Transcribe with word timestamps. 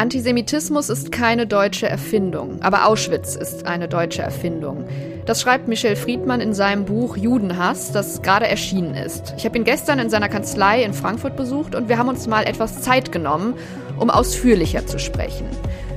Antisemitismus 0.00 0.88
ist 0.88 1.12
keine 1.12 1.46
deutsche 1.46 1.86
Erfindung, 1.86 2.62
aber 2.62 2.86
Auschwitz 2.86 3.36
ist 3.36 3.66
eine 3.66 3.86
deutsche 3.86 4.22
Erfindung. 4.22 4.86
Das 5.26 5.42
schreibt 5.42 5.68
Michel 5.68 5.94
Friedmann 5.94 6.40
in 6.40 6.54
seinem 6.54 6.86
Buch 6.86 7.18
Judenhass, 7.18 7.92
das 7.92 8.22
gerade 8.22 8.48
erschienen 8.48 8.94
ist. 8.94 9.34
Ich 9.36 9.44
habe 9.44 9.58
ihn 9.58 9.64
gestern 9.64 9.98
in 9.98 10.08
seiner 10.08 10.30
Kanzlei 10.30 10.82
in 10.84 10.94
Frankfurt 10.94 11.36
besucht 11.36 11.74
und 11.74 11.90
wir 11.90 11.98
haben 11.98 12.08
uns 12.08 12.26
mal 12.26 12.44
etwas 12.44 12.80
Zeit 12.80 13.12
genommen, 13.12 13.52
um 13.98 14.08
ausführlicher 14.08 14.86
zu 14.86 14.98
sprechen. 14.98 15.44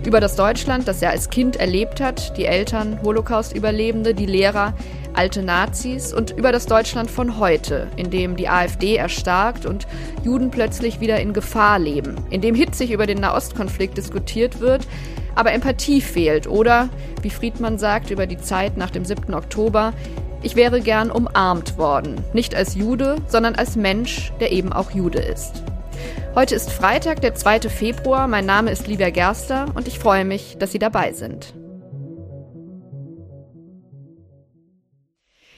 Über 0.06 0.20
das 0.20 0.36
Deutschland, 0.36 0.86
das 0.90 1.02
er 1.02 1.12
als 1.12 1.30
Kind 1.30 1.56
erlebt 1.56 2.02
hat, 2.02 2.36
die 2.36 2.44
Eltern, 2.44 3.00
Holocaust-Überlebende, 3.04 4.14
die 4.14 4.26
Lehrer, 4.26 4.74
alte 5.14 5.44
Nazis 5.44 6.14
und 6.14 6.32
über 6.32 6.52
das 6.52 6.66
Deutschland 6.66 7.10
von 7.10 7.40
heute, 7.40 7.88
in 7.96 8.10
dem 8.10 8.36
die 8.36 8.50
AfD 8.50 8.96
erstarkt 8.96 9.66
und 9.66 9.88
Juden 10.24 10.52
plötzlich 10.52 11.00
wieder 11.00 11.20
in 11.20 11.34
Gefahr 11.34 11.80
leben, 11.80 12.16
in 12.30 12.42
dem 12.42 12.56
hitzig 12.56 12.92
über 12.92 13.08
den 13.08 13.20
Nahostkonflikt 13.20 13.98
diskutiert 13.98 14.60
wird, 14.60 14.88
aber 15.36 15.52
Empathie 15.52 16.02
fehlt 16.02 16.48
oder, 16.48 16.90
wie 17.22 17.30
Friedmann 17.30 17.78
sagt 17.78 18.12
über 18.12 18.28
die 18.28 18.38
Zeit 18.38 18.78
nach 18.78 18.90
dem 18.90 19.06
7. 19.06 19.34
Oktober, 19.34 19.94
ich 20.42 20.56
wäre 20.56 20.82
gern 20.82 21.10
umarmt 21.10 21.78
worden, 21.78 22.24
nicht 22.34 22.54
als 22.54 22.76
Jude, 22.76 23.16
sondern 23.28 23.56
als 23.56 23.76
Mensch, 23.76 24.34
der 24.40 24.52
eben 24.52 24.74
auch 24.74 24.92
Jude 24.92 25.20
ist. 25.20 25.64
Heute 26.36 26.56
ist 26.56 26.72
Freitag, 26.72 27.22
der 27.22 27.36
2. 27.36 27.62
Februar, 27.62 28.28
mein 28.28 28.46
Name 28.46 28.72
ist 28.72 28.88
Livia 28.88 29.10
Gerster 29.10 29.68
und 29.76 29.88
ich 29.88 30.00
freue 30.00 30.26
mich, 30.26 30.58
dass 30.58 30.72
Sie 30.72 30.80
dabei 30.80 31.14
sind. 31.14 31.54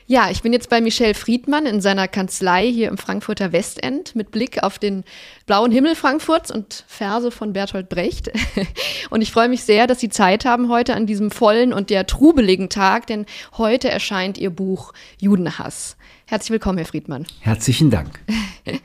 Ja, 0.07 0.29
ich 0.29 0.43
bin 0.43 0.53
jetzt 0.53 0.69
bei 0.69 0.81
Michel 0.81 1.15
Friedmann 1.15 1.65
in 1.65 1.81
seiner 1.81 2.07
Kanzlei 2.07 2.71
hier 2.71 2.89
im 2.89 2.97
Frankfurter 2.99 3.51
Westend 3.51 4.15
mit 4.15 4.29
Blick 4.29 4.61
auf 4.61 4.77
den 4.77 5.03
blauen 5.47 5.71
Himmel 5.71 5.95
Frankfurts 5.95 6.51
und 6.51 6.83
Verse 6.87 7.31
von 7.31 7.53
Bertolt 7.53 7.89
Brecht. 7.89 8.31
Und 9.09 9.21
ich 9.21 9.31
freue 9.31 9.49
mich 9.49 9.63
sehr, 9.63 9.87
dass 9.87 9.99
Sie 9.99 10.09
Zeit 10.09 10.45
haben 10.45 10.69
heute 10.69 10.93
an 10.93 11.07
diesem 11.07 11.31
vollen 11.31 11.73
und 11.73 11.89
der 11.89 12.05
trubeligen 12.05 12.69
Tag, 12.69 13.07
denn 13.07 13.25
heute 13.57 13.89
erscheint 13.89 14.37
Ihr 14.37 14.49
Buch 14.49 14.93
Judenhass. 15.19 15.95
Herzlich 16.27 16.49
willkommen, 16.49 16.79
Herr 16.79 16.87
Friedmann. 16.87 17.27
Herzlichen 17.41 17.91
Dank. 17.91 18.19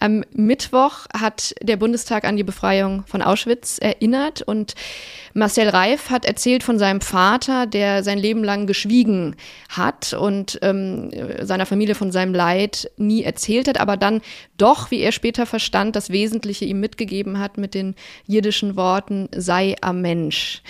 Am 0.00 0.24
Mittwoch 0.32 1.06
hat 1.12 1.54
der 1.60 1.76
Bundestag 1.76 2.24
an 2.24 2.38
die 2.38 2.44
Befreiung 2.44 3.04
von 3.06 3.20
Auschwitz 3.20 3.78
erinnert 3.78 4.40
und 4.40 4.74
Marcel 5.34 5.68
Reif 5.68 6.08
hat 6.08 6.24
erzählt 6.24 6.62
von 6.62 6.78
seinem 6.78 7.02
Vater, 7.02 7.66
der 7.66 8.02
sein 8.02 8.16
Leben 8.16 8.42
lang 8.42 8.66
geschwiegen 8.66 9.36
hat 9.68 10.14
und 10.14 10.58
ähm, 10.62 11.10
seiner 11.42 11.66
Familie 11.66 11.94
von 11.94 12.10
seinem 12.10 12.32
Leid 12.32 12.90
nie 12.96 13.22
erzählt 13.22 13.68
hat, 13.68 13.78
aber 13.78 13.98
dann 13.98 14.22
doch, 14.56 14.90
wie 14.90 15.00
er 15.00 15.12
später 15.12 15.44
verstand, 15.44 15.94
das 15.94 16.08
Wesentliche 16.08 16.64
ihm 16.64 16.80
mitgegeben 16.80 17.38
hat 17.38 17.58
mit 17.58 17.74
den 17.74 17.96
jiddischen 18.26 18.76
Worten 18.76 19.28
sei 19.36 19.76
am 19.82 20.00
Mensch. 20.00 20.62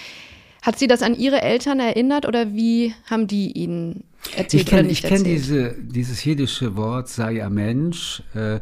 Hat 0.62 0.78
Sie 0.78 0.86
das 0.86 1.02
an 1.02 1.14
Ihre 1.14 1.42
Eltern 1.42 1.80
erinnert 1.80 2.26
oder 2.26 2.52
wie 2.52 2.94
haben 3.08 3.26
die 3.26 3.52
Ihnen 3.52 4.04
erzählt 4.36 4.62
ich 4.62 4.66
kenn, 4.66 4.78
oder 4.80 4.88
nicht 4.88 5.04
Ich 5.04 5.10
kenne 5.10 5.24
diese, 5.24 5.74
dieses 5.78 6.24
jiddische 6.24 6.76
Wort, 6.76 7.08
sei 7.08 7.44
ein 7.44 7.54
Mensch. 7.54 8.22
Äh, 8.34 8.60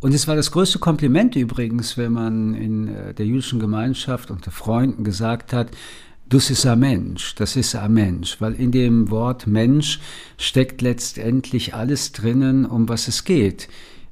und 0.00 0.12
es 0.12 0.26
war 0.26 0.34
das 0.34 0.50
größte 0.50 0.80
Kompliment 0.80 1.36
übrigens, 1.36 1.96
wenn 1.96 2.12
man 2.12 2.54
in 2.54 2.88
äh, 2.88 3.14
der 3.14 3.26
jüdischen 3.26 3.60
Gemeinschaft 3.60 4.30
unter 4.30 4.50
Freunden 4.50 5.04
gesagt 5.04 5.52
hat, 5.52 5.68
das 6.28 6.50
ist 6.50 6.66
ein 6.66 6.78
Mensch, 6.78 7.34
das 7.34 7.56
ist 7.56 7.76
ein 7.76 7.92
Mensch, 7.92 8.40
weil 8.40 8.54
in 8.54 8.72
dem 8.72 9.10
Wort 9.10 9.46
Mensch 9.46 10.00
steckt 10.38 10.80
letztendlich 10.80 11.74
alles 11.74 12.12
drinnen, 12.12 12.64
um 12.64 12.88
was 12.88 13.06
es 13.06 13.24
geht. 13.24 13.68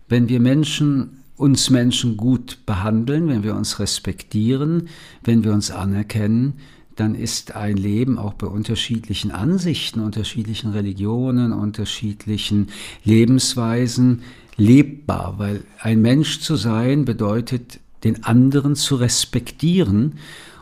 Wenn 0.06 0.28
wir 0.28 0.38
Menschen 0.38 1.22
uns 1.36 1.70
Menschen 1.70 2.18
gut 2.18 2.58
behandeln, 2.66 3.28
wenn 3.28 3.42
wir 3.42 3.54
uns 3.54 3.78
respektieren, 3.78 4.90
wenn 5.24 5.42
wir 5.42 5.52
uns 5.52 5.70
anerkennen, 5.70 6.58
dann 7.00 7.14
ist 7.14 7.56
ein 7.56 7.78
Leben 7.78 8.18
auch 8.18 8.34
bei 8.34 8.46
unterschiedlichen 8.46 9.30
Ansichten, 9.30 10.00
unterschiedlichen 10.00 10.72
Religionen, 10.72 11.52
unterschiedlichen 11.52 12.68
Lebensweisen 13.04 14.20
lebbar, 14.56 15.36
weil 15.38 15.64
ein 15.80 16.02
Mensch 16.02 16.40
zu 16.40 16.56
sein 16.56 17.06
bedeutet, 17.06 17.80
den 18.04 18.24
anderen 18.24 18.76
zu 18.76 18.96
respektieren. 18.96 20.18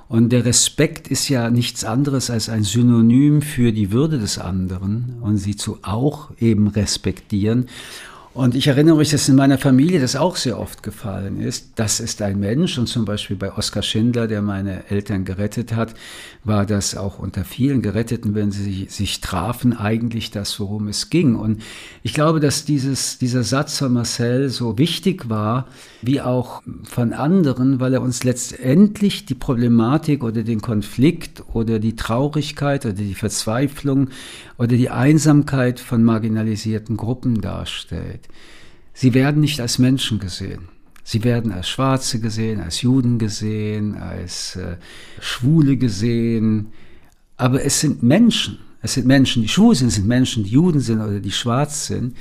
Und 0.08 0.30
der 0.30 0.44
Respekt 0.44 1.08
ist 1.08 1.28
ja 1.28 1.50
nichts 1.50 1.84
anderes 1.84 2.30
als 2.30 2.48
ein 2.48 2.62
Synonym 2.62 3.42
für 3.42 3.72
die 3.72 3.90
Würde 3.90 4.18
des 4.18 4.38
anderen 4.38 5.16
und 5.20 5.38
sie 5.38 5.56
zu 5.56 5.80
auch 5.82 6.30
eben 6.38 6.68
respektieren. 6.68 7.66
Und 8.38 8.54
ich 8.54 8.68
erinnere 8.68 8.98
mich, 8.98 9.10
dass 9.10 9.28
in 9.28 9.34
meiner 9.34 9.58
Familie 9.58 9.98
das 9.98 10.14
auch 10.14 10.36
sehr 10.36 10.60
oft 10.60 10.84
gefallen 10.84 11.40
ist. 11.40 11.72
Das 11.74 11.98
ist 11.98 12.22
ein 12.22 12.38
Mensch. 12.38 12.78
Und 12.78 12.86
zum 12.86 13.04
Beispiel 13.04 13.34
bei 13.34 13.52
Oskar 13.52 13.82
Schindler, 13.82 14.28
der 14.28 14.42
meine 14.42 14.88
Eltern 14.90 15.24
gerettet 15.24 15.74
hat, 15.74 15.94
war 16.44 16.64
das 16.64 16.96
auch 16.96 17.18
unter 17.18 17.44
vielen 17.44 17.82
Geretteten, 17.82 18.36
wenn 18.36 18.52
sie 18.52 18.86
sich 18.88 19.20
trafen, 19.20 19.76
eigentlich 19.76 20.30
das, 20.30 20.60
worum 20.60 20.86
es 20.86 21.10
ging. 21.10 21.34
Und 21.34 21.62
ich 22.04 22.14
glaube, 22.14 22.38
dass 22.38 22.64
dieses, 22.64 23.18
dieser 23.18 23.42
Satz 23.42 23.78
von 23.78 23.92
Marcel 23.92 24.50
so 24.50 24.78
wichtig 24.78 25.28
war, 25.28 25.66
wie 26.00 26.20
auch 26.20 26.62
von 26.84 27.12
anderen, 27.12 27.80
weil 27.80 27.94
er 27.94 28.02
uns 28.02 28.22
letztendlich 28.22 29.26
die 29.26 29.34
Problematik 29.34 30.22
oder 30.22 30.44
den 30.44 30.60
Konflikt 30.60 31.42
oder 31.54 31.80
die 31.80 31.96
Traurigkeit 31.96 32.86
oder 32.86 32.94
die 32.94 33.16
Verzweiflung 33.16 34.10
oder 34.58 34.76
die 34.76 34.90
Einsamkeit 34.90 35.80
von 35.80 36.04
marginalisierten 36.04 36.96
Gruppen 36.96 37.40
darstellt. 37.40 38.27
Sie 38.94 39.14
werden 39.14 39.40
nicht 39.40 39.60
als 39.60 39.78
Menschen 39.78 40.18
gesehen. 40.18 40.68
Sie 41.04 41.24
werden 41.24 41.52
als 41.52 41.68
Schwarze 41.68 42.20
gesehen, 42.20 42.60
als 42.60 42.82
Juden 42.82 43.18
gesehen, 43.18 43.94
als 43.96 44.56
äh, 44.56 44.76
Schwule 45.20 45.76
gesehen. 45.76 46.72
Aber 47.36 47.64
es 47.64 47.80
sind 47.80 48.02
Menschen. 48.02 48.58
Es 48.82 48.94
sind 48.94 49.06
Menschen, 49.06 49.42
die 49.42 49.48
schwul 49.48 49.74
sind, 49.74 49.88
es 49.88 49.94
sind 49.94 50.06
Menschen, 50.06 50.44
die 50.44 50.50
Juden 50.50 50.80
sind 50.80 51.00
oder 51.00 51.20
die 51.20 51.32
schwarz 51.32 51.86
sind. 51.86 52.16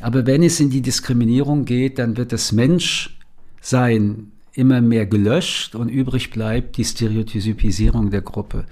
Aber 0.00 0.26
wenn 0.26 0.42
es 0.42 0.58
in 0.60 0.70
die 0.70 0.80
Diskriminierung 0.80 1.64
geht, 1.64 1.98
dann 1.98 2.16
wird 2.16 2.32
das 2.32 2.52
Menschsein 2.52 4.32
immer 4.54 4.80
mehr 4.80 5.06
gelöscht 5.06 5.74
und 5.74 5.88
übrig 5.88 6.30
bleibt 6.30 6.76
die 6.76 6.84
Stereotypisierung 6.84 8.10
der 8.10 8.22
Gruppe. 8.22 8.64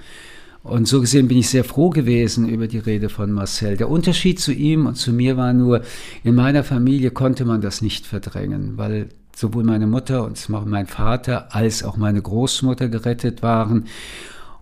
Und 0.62 0.86
so 0.86 1.00
gesehen 1.00 1.28
bin 1.28 1.38
ich 1.38 1.48
sehr 1.48 1.64
froh 1.64 1.88
gewesen 1.88 2.48
über 2.48 2.68
die 2.68 2.78
Rede 2.78 3.08
von 3.08 3.32
Marcel. 3.32 3.76
Der 3.78 3.88
Unterschied 3.88 4.38
zu 4.38 4.52
ihm 4.52 4.86
und 4.86 4.96
zu 4.96 5.12
mir 5.12 5.36
war 5.36 5.52
nur, 5.54 5.82
in 6.22 6.34
meiner 6.34 6.64
Familie 6.64 7.10
konnte 7.10 7.46
man 7.46 7.62
das 7.62 7.80
nicht 7.80 8.06
verdrängen, 8.06 8.76
weil 8.76 9.08
sowohl 9.34 9.64
meine 9.64 9.86
Mutter 9.86 10.24
und 10.24 10.48
mein 10.66 10.86
Vater 10.86 11.54
als 11.54 11.82
auch 11.82 11.96
meine 11.96 12.20
Großmutter 12.20 12.88
gerettet 12.88 13.42
waren 13.42 13.86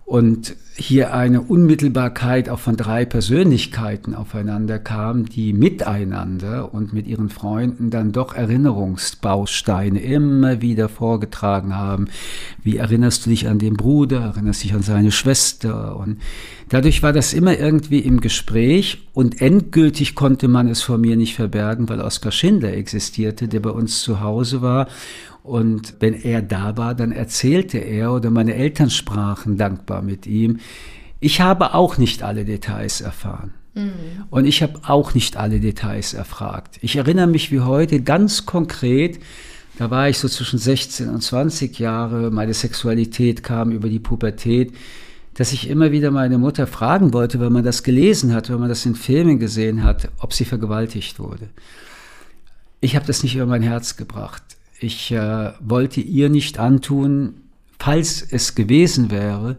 und 0.09 0.55
hier 0.75 1.13
eine 1.13 1.41
Unmittelbarkeit 1.41 2.49
auch 2.49 2.57
von 2.57 2.75
drei 2.75 3.05
Persönlichkeiten 3.05 4.15
aufeinander 4.15 4.79
kam, 4.79 5.27
die 5.27 5.53
miteinander 5.53 6.73
und 6.73 6.93
mit 6.93 7.05
ihren 7.05 7.29
Freunden 7.29 7.91
dann 7.91 8.11
doch 8.11 8.33
Erinnerungsbausteine 8.33 10.01
immer 10.01 10.63
wieder 10.63 10.89
vorgetragen 10.89 11.75
haben. 11.75 12.07
Wie 12.63 12.77
erinnerst 12.77 13.25
du 13.25 13.29
dich 13.29 13.47
an 13.47 13.59
den 13.59 13.75
Bruder, 13.75 14.21
erinnerst 14.21 14.63
dich 14.63 14.73
an 14.73 14.81
seine 14.81 15.11
Schwester? 15.11 15.95
Und 15.97 16.17
dadurch 16.69 17.03
war 17.03 17.13
das 17.13 17.33
immer 17.33 17.59
irgendwie 17.59 17.99
im 17.99 18.19
Gespräch 18.19 19.09
und 19.13 19.41
endgültig 19.41 20.15
konnte 20.15 20.47
man 20.47 20.67
es 20.69 20.81
vor 20.81 20.97
mir 20.97 21.17
nicht 21.17 21.35
verbergen, 21.35 21.87
weil 21.87 22.01
Oskar 22.01 22.31
Schindler 22.31 22.73
existierte, 22.73 23.47
der 23.47 23.59
bei 23.59 23.69
uns 23.69 24.01
zu 24.01 24.21
Hause 24.21 24.63
war 24.63 24.87
und 25.49 25.95
wenn 25.99 26.13
er 26.13 26.43
da 26.43 26.77
war, 26.77 26.93
dann 26.93 27.11
erzählte 27.11 27.79
er 27.79 28.13
oder 28.13 28.29
meine 28.29 28.53
Eltern 28.53 28.91
sprachen 28.91 29.57
dankbar 29.57 30.03
mit 30.03 30.27
ihm. 30.27 30.59
Ich 31.19 31.41
habe 31.41 31.73
auch 31.73 31.97
nicht 31.97 32.21
alle 32.21 32.45
Details 32.45 33.01
erfahren. 33.01 33.55
Mhm. 33.73 33.91
Und 34.29 34.45
ich 34.45 34.61
habe 34.61 34.79
auch 34.83 35.15
nicht 35.15 35.37
alle 35.37 35.59
Details 35.59 36.13
erfragt. 36.13 36.77
Ich 36.81 36.97
erinnere 36.97 37.25
mich 37.25 37.51
wie 37.51 37.61
heute 37.61 38.01
ganz 38.01 38.45
konkret, 38.45 39.19
da 39.79 39.89
war 39.89 40.07
ich 40.07 40.19
so 40.19 40.29
zwischen 40.29 40.59
16 40.59 41.09
und 41.09 41.23
20 41.23 41.79
Jahre, 41.79 42.29
meine 42.29 42.53
Sexualität 42.53 43.41
kam 43.41 43.71
über 43.71 43.89
die 43.89 43.99
Pubertät, 43.99 44.71
dass 45.33 45.51
ich 45.51 45.67
immer 45.67 45.91
wieder 45.91 46.11
meine 46.11 46.37
Mutter 46.37 46.67
fragen 46.67 47.11
wollte, 47.11 47.39
wenn 47.39 47.53
man 47.53 47.63
das 47.63 47.81
gelesen 47.81 48.35
hat, 48.35 48.49
wenn 48.49 48.59
man 48.59 48.69
das 48.69 48.85
in 48.85 48.93
Filmen 48.93 49.39
gesehen 49.39 49.83
hat, 49.83 50.09
ob 50.19 50.33
sie 50.33 50.45
vergewaltigt 50.45 51.17
wurde. 51.17 51.49
Ich 52.81 52.95
habe 52.95 53.07
das 53.07 53.23
nicht 53.23 53.35
über 53.35 53.47
mein 53.47 53.63
Herz 53.63 53.97
gebracht. 53.97 54.43
Ich 54.79 55.11
äh, 55.11 55.51
wollte 55.59 56.01
ihr 56.01 56.29
nicht 56.29 56.59
antun, 56.59 57.41
falls 57.77 58.21
es 58.21 58.55
gewesen 58.55 59.11
wäre, 59.11 59.57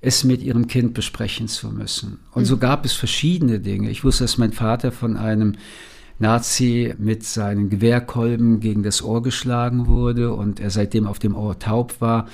es 0.00 0.24
mit 0.24 0.42
ihrem 0.42 0.68
Kind 0.68 0.94
besprechen 0.94 1.48
zu 1.48 1.70
müssen. 1.70 2.20
Und 2.32 2.42
mhm. 2.42 2.46
so 2.46 2.56
gab 2.56 2.84
es 2.84 2.92
verschiedene 2.92 3.60
Dinge. 3.60 3.90
Ich 3.90 4.04
wusste, 4.04 4.24
dass 4.24 4.38
mein 4.38 4.52
Vater 4.52 4.92
von 4.92 5.16
einem 5.16 5.54
Nazi 6.18 6.94
mit 6.98 7.24
seinen 7.24 7.68
Gewehrkolben 7.70 8.60
gegen 8.60 8.82
das 8.82 9.02
Ohr 9.02 9.22
geschlagen 9.22 9.86
wurde 9.86 10.32
und 10.34 10.60
er 10.60 10.70
seitdem 10.70 11.06
auf 11.06 11.18
dem 11.18 11.34
Ohr 11.34 11.58
taub 11.58 12.00
war. 12.00 12.26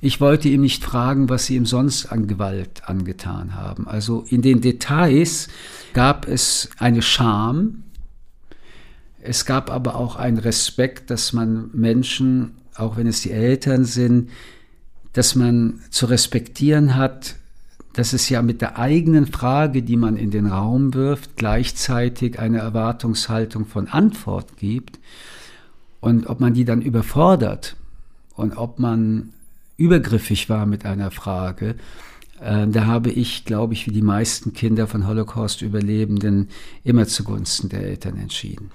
Ich 0.00 0.20
wollte 0.20 0.48
ihm 0.48 0.62
nicht 0.62 0.84
fragen, 0.84 1.28
was 1.28 1.46
sie 1.46 1.54
ihm 1.56 1.64
sonst 1.64 2.06
an 2.06 2.26
Gewalt 2.26 2.82
angetan 2.88 3.54
haben. 3.54 3.86
Also 3.86 4.24
in 4.28 4.42
den 4.42 4.60
Details 4.60 5.48
gab 5.94 6.26
es 6.26 6.70
eine 6.78 7.02
Scham, 7.02 7.84
es 9.24 9.46
gab 9.46 9.70
aber 9.70 9.94
auch 9.96 10.16
einen 10.16 10.38
Respekt, 10.38 11.10
dass 11.10 11.32
man 11.32 11.70
Menschen, 11.72 12.56
auch 12.74 12.96
wenn 12.96 13.06
es 13.06 13.22
die 13.22 13.30
Eltern 13.30 13.84
sind, 13.84 14.30
dass 15.12 15.34
man 15.34 15.80
zu 15.90 16.06
respektieren 16.06 16.96
hat, 16.96 17.36
dass 17.92 18.14
es 18.14 18.28
ja 18.28 18.42
mit 18.42 18.62
der 18.62 18.78
eigenen 18.78 19.26
Frage, 19.26 19.82
die 19.82 19.96
man 19.96 20.16
in 20.16 20.30
den 20.30 20.46
Raum 20.46 20.94
wirft, 20.94 21.36
gleichzeitig 21.36 22.38
eine 22.38 22.58
Erwartungshaltung 22.58 23.66
von 23.66 23.88
Antwort 23.88 24.56
gibt. 24.56 24.98
Und 26.00 26.26
ob 26.26 26.40
man 26.40 26.54
die 26.54 26.64
dann 26.64 26.82
überfordert 26.82 27.76
und 28.34 28.56
ob 28.56 28.78
man 28.78 29.34
übergriffig 29.76 30.48
war 30.48 30.66
mit 30.66 30.86
einer 30.86 31.10
Frage, 31.10 31.76
äh, 32.40 32.66
da 32.66 32.86
habe 32.86 33.10
ich, 33.10 33.44
glaube 33.44 33.74
ich, 33.74 33.86
wie 33.86 33.92
die 33.92 34.02
meisten 34.02 34.52
Kinder 34.52 34.86
von 34.86 35.06
Holocaust-Überlebenden 35.06 36.48
immer 36.82 37.06
zugunsten 37.06 37.68
der 37.68 37.82
Eltern 37.82 38.16
entschieden. 38.16 38.70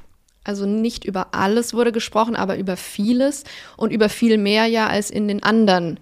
Also 0.48 0.66
nicht 0.66 1.06
über 1.06 1.34
alles 1.34 1.74
wurde 1.74 1.92
gesprochen, 1.92 2.36
aber 2.36 2.58
über 2.58 2.78
vieles 2.78 3.44
und 3.76 3.92
über 3.92 4.10
viel 4.10 4.38
mehr 4.38 4.66
ja 4.66 4.88
als 4.88 5.10
in 5.10 5.28
den 5.28 5.44
anderen 5.44 6.00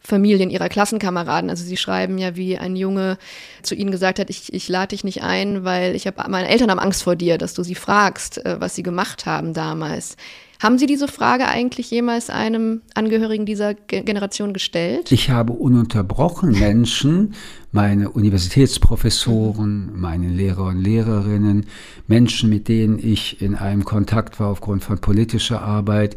Familien 0.00 0.50
ihrer 0.50 0.68
Klassenkameraden. 0.68 1.50
Also 1.50 1.64
sie 1.64 1.76
schreiben 1.76 2.16
ja, 2.18 2.36
wie 2.36 2.56
ein 2.56 2.76
Junge 2.76 3.18
zu 3.62 3.74
ihnen 3.74 3.90
gesagt 3.90 4.18
hat, 4.18 4.30
ich, 4.30 4.52
ich 4.54 4.68
lade 4.68 4.88
dich 4.88 5.04
nicht 5.04 5.22
ein, 5.22 5.64
weil 5.64 5.94
ich 5.94 6.06
habe 6.06 6.30
meine 6.30 6.48
Eltern 6.48 6.70
haben 6.70 6.78
Angst 6.78 7.02
vor 7.02 7.16
dir, 7.16 7.38
dass 7.38 7.54
du 7.54 7.62
sie 7.62 7.74
fragst, 7.74 8.44
äh, 8.46 8.60
was 8.60 8.74
sie 8.74 8.82
gemacht 8.82 9.26
haben 9.26 9.52
damals. 9.52 10.16
Haben 10.60 10.76
Sie 10.76 10.86
diese 10.86 11.06
Frage 11.06 11.46
eigentlich 11.46 11.88
jemals 11.92 12.30
einem 12.30 12.82
Angehörigen 12.94 13.46
dieser 13.46 13.74
Generation 13.74 14.52
gestellt? 14.52 15.12
Ich 15.12 15.30
habe 15.30 15.52
ununterbrochen 15.52 16.50
Menschen, 16.50 17.34
meine 17.70 18.10
Universitätsprofessoren, 18.10 19.92
meine 19.94 20.28
Lehrer 20.28 20.66
und 20.66 20.82
Lehrerinnen, 20.82 21.66
Menschen, 22.08 22.50
mit 22.50 22.66
denen 22.66 22.98
ich 22.98 23.40
in 23.40 23.54
einem 23.54 23.84
Kontakt 23.84 24.40
war 24.40 24.48
aufgrund 24.48 24.82
von 24.82 24.98
politischer 24.98 25.62
Arbeit. 25.62 26.16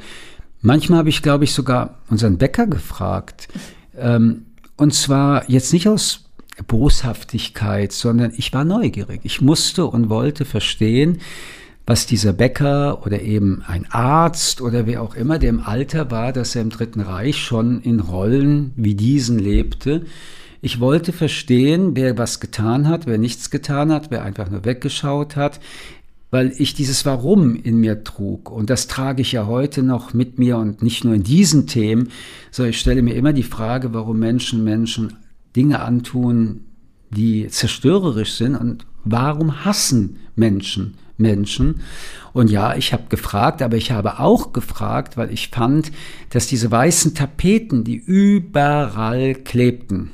Manchmal 0.61 0.99
habe 0.99 1.09
ich, 1.09 1.21
glaube 1.21 1.44
ich, 1.44 1.53
sogar 1.53 1.99
unseren 2.09 2.39
Bäcker 2.39 2.65
gefragt. 2.65 3.47
Ähm, 3.95 4.47
und 4.75 4.95
zwar 4.95 5.47
jetzt 5.51 5.71
nicht 5.71 5.87
aus 5.87 6.25
Boshaftigkeit, 6.67 7.91
sondern 7.91 8.33
ich 8.35 8.53
war 8.53 8.65
neugierig. 8.65 9.21
Ich 9.23 9.39
musste 9.39 9.85
und 9.85 10.09
wollte 10.09 10.45
verstehen, 10.45 11.19
was 11.86 12.06
dieser 12.06 12.33
Bäcker 12.33 13.06
oder 13.06 13.22
eben 13.22 13.63
ein 13.68 13.86
Arzt 13.89 14.62
oder 14.62 14.86
wer 14.86 15.01
auch 15.01 15.16
immer, 15.16 15.39
der 15.39 15.50
im 15.50 15.62
Alter 15.62 16.12
war, 16.12 16.31
dass 16.31 16.56
er 16.56 16.62
im 16.62 16.69
Dritten 16.69 17.01
Reich 17.01 17.38
schon 17.38 17.81
in 17.81 18.00
Rollen 18.00 18.72
wie 18.75 18.95
diesen 18.95 19.39
lebte. 19.39 20.06
Ich 20.62 20.80
wollte 20.80 21.12
verstehen, 21.12 21.95
wer 21.95 22.18
was 22.18 22.39
getan 22.39 22.88
hat, 22.88 23.07
wer 23.07 23.18
nichts 23.18 23.50
getan 23.50 23.92
hat, 23.92 24.12
wer 24.12 24.24
einfach 24.24 24.50
nur 24.50 24.63
weggeschaut 24.63 25.36
hat, 25.36 25.60
weil 26.30 26.54
ich 26.57 26.75
dieses 26.75 27.06
Warum 27.06 27.56
in 27.56 27.78
mir 27.78 28.04
trug. 28.04 28.51
Und 28.51 28.69
das 28.69 28.88
trage 28.88 29.22
ich 29.22 29.31
ja 29.31 29.48
heute 29.48 29.81
noch 29.81 30.13
mit 30.13 30.38
mir 30.38 30.57
und 30.57 30.83
nicht 30.83 31.04
nur 31.04 31.16
in 31.16 31.24
diesen 31.24 31.66
Themen, 31.66 32.10
sondern 32.51 32.69
ich 32.69 32.80
stelle 32.80 33.01
mir 33.01 33.16
immer 33.16 33.33
die 33.33 33.44
Frage, 33.44 33.94
warum 33.94 34.19
Menschen 34.19 34.63
Menschen 34.63 35.18
Dinge 35.56 35.81
antun, 35.81 36.62
die 37.10 37.48
zerstörerisch 37.48 38.33
sind 38.33 38.56
und 38.56 38.86
warum 39.04 39.66
hassen 39.66 40.18
Menschen 40.36 40.94
Menschen. 41.21 41.81
Und 42.33 42.50
ja, 42.50 42.75
ich 42.75 42.94
habe 42.94 43.03
gefragt, 43.09 43.62
aber 43.62 43.77
ich 43.77 43.91
habe 43.91 44.19
auch 44.19 44.53
gefragt, 44.53 45.18
weil 45.18 45.31
ich 45.31 45.50
fand, 45.50 45.91
dass 46.29 46.47
diese 46.47 46.71
weißen 46.71 47.13
Tapeten, 47.13 47.83
die 47.83 47.97
überall 47.97 49.35
klebten, 49.35 50.12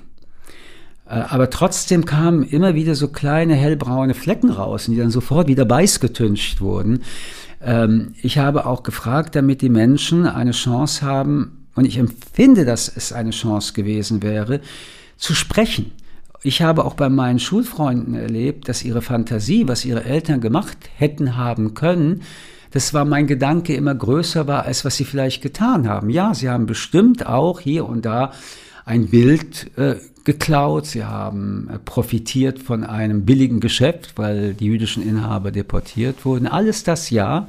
äh, 1.10 1.14
aber 1.30 1.50
trotzdem 1.50 2.06
kamen 2.06 2.44
immer 2.44 2.76
wieder 2.76 2.96
so 2.96 3.08
kleine 3.08 3.56
hellbraune 3.56 4.14
Flecken 4.14 4.50
raus, 4.52 4.86
die 4.86 4.98
dann 4.98 5.12
sofort 5.12 5.48
wieder 5.48 5.70
weiß 5.70 6.00
getüncht 6.00 6.62
wurden. 6.62 7.04
Ähm, 7.62 8.14
ich 8.22 8.38
habe 8.38 8.66
auch 8.66 8.84
gefragt, 8.84 9.36
damit 9.36 9.62
die 9.62 9.70
Menschen 9.70 10.26
eine 10.26 10.52
Chance 10.52 11.06
haben, 11.06 11.54
und 11.76 11.86
ich 11.86 12.00
empfinde, 12.00 12.66
dass 12.66 12.92
es 12.94 13.14
eine 13.14 13.30
Chance 13.30 13.74
gewesen 13.74 14.24
wäre, 14.24 14.62
zu 15.16 15.36
sprechen 15.36 15.92
ich 16.44 16.62
habe 16.62 16.86
auch 16.86 16.94
bei 16.94 17.10
meinen 17.10 17.40
Schulfreunden 17.40 18.16
erlebt, 18.16 18.70
dass 18.70 18.84
ihre 18.84 19.02
Fantasie, 19.02 19.68
was 19.68 19.86
ihre 19.86 20.06
Eltern 20.06 20.42
gemacht 20.42 20.78
hätten 20.96 21.36
haben 21.38 21.74
können, 21.74 22.22
das 22.72 22.94
war 22.94 23.06
mein 23.06 23.28
Gedanke 23.28 23.74
immer 23.76 23.96
größer 23.96 24.46
war, 24.48 24.66
als 24.66 24.86
was 24.86 24.98
sie 24.98 25.06
vielleicht 25.06 25.42
getan 25.42 25.88
haben. 25.88 26.10
Ja, 26.10 26.34
sie 26.34 26.50
haben 26.50 26.66
bestimmt 26.66 27.26
auch 27.26 27.60
hier 27.60 27.88
und 27.88 28.06
da 28.06 28.32
ein 28.86 29.08
Bild 29.08 29.72
äh, 29.78 29.96
geklaut, 30.26 30.86
sie 30.86 31.04
haben 31.06 31.70
äh, 31.74 31.80
profitiert 31.80 32.60
von 32.60 32.84
einem 32.84 33.26
billigen 33.26 33.60
Geschäft, 33.60 34.14
weil 34.18 34.54
die 34.54 34.66
jüdischen 34.66 35.02
Inhaber 35.02 35.52
deportiert 35.52 36.26
wurden. 36.26 36.48
Alles 36.48 36.84
das 36.84 37.10
ja. 37.10 37.48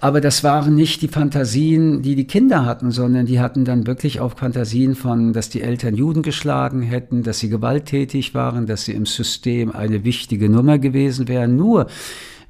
Aber 0.00 0.20
das 0.20 0.44
waren 0.44 0.76
nicht 0.76 1.02
die 1.02 1.08
Fantasien, 1.08 2.02
die 2.02 2.14
die 2.14 2.26
Kinder 2.26 2.64
hatten, 2.64 2.92
sondern 2.92 3.26
die 3.26 3.40
hatten 3.40 3.64
dann 3.64 3.86
wirklich 3.86 4.20
auch 4.20 4.38
Fantasien 4.38 4.94
von, 4.94 5.32
dass 5.32 5.48
die 5.48 5.60
Eltern 5.60 5.96
Juden 5.96 6.22
geschlagen 6.22 6.82
hätten, 6.82 7.24
dass 7.24 7.40
sie 7.40 7.48
gewalttätig 7.48 8.32
waren, 8.32 8.66
dass 8.66 8.84
sie 8.84 8.92
im 8.92 9.06
System 9.06 9.72
eine 9.72 10.04
wichtige 10.04 10.48
Nummer 10.48 10.78
gewesen 10.78 11.26
wären. 11.26 11.56
Nur 11.56 11.88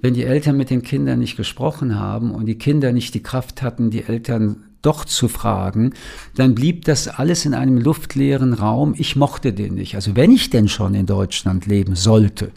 wenn 0.03 0.12
die 0.12 0.25
Eltern 0.25 0.59
mit 0.59 0.69
den 0.69 0.83
Kindern 0.83 1.21
nicht 1.21 1.39
gesprochen 1.39 1.99
haben 1.99 2.33
und 2.33 2.45
die 2.45 2.59
Kinder 2.59 2.93
nicht 2.93 3.15
die 3.15 3.23
Kraft 3.23 3.62
hatten, 3.62 3.91
die 3.91 4.05
Eltern 4.05 4.65
doch 4.83 5.05
zu 5.05 5.27
fragen, 5.27 5.95
dann 6.37 6.55
blieb 6.55 6.85
das 6.85 7.09
alles 7.09 7.45
in 7.45 7.55
einem 7.55 7.79
luftleeren 7.79 8.53
Raum. 8.53 8.95
Ich 8.97 9.17
mochte 9.17 9.53
den 9.53 9.75
nicht. 9.75 9.95
Also 9.95 10.15
wenn 10.15 10.31
ich 10.31 10.50
denn 10.50 10.69
schon 10.69 10.95
in 10.95 11.06
Deutschland 11.06 11.67
leben 11.67 11.97
sollte, 11.97 12.53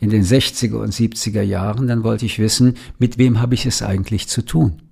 in 0.00 0.10
den 0.10 0.24
60er 0.24 0.76
und 0.76 0.92
70er 0.92 1.42
Jahren, 1.42 1.86
dann 1.86 2.04
wollte 2.04 2.26
ich 2.26 2.38
wissen, 2.38 2.74
mit 2.98 3.18
wem 3.18 3.40
habe 3.40 3.54
ich 3.54 3.66
es 3.66 3.82
eigentlich 3.82 4.28
zu 4.28 4.42
tun. 4.42 4.82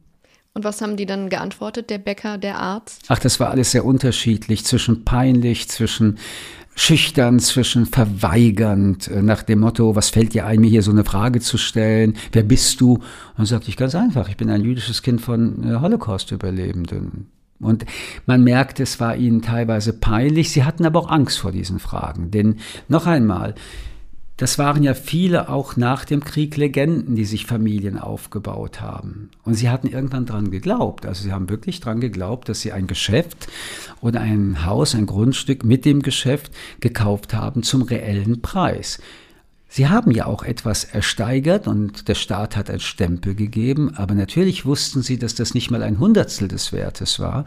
Und 0.54 0.64
was 0.64 0.80
haben 0.80 0.96
die 0.96 1.04
dann 1.04 1.28
geantwortet, 1.28 1.90
der 1.90 1.98
Bäcker, 1.98 2.38
der 2.38 2.58
Arzt? 2.58 3.04
Ach, 3.08 3.18
das 3.18 3.38
war 3.40 3.50
alles 3.50 3.72
sehr 3.72 3.84
unterschiedlich, 3.84 4.64
zwischen 4.64 5.04
peinlich, 5.04 5.68
zwischen 5.68 6.16
schüchtern, 6.74 7.40
zwischen 7.40 7.86
verweigernd, 7.86 9.08
äh, 9.08 9.22
nach 9.22 9.42
dem 9.42 9.60
Motto, 9.60 9.96
was 9.96 10.10
fällt 10.10 10.34
dir 10.34 10.46
ein, 10.46 10.60
mir 10.60 10.70
hier 10.70 10.82
so 10.82 10.90
eine 10.90 11.04
Frage 11.04 11.40
zu 11.40 11.58
stellen, 11.58 12.16
wer 12.32 12.42
bist 12.42 12.80
du? 12.80 12.94
Und 12.94 13.02
dann 13.36 13.46
sagte 13.46 13.70
ich 13.70 13.76
ganz 13.76 13.94
einfach, 13.94 14.28
ich 14.28 14.36
bin 14.36 14.50
ein 14.50 14.62
jüdische 14.62 14.92
Kind 15.02 15.20
von 15.20 15.64
äh, 15.64 15.80
Holocaust-Überlebenden. 15.80 17.30
Und 17.58 17.86
man 18.26 18.44
merkt, 18.44 18.80
es 18.80 19.00
war 19.00 19.16
ihnen 19.16 19.40
teilweise 19.40 19.94
peinlich, 19.94 20.50
sie 20.50 20.64
hatten 20.64 20.84
aber 20.84 21.00
auch 21.00 21.10
Angst 21.10 21.38
vor 21.38 21.52
diesen 21.52 21.78
Fragen. 21.78 22.30
Denn 22.30 22.56
noch 22.88 23.06
einmal, 23.06 23.54
das 24.36 24.58
waren 24.58 24.82
ja 24.82 24.92
viele 24.92 25.48
auch 25.48 25.76
nach 25.76 26.04
dem 26.04 26.22
Krieg 26.22 26.56
Legenden, 26.56 27.16
die 27.16 27.24
sich 27.24 27.46
Familien 27.46 27.98
aufgebaut 27.98 28.82
haben. 28.82 29.30
Und 29.44 29.54
sie 29.54 29.70
hatten 29.70 29.88
irgendwann 29.88 30.26
dran 30.26 30.50
geglaubt. 30.50 31.06
Also 31.06 31.24
sie 31.24 31.32
haben 31.32 31.48
wirklich 31.48 31.80
dran 31.80 32.00
geglaubt, 32.00 32.48
dass 32.48 32.60
sie 32.60 32.72
ein 32.72 32.86
Geschäft 32.86 33.48
oder 34.02 34.20
ein 34.20 34.66
Haus, 34.66 34.94
ein 34.94 35.06
Grundstück 35.06 35.64
mit 35.64 35.86
dem 35.86 36.02
Geschäft 36.02 36.52
gekauft 36.80 37.32
haben 37.32 37.62
zum 37.62 37.82
reellen 37.82 38.42
Preis. 38.42 38.98
Sie 39.68 39.88
haben 39.88 40.10
ja 40.10 40.26
auch 40.26 40.42
etwas 40.42 40.84
ersteigert 40.84 41.66
und 41.66 42.08
der 42.08 42.14
Staat 42.14 42.56
hat 42.56 42.70
einen 42.70 42.80
Stempel 42.80 43.34
gegeben, 43.34 43.94
aber 43.96 44.14
natürlich 44.14 44.64
wussten 44.64 45.02
sie, 45.02 45.18
dass 45.18 45.34
das 45.34 45.54
nicht 45.54 45.70
mal 45.70 45.82
ein 45.82 45.98
Hundertstel 45.98 46.48
des 46.48 46.72
Wertes 46.72 47.18
war. 47.18 47.46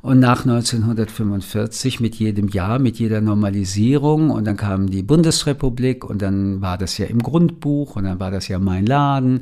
Und 0.00 0.20
nach 0.20 0.46
1945 0.46 1.98
mit 1.98 2.14
jedem 2.14 2.48
Jahr, 2.48 2.78
mit 2.78 3.00
jeder 3.00 3.20
Normalisierung 3.20 4.30
und 4.30 4.46
dann 4.46 4.56
kam 4.56 4.88
die 4.88 5.02
Bundesrepublik 5.02 6.04
und 6.04 6.22
dann 6.22 6.60
war 6.60 6.78
das 6.78 6.98
ja 6.98 7.06
im 7.06 7.20
Grundbuch 7.20 7.96
und 7.96 8.04
dann 8.04 8.20
war 8.20 8.30
das 8.30 8.46
ja 8.46 8.60
mein 8.60 8.86
Laden, 8.86 9.40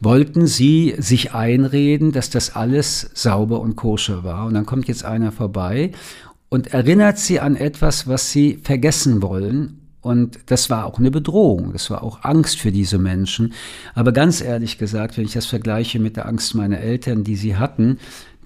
wollten 0.00 0.46
sie 0.46 0.94
sich 0.96 1.34
einreden, 1.34 2.12
dass 2.12 2.30
das 2.30 2.56
alles 2.56 3.10
sauber 3.12 3.60
und 3.60 3.76
koscher 3.76 4.24
war. 4.24 4.46
Und 4.46 4.54
dann 4.54 4.64
kommt 4.64 4.88
jetzt 4.88 5.04
einer 5.04 5.32
vorbei 5.32 5.92
und 6.48 6.72
erinnert 6.72 7.18
sie 7.18 7.38
an 7.38 7.54
etwas, 7.54 8.08
was 8.08 8.32
sie 8.32 8.58
vergessen 8.62 9.20
wollen 9.20 9.80
und 10.02 10.38
das 10.46 10.70
war 10.70 10.86
auch 10.86 10.98
eine 10.98 11.10
Bedrohung, 11.10 11.72
das 11.72 11.90
war 11.90 12.02
auch 12.02 12.24
Angst 12.24 12.58
für 12.58 12.72
diese 12.72 12.98
Menschen. 12.98 13.52
Aber 13.94 14.12
ganz 14.12 14.40
ehrlich 14.40 14.78
gesagt, 14.78 15.18
wenn 15.18 15.24
ich 15.24 15.34
das 15.34 15.46
vergleiche 15.46 15.98
mit 15.98 16.16
der 16.16 16.26
Angst 16.26 16.54
meiner 16.54 16.78
Eltern, 16.78 17.22
die 17.22 17.36
sie 17.36 17.56
hatten, 17.56 17.98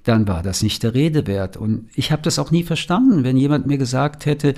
dann 0.04 0.28
war 0.28 0.42
das 0.42 0.62
nicht 0.62 0.82
der 0.82 0.94
Rede 0.94 1.26
wert. 1.26 1.56
Und 1.56 1.88
ich 1.94 2.12
habe 2.12 2.22
das 2.22 2.38
auch 2.38 2.50
nie 2.50 2.62
verstanden, 2.62 3.24
wenn 3.24 3.36
jemand 3.36 3.66
mir 3.66 3.78
gesagt 3.78 4.26
hätte, 4.26 4.54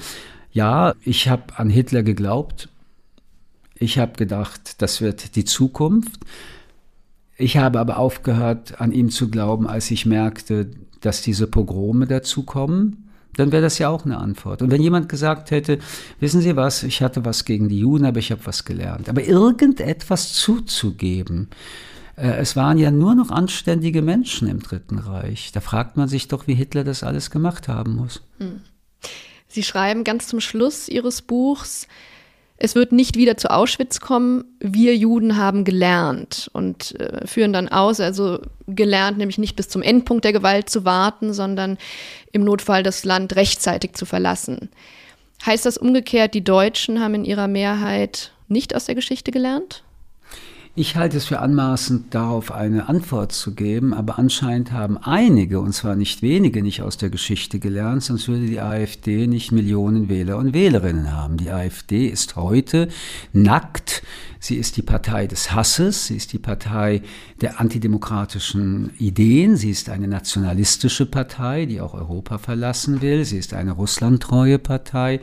ja, 0.52 0.94
ich 1.02 1.28
habe 1.28 1.56
an 1.56 1.70
Hitler 1.70 2.02
geglaubt, 2.02 2.68
ich 3.78 3.98
habe 3.98 4.12
gedacht, 4.12 4.80
das 4.80 5.00
wird 5.00 5.36
die 5.36 5.44
Zukunft. 5.44 6.20
Ich 7.36 7.58
habe 7.58 7.78
aber 7.78 7.98
aufgehört, 7.98 8.80
an 8.80 8.92
ihm 8.92 9.10
zu 9.10 9.30
glauben, 9.30 9.66
als 9.66 9.90
ich 9.90 10.06
merkte, 10.06 10.70
dass 11.00 11.20
diese 11.20 11.46
Pogrome 11.46 12.06
dazukommen. 12.06 13.10
Dann 13.36 13.52
wäre 13.52 13.62
das 13.62 13.78
ja 13.78 13.90
auch 13.90 14.06
eine 14.06 14.16
Antwort. 14.16 14.62
Und 14.62 14.70
wenn 14.70 14.80
jemand 14.80 15.10
gesagt 15.10 15.50
hätte, 15.50 15.78
wissen 16.20 16.40
Sie 16.40 16.56
was, 16.56 16.82
ich 16.82 17.02
hatte 17.02 17.26
was 17.26 17.44
gegen 17.44 17.68
die 17.68 17.80
Juden, 17.80 18.06
aber 18.06 18.18
ich 18.18 18.32
habe 18.32 18.46
was 18.46 18.64
gelernt. 18.64 19.10
Aber 19.10 19.22
irgendetwas 19.22 20.32
zuzugeben, 20.32 21.48
es 22.16 22.56
waren 22.56 22.78
ja 22.78 22.90
nur 22.90 23.14
noch 23.14 23.30
anständige 23.30 24.02
Menschen 24.02 24.49
im 24.49 24.62
Dritten 24.62 24.99
Reich. 24.99 25.52
Da 25.52 25.61
fragt 25.61 25.96
man 25.96 26.08
sich 26.08 26.28
doch, 26.28 26.46
wie 26.46 26.54
Hitler 26.54 26.82
das 26.82 27.02
alles 27.02 27.30
gemacht 27.30 27.68
haben 27.68 27.96
muss. 27.96 28.23
Hm. 28.38 28.62
Sie 29.49 29.62
schreiben 29.62 30.02
ganz 30.02 30.26
zum 30.26 30.40
Schluss 30.40 30.88
Ihres 30.88 31.23
Buchs, 31.23 31.87
es 32.58 32.75
wird 32.75 32.92
nicht 32.92 33.16
wieder 33.16 33.37
zu 33.37 33.50
Auschwitz 33.50 34.00
kommen. 34.00 34.44
Wir 34.61 34.96
Juden 34.96 35.37
haben 35.37 35.64
gelernt 35.64 36.49
und 36.54 36.99
äh, 36.99 37.26
führen 37.26 37.52
dann 37.52 37.68
aus, 37.68 38.00
also 38.00 38.40
gelernt, 38.66 39.18
nämlich 39.18 39.37
nicht 39.37 39.56
bis 39.56 39.68
zum 39.68 39.82
Endpunkt 39.82 40.25
der 40.25 40.32
Gewalt 40.32 40.70
zu 40.70 40.85
warten, 40.87 41.35
sondern 41.35 41.76
im 42.32 42.44
Notfall 42.44 42.82
das 42.82 43.04
Land 43.04 43.37
rechtzeitig 43.37 43.92
zu 43.92 44.06
verlassen. 44.06 44.70
Heißt 45.44 45.66
das 45.66 45.76
umgekehrt, 45.76 46.32
die 46.32 46.44
Deutschen 46.44 47.00
haben 47.00 47.14
in 47.14 47.25
ihrer 47.26 47.46
Mehrheit 47.46 48.32
nicht 48.49 48.75
aus 48.75 48.87
der 48.87 48.94
Geschichte 48.94 49.32
gelernt? 49.32 49.82
Ich 50.78 50.95
halte 50.95 51.16
es 51.16 51.25
für 51.25 51.38
anmaßend, 51.38 52.14
darauf 52.14 52.52
eine 52.52 52.87
Antwort 52.90 53.33
zu 53.33 53.54
geben, 53.54 53.95
aber 53.95 54.18
anscheinend 54.18 54.73
haben 54.73 54.99
einige, 54.99 55.59
und 55.61 55.73
zwar 55.73 55.97
nicht 55.97 56.21
wenige, 56.21 56.62
nicht 56.62 56.83
aus 56.83 56.99
der 56.99 57.09
Geschichte 57.09 57.59
gelernt, 57.59 58.02
sonst 58.02 58.28
würde 58.28 58.45
die 58.45 58.61
AfD 58.61 59.26
nicht 59.26 59.52
Millionen 59.52 60.11
Wähler 60.11 60.37
und 60.37 60.52
Wählerinnen 60.52 61.11
haben. 61.11 61.38
Die 61.38 61.50
AfD 61.50 62.09
ist 62.09 62.37
heute 62.37 62.88
nackt, 63.33 64.02
sie 64.38 64.56
ist 64.56 64.76
die 64.76 64.83
Partei 64.83 65.26
des 65.26 65.50
Hasses, 65.50 66.09
sie 66.09 66.16
ist 66.16 66.35
die 66.35 66.38
Partei 66.38 67.00
der 67.40 67.59
antidemokratischen 67.59 68.90
Ideen, 68.99 69.56
sie 69.56 69.71
ist 69.71 69.88
eine 69.88 70.09
nationalistische 70.09 71.06
Partei, 71.06 71.64
die 71.64 71.80
auch 71.80 71.95
Europa 71.95 72.37
verlassen 72.37 73.00
will, 73.00 73.25
sie 73.25 73.38
ist 73.38 73.54
eine 73.54 73.73
russlandtreue 73.73 74.59
Partei. 74.59 75.21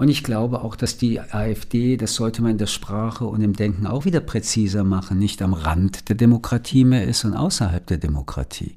Und 0.00 0.08
ich 0.08 0.24
glaube 0.24 0.62
auch, 0.62 0.76
dass 0.76 0.96
die 0.96 1.20
AfD, 1.20 1.98
das 1.98 2.14
sollte 2.14 2.40
man 2.40 2.52
in 2.52 2.56
der 2.56 2.68
Sprache 2.68 3.26
und 3.26 3.42
im 3.42 3.52
Denken 3.52 3.86
auch 3.86 4.06
wieder 4.06 4.20
präziser 4.20 4.82
machen, 4.82 5.18
nicht 5.18 5.42
am 5.42 5.52
Rand 5.52 6.08
der 6.08 6.16
Demokratie 6.16 6.84
mehr 6.86 7.04
ist 7.04 7.26
und 7.26 7.34
außerhalb 7.34 7.86
der 7.86 7.98
Demokratie. 7.98 8.76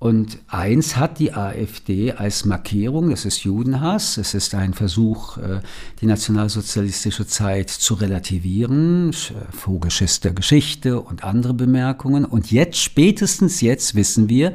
Und 0.00 0.38
eins 0.48 0.96
hat 0.96 1.20
die 1.20 1.34
AfD 1.34 2.10
als 2.14 2.46
Markierung, 2.46 3.10
das 3.10 3.26
ist 3.26 3.44
Judenhass, 3.44 4.16
es 4.16 4.34
ist 4.34 4.56
ein 4.56 4.74
Versuch, 4.74 5.36
äh, 5.36 5.60
die 6.00 6.06
nationalsozialistische 6.06 7.28
Zeit 7.28 7.70
zu 7.70 7.94
relativieren, 7.94 9.12
Vogelschiss 9.52 10.18
der 10.18 10.32
Geschichte 10.32 11.00
und 11.00 11.22
andere 11.22 11.54
Bemerkungen. 11.54 12.24
Und 12.24 12.50
jetzt, 12.50 12.78
spätestens 12.78 13.60
jetzt 13.60 13.94
wissen 13.94 14.28
wir, 14.28 14.54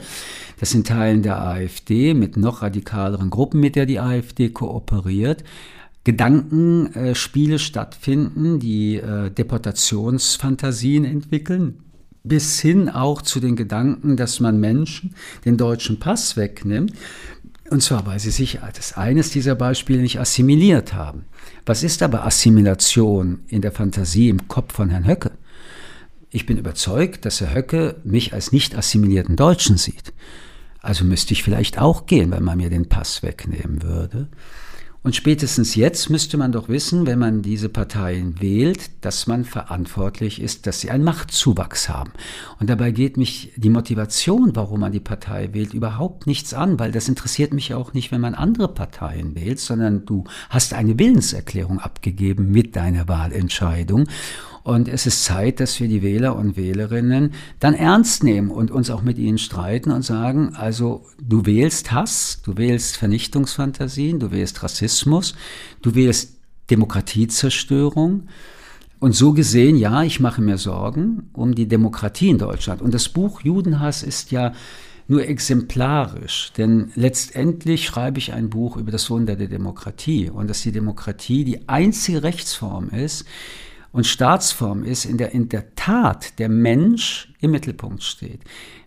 dass 0.60 0.74
in 0.74 0.84
Teilen 0.84 1.22
der 1.22 1.42
AfD 1.42 2.14
mit 2.14 2.36
noch 2.36 2.64
radikaleren 2.64 3.30
Gruppen, 3.30 3.62
mit 3.62 3.78
der 3.78 3.86
die 3.86 4.02
AfD 4.02 4.50
kooperiert, 4.50 5.46
Gedankenspiele 6.06 7.60
stattfinden, 7.60 8.60
die 8.60 8.98
äh, 8.98 9.32
Deportationsfantasien 9.32 11.04
entwickeln, 11.04 11.80
bis 12.24 12.62
hin 12.62 12.90
auch 12.90 13.22
zu 13.22 13.40
den 13.40 13.56
Gedanken, 13.56 14.16
dass 14.16 14.40
man 14.40 14.60
Menschen 14.60 15.16
den 15.44 15.58
deutschen 15.58 16.00
Pass 16.00 16.38
wegnimmt, 16.38 16.94
und 17.72 17.82
zwar, 17.82 18.06
weil 18.06 18.20
sie 18.20 18.30
sich 18.30 18.62
als 18.62 18.96
eines 18.96 19.32
dieser 19.32 19.56
Beispiele 19.56 20.02
nicht 20.02 20.20
assimiliert 20.20 20.94
haben. 20.94 21.26
Was 21.66 21.82
ist 21.82 22.04
aber 22.04 22.24
Assimilation 22.24 23.40
in 23.48 23.62
der 23.62 23.72
Fantasie 23.72 24.30
im 24.30 24.48
Kopf 24.48 24.74
von 24.74 24.92
Herrn 24.92 25.08
Höcke? 25.08 25.32
Ich 26.30 26.46
bin 26.46 26.58
überzeugt, 26.58 27.26
dass 27.26 27.42
Herr 27.42 27.56
Höcke 27.56 27.96
mich 28.04 28.34
als 28.34 28.52
nicht 28.52 28.76
assimilierten 28.76 29.36
Deutschen 29.36 29.78
sieht. 29.78 30.14
Also 30.80 31.06
müsste 31.06 31.34
ich 31.34 31.42
vielleicht 31.42 31.80
auch 31.80 32.06
gehen, 32.06 32.30
wenn 32.30 32.44
man 32.44 32.60
mir 32.60 32.70
den 32.70 32.88
Pass 32.88 33.24
wegnehmen 33.24 33.82
würde. 33.82 34.28
Und 35.06 35.16
spätestens 35.16 35.76
jetzt 35.76 36.10
müsste 36.10 36.36
man 36.36 36.52
doch 36.52 36.68
wissen, 36.68 37.06
wenn 37.06 37.20
man 37.20 37.44
diese 37.44 37.70
Parteien 37.70 38.42
wählt, 38.42 38.90
dass 39.02 39.28
man 39.28 39.46
verantwortlich 39.46 40.42
ist, 40.42 40.66
dass 40.66 40.82
sie 40.82 40.90
einen 40.90 41.04
Machtzuwachs 41.04 41.90
haben. 41.90 42.12
Und 42.60 42.72
dabei 42.72 42.90
geht 42.90 43.16
mich 43.16 43.54
die 43.56 43.70
Motivation, 43.70 44.56
warum 44.56 44.80
man 44.80 44.92
die 44.92 45.00
Partei 45.00 45.54
wählt, 45.54 45.76
überhaupt 45.76 46.26
nichts 46.26 46.56
an, 46.56 46.80
weil 46.80 46.92
das 46.92 47.08
interessiert 47.08 47.54
mich 47.54 47.76
auch 47.76 47.94
nicht, 47.94 48.12
wenn 48.12 48.20
man 48.20 48.34
andere 48.34 48.68
Parteien 48.68 49.36
wählt, 49.36 49.60
sondern 49.60 50.08
du 50.08 50.24
hast 50.50 50.74
eine 50.74 50.98
Willenserklärung 50.98 51.80
abgegeben 51.80 52.50
mit 52.50 52.76
deiner 52.76 53.08
Wahlentscheidung. 53.08 54.08
Und 54.66 54.88
es 54.88 55.06
ist 55.06 55.24
Zeit, 55.24 55.60
dass 55.60 55.80
wir 55.80 55.88
die 55.88 56.02
Wähler 56.02 56.36
und 56.36 56.58
Wählerinnen 56.58 57.34
dann 57.60 57.76
ernst 57.76 58.24
nehmen 58.24 58.50
und 58.50 58.72
uns 58.72 58.90
auch 58.90 59.04
mit 59.04 59.20
ihnen 59.20 59.38
streiten 59.38 59.92
und 59.92 60.02
sagen, 60.02 60.56
also 60.56 61.06
du 61.22 61.46
wählst 61.46 61.92
Hass, 61.92 62.42
du 62.44 62.58
wählst 62.58 62.98
Vernichtungsfantasien, 62.98 64.20
du 64.20 64.32
wählst 64.32 64.64
Rassismus, 64.64 65.36
du 65.84 65.94
wählst 65.94 66.38
Demokratiezerstörung. 66.72 68.28
Und 68.98 69.14
so 69.14 69.34
gesehen, 69.34 69.76
ja, 69.78 70.02
ich 70.02 70.20
mache 70.20 70.42
mir 70.42 70.58
Sorgen 70.58 71.30
um 71.34 71.54
die 71.54 71.68
Demokratie 71.68 72.30
in 72.30 72.40
Deutschland. 72.40 72.82
Und 72.82 72.96
das 72.96 73.08
Buch 73.08 73.42
Judenhass 73.42 74.02
ist 74.02 74.32
ja 74.32 74.52
nur 75.08 75.28
exemplarisch, 75.28 76.52
denn 76.58 76.92
letztendlich 76.96 77.86
schreibe 77.86 78.18
ich 78.18 78.34
ein 78.34 78.50
Buch 78.50 78.78
über 78.78 78.92
das 78.92 79.12
Wunder 79.12 79.36
der 79.36 79.48
Demokratie 79.48 80.32
und 80.32 80.50
dass 80.50 80.64
die 80.64 80.72
Demokratie 80.72 81.44
die 81.44 81.70
einzige 81.70 82.24
Rechtsform 82.24 82.90
ist, 82.90 83.26
und 83.96 84.06
Staatsform 84.06 84.84
ist, 84.84 85.06
in 85.06 85.18
der 85.18 85.32
in 85.32 85.48
der 85.48 85.74
Tat 85.76 86.38
der 86.38 86.50
Mensch 86.50 87.34
im 87.40 87.52
Mittelpunkt 87.52 88.04
steht. 88.04 88.42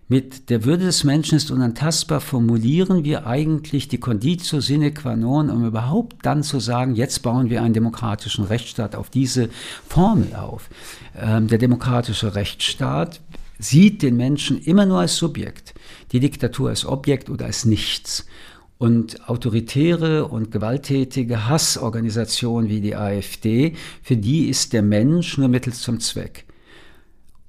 Mit 0.07 0.51
der 0.51 0.67
Würde 0.67 0.85
des 0.85 1.03
Menschen 1.03 1.37
ist 1.37 1.51
unantastbar, 1.51 2.21
formulieren 2.21 3.05
wir 3.05 3.27
eigentlich 3.27 3.89
die 3.89 4.01
Conditio 4.01 4.61
sine 4.61 4.93
qua 4.93 5.17
non, 5.17 5.49
um 5.49 5.65
überhaupt 5.65 6.27
dann 6.27 6.43
zu 6.43 6.61
sagen, 6.61 6.95
jetzt 6.95 7.23
bauen 7.23 7.49
wir 7.49 7.63
einen 7.63 7.73
demokratischen 7.73 8.45
Rechtsstaat 8.45 8.95
auf 8.95 9.09
diese 9.09 9.49
Formel 9.89 10.35
auf. 10.35 10.69
Ähm, 11.17 11.49
der 11.49 11.57
demokratische 11.57 12.35
Rechtsstaat 12.35 13.21
sieht 13.59 14.03
den 14.03 14.19
Menschen 14.19 14.61
immer 14.61 14.85
nur 14.85 15.01
als 15.01 15.17
Subjekt, 15.17 15.73
die 16.13 16.21
Diktatur 16.21 16.69
als 16.69 16.85
Objekt 16.85 17.31
oder 17.31 17.47
als 17.47 17.65
nichts. 17.65 18.27
Und 18.79 19.29
autoritäre 19.29 20.27
und 20.27 20.53
gewalttätige 20.53 21.49
Hassorganisationen 21.49 22.71
wie 22.71 22.81
die 22.81 22.95
AfD, 22.95 23.75
für 24.03 24.17
die 24.17 24.49
ist 24.49 24.73
der 24.73 24.83
Mensch 24.83 25.37
nur 25.37 25.49
Mittel 25.49 25.73
zum 25.73 25.99
Zweck. 25.99 26.48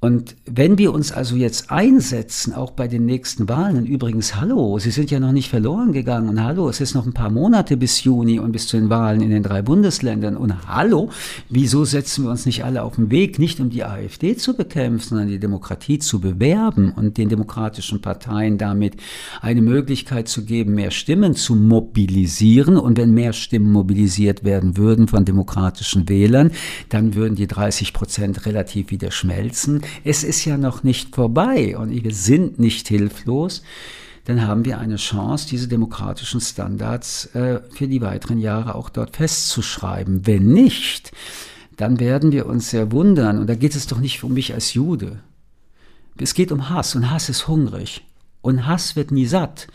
Und 0.02 0.38
wenn 0.46 0.78
wir 0.78 0.94
uns 0.94 1.12
also 1.12 1.36
jetzt 1.36 1.72
einsetzen, 1.72 2.54
auch 2.54 2.72
bei 2.72 2.88
den 2.88 3.06
nächsten 3.06 3.50
Wahlen, 3.50 3.76
und 3.76 3.86
übrigens, 3.86 4.36
hallo, 4.38 4.80
sie 4.80 4.92
sind 4.92 5.12
ja 5.12 5.20
noch 5.20 5.34
nicht 5.34 5.50
verloren 5.50 5.92
gegangen, 5.92 6.30
und 6.30 6.42
hallo, 6.42 6.70
es 6.70 6.80
ist 6.80 6.94
noch 6.94 7.06
ein 7.06 7.12
paar 7.12 7.30
Monate 7.30 7.76
bis 7.76 8.06
Juni 8.06 8.40
und 8.40 8.54
bis 8.54 8.68
zu 8.68 8.78
den 8.78 8.90
Wahlen 8.90 9.20
in 9.20 9.30
den 9.30 9.44
drei 9.44 9.62
Bundesländern, 9.62 10.38
und 10.38 10.70
hallo, 10.70 11.10
wieso 11.50 11.84
setzen 11.84 12.24
wir 12.24 12.32
uns 12.32 12.46
nicht 12.46 12.64
alle 12.64 12.84
auf 12.84 12.96
den 12.96 13.12
Weg, 13.12 13.40
nicht 13.40 13.60
um 13.60 13.70
die 13.70 13.84
AfD 13.84 14.38
zu 14.38 14.56
bekämpfen, 14.56 15.10
sondern 15.10 15.28
die 15.28 15.40
Demokratie 15.40 16.00
zu 16.00 16.22
bewerben 16.22 16.94
und 16.94 17.18
den 17.18 17.28
demokratischen 17.28 18.02
Parteien 18.02 18.58
damit 18.58 18.94
eine 19.42 19.62
Möglichkeit 19.62 20.30
zu 20.30 20.46
geben, 20.46 20.76
mehr 20.76 20.92
Stimmen 20.92 21.36
zu 21.36 21.56
mobilisieren, 21.56 22.78
und 22.78 22.98
wenn 22.98 23.14
mehr 23.14 23.34
Stimmen 23.34 23.74
mobilisiert 23.74 24.46
werden 24.46 24.78
würden 24.78 25.10
von 25.10 25.26
demokratischen 25.26 26.08
Wählern, 26.08 26.52
dann 26.88 27.16
würden 27.16 27.36
die 27.36 27.48
30 27.48 27.92
Prozent 27.92 28.46
relativ 28.46 28.92
wieder 28.92 29.12
schmelzen 29.12 29.82
es 30.04 30.24
ist 30.24 30.46
ja 30.46 30.58
noch 30.58 30.84
nicht 30.84 31.16
vorbei 31.16 31.78
und 31.78 31.92
wir 31.92 32.14
sind 32.14 32.60
nicht 32.60 32.88
hilflos, 32.88 33.64
dann 34.26 34.46
haben 34.46 34.64
wir 34.66 34.78
eine 34.78 34.98
Chance, 34.98 35.48
diese 35.50 35.68
demokratischen 35.68 36.40
Standards 36.40 37.34
äh, 37.34 37.62
für 37.72 37.88
die 37.88 38.02
weiteren 38.02 38.38
Jahre 38.38 38.76
auch 38.76 38.90
dort 38.90 39.16
festzuschreiben. 39.16 40.28
Wenn 40.28 40.48
nicht, 40.48 41.12
dann 41.78 42.00
werden 42.00 42.32
wir 42.32 42.46
uns 42.46 42.70
sehr 42.70 42.92
wundern. 42.92 43.40
Und 43.40 43.48
da 43.48 43.56
geht 43.56 43.76
es 43.76 43.88
doch 43.88 44.00
nicht 44.00 44.24
um 44.24 44.34
mich 44.34 44.54
als 44.54 44.74
Jude. 44.74 45.22
Es 46.18 46.34
geht 46.34 46.52
um 46.52 46.70
Hass 46.70 46.94
und 46.96 47.10
Hass 47.10 47.30
ist 47.30 47.48
hungrig. 47.48 48.06
Und 48.42 48.68
Hass 48.68 48.96
wird 48.96 49.12
nie 49.12 49.26
satt. 49.26 49.68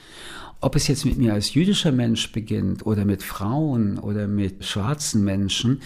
Ob 0.61 0.77
es 0.77 0.87
jetzt 0.87 1.05
mit 1.05 1.19
mir 1.19 1.35
als 1.35 1.55
jüdischer 1.55 1.93
Mensch 1.93 2.31
beginnt 2.31 2.87
oder 2.87 3.05
mit 3.05 3.23
Frauen 3.23 3.99
oder 3.99 4.29
mit 4.29 4.65
schwarzen 4.65 5.25
Menschen, 5.25 5.81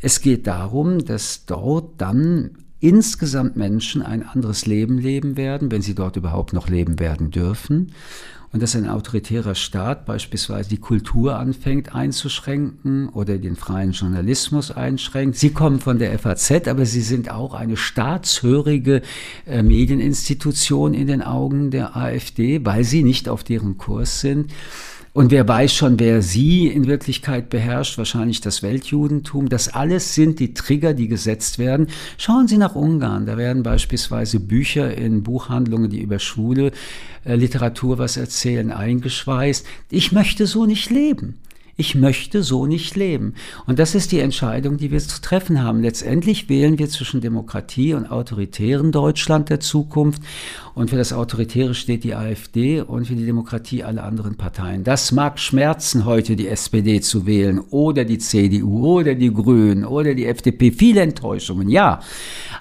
es 0.00 0.20
geht 0.20 0.46
darum, 0.46 1.04
dass 1.04 1.46
dort 1.46 2.00
dann 2.00 2.50
insgesamt 2.80 3.56
Menschen 3.56 4.02
ein 4.02 4.22
anderes 4.22 4.66
Leben 4.66 4.98
leben 4.98 5.36
werden, 5.36 5.70
wenn 5.70 5.82
sie 5.82 5.94
dort 5.94 6.16
überhaupt 6.16 6.52
noch 6.52 6.68
leben 6.68 6.98
werden 6.98 7.30
dürfen. 7.30 7.92
Und 8.52 8.62
dass 8.62 8.76
ein 8.76 8.88
autoritärer 8.88 9.54
Staat 9.54 10.06
beispielsweise 10.06 10.70
die 10.70 10.78
Kultur 10.78 11.36
anfängt 11.36 11.94
einzuschränken 11.94 13.08
oder 13.08 13.38
den 13.38 13.56
freien 13.56 13.92
Journalismus 13.92 14.70
einschränkt. 14.70 15.36
Sie 15.36 15.50
kommen 15.50 15.80
von 15.80 15.98
der 15.98 16.18
FAZ, 16.18 16.68
aber 16.68 16.86
sie 16.86 17.02
sind 17.02 17.30
auch 17.30 17.54
eine 17.54 17.76
staatshörige 17.76 19.02
äh, 19.46 19.62
Medieninstitution 19.62 20.94
in 20.94 21.06
den 21.06 21.22
Augen 21.22 21.70
der 21.70 21.96
AfD, 21.96 22.64
weil 22.64 22.84
sie 22.84 23.02
nicht 23.02 23.28
auf 23.28 23.44
deren 23.44 23.76
Kurs 23.78 24.20
sind. 24.20 24.52
Und 25.16 25.30
wer 25.30 25.48
weiß 25.48 25.72
schon, 25.72 25.98
wer 25.98 26.20
sie 26.20 26.66
in 26.66 26.86
Wirklichkeit 26.86 27.48
beherrscht, 27.48 27.96
wahrscheinlich 27.96 28.42
das 28.42 28.62
Weltjudentum. 28.62 29.48
Das 29.48 29.72
alles 29.72 30.14
sind 30.14 30.40
die 30.40 30.52
Trigger, 30.52 30.92
die 30.92 31.08
gesetzt 31.08 31.58
werden. 31.58 31.86
Schauen 32.18 32.48
Sie 32.48 32.58
nach 32.58 32.74
Ungarn. 32.74 33.24
Da 33.24 33.38
werden 33.38 33.62
beispielsweise 33.62 34.40
Bücher 34.40 34.94
in 34.94 35.22
Buchhandlungen, 35.22 35.88
die 35.88 36.02
über 36.02 36.18
schwule 36.18 36.70
äh, 37.24 37.34
Literatur 37.34 37.96
was 37.96 38.18
erzählen, 38.18 38.70
eingeschweißt. 38.70 39.66
Ich 39.88 40.12
möchte 40.12 40.46
so 40.46 40.66
nicht 40.66 40.90
leben. 40.90 41.38
Ich 41.78 41.94
möchte 41.94 42.42
so 42.42 42.64
nicht 42.64 42.96
leben. 42.96 43.34
Und 43.66 43.78
das 43.78 43.94
ist 43.94 44.10
die 44.10 44.20
Entscheidung, 44.20 44.78
die 44.78 44.90
wir 44.90 44.98
zu 44.98 45.20
treffen 45.20 45.62
haben. 45.62 45.82
Letztendlich 45.82 46.48
wählen 46.48 46.78
wir 46.78 46.88
zwischen 46.88 47.20
Demokratie 47.20 47.92
und 47.92 48.10
autoritären 48.10 48.92
Deutschland 48.92 49.50
der 49.50 49.60
Zukunft. 49.60 50.22
Und 50.74 50.88
für 50.88 50.96
das 50.96 51.12
Autoritäre 51.12 51.74
steht 51.74 52.04
die 52.04 52.14
AfD 52.14 52.80
und 52.80 53.06
für 53.06 53.14
die 53.14 53.26
Demokratie 53.26 53.84
alle 53.84 54.04
anderen 54.04 54.36
Parteien. 54.36 54.84
Das 54.84 55.12
mag 55.12 55.38
schmerzen, 55.38 56.06
heute 56.06 56.34
die 56.34 56.48
SPD 56.48 57.02
zu 57.02 57.26
wählen 57.26 57.60
oder 57.68 58.06
die 58.06 58.18
CDU 58.18 58.98
oder 58.98 59.14
die 59.14 59.32
Grünen 59.32 59.84
oder 59.84 60.14
die 60.14 60.24
FDP. 60.24 60.70
Viele 60.70 61.02
Enttäuschungen, 61.02 61.68
ja. 61.68 62.00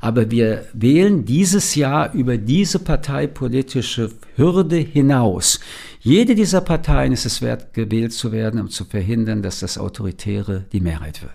Aber 0.02 0.30
wir 0.30 0.66
wählen 0.74 1.24
dieses 1.24 1.76
Jahr 1.76 2.14
über 2.14 2.38
diese 2.38 2.80
parteipolitische 2.80 4.12
Hürde 4.36 4.78
hinaus. 4.78 5.62
Jede 6.06 6.36
dieser 6.36 6.62
Parteien 6.62 7.14
ist 7.14 7.26
es 7.26 7.42
wert, 7.42 7.74
gewählt 7.74 8.14
zu 8.14 8.32
werden, 8.32 8.60
um 8.62 8.70
zu 8.70 8.86
verhindern, 8.86 9.42
dass 9.42 9.62
das 9.62 9.80
Autoritäre 9.80 10.66
die 10.72 10.80
Mehrheit 10.80 11.24
wird. 11.24 11.34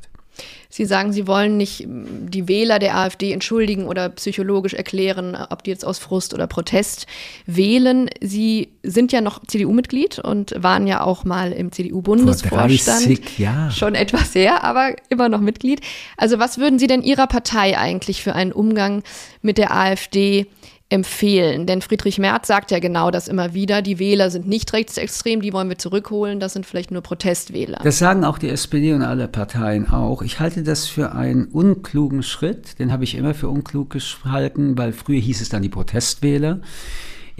Sie 0.68 0.84
sagen, 0.84 1.12
Sie 1.12 1.26
wollen 1.26 1.56
nicht 1.56 1.88
die 1.88 2.46
Wähler 2.46 2.78
der 2.78 2.96
AfD 2.96 3.32
entschuldigen 3.32 3.88
oder 3.88 4.08
psychologisch 4.10 4.74
erklären, 4.74 5.36
ob 5.50 5.64
die 5.64 5.70
jetzt 5.70 5.84
aus 5.84 5.98
Frust 5.98 6.34
oder 6.34 6.46
Protest 6.46 7.08
wählen. 7.46 8.08
Sie 8.20 8.68
sind 8.84 9.10
ja 9.10 9.20
noch 9.20 9.44
CDU-Mitglied 9.44 10.20
und 10.20 10.54
waren 10.56 10.86
ja 10.86 11.02
auch 11.02 11.24
mal 11.24 11.50
im 11.50 11.72
CDU-Bundesvorstand. 11.72 13.02
Schon 13.72 13.96
etwas 13.96 14.36
her, 14.36 14.62
aber 14.62 14.94
immer 15.08 15.28
noch 15.28 15.40
Mitglied. 15.40 15.80
Also 16.16 16.38
was 16.38 16.58
würden 16.58 16.78
Sie 16.78 16.86
denn 16.86 17.02
Ihrer 17.02 17.26
Partei 17.26 17.76
eigentlich 17.76 18.22
für 18.22 18.36
einen 18.36 18.52
Umgang 18.52 19.02
mit 19.42 19.58
der 19.58 19.74
AfD 19.76 20.46
empfehlen. 20.90 21.66
Denn 21.66 21.82
Friedrich 21.82 22.18
Merz 22.18 22.48
sagt 22.48 22.70
ja 22.70 22.80
genau 22.80 23.10
das 23.10 23.28
immer 23.28 23.54
wieder. 23.54 23.80
Die 23.80 23.98
Wähler 23.98 24.30
sind 24.30 24.46
nicht 24.46 24.72
rechtsextrem, 24.72 25.40
die 25.40 25.52
wollen 25.52 25.68
wir 25.68 25.78
zurückholen. 25.78 26.40
Das 26.40 26.52
sind 26.52 26.66
vielleicht 26.66 26.90
nur 26.90 27.02
Protestwähler. 27.02 27.80
Das 27.82 27.98
sagen 27.98 28.24
auch 28.24 28.38
die 28.38 28.48
SPD 28.48 28.92
und 28.92 29.02
alle 29.02 29.28
Parteien 29.28 29.88
auch. 29.88 30.22
Ich 30.22 30.40
halte 30.40 30.62
das 30.62 30.88
für 30.88 31.12
einen 31.12 31.46
unklugen 31.46 32.22
Schritt. 32.22 32.78
Den 32.78 32.92
habe 32.92 33.04
ich 33.04 33.14
immer 33.14 33.34
für 33.34 33.48
unklug 33.48 33.90
gehalten, 33.90 34.76
weil 34.76 34.92
früher 34.92 35.20
hieß 35.20 35.40
es 35.40 35.48
dann 35.48 35.62
die 35.62 35.68
Protestwähler 35.68 36.60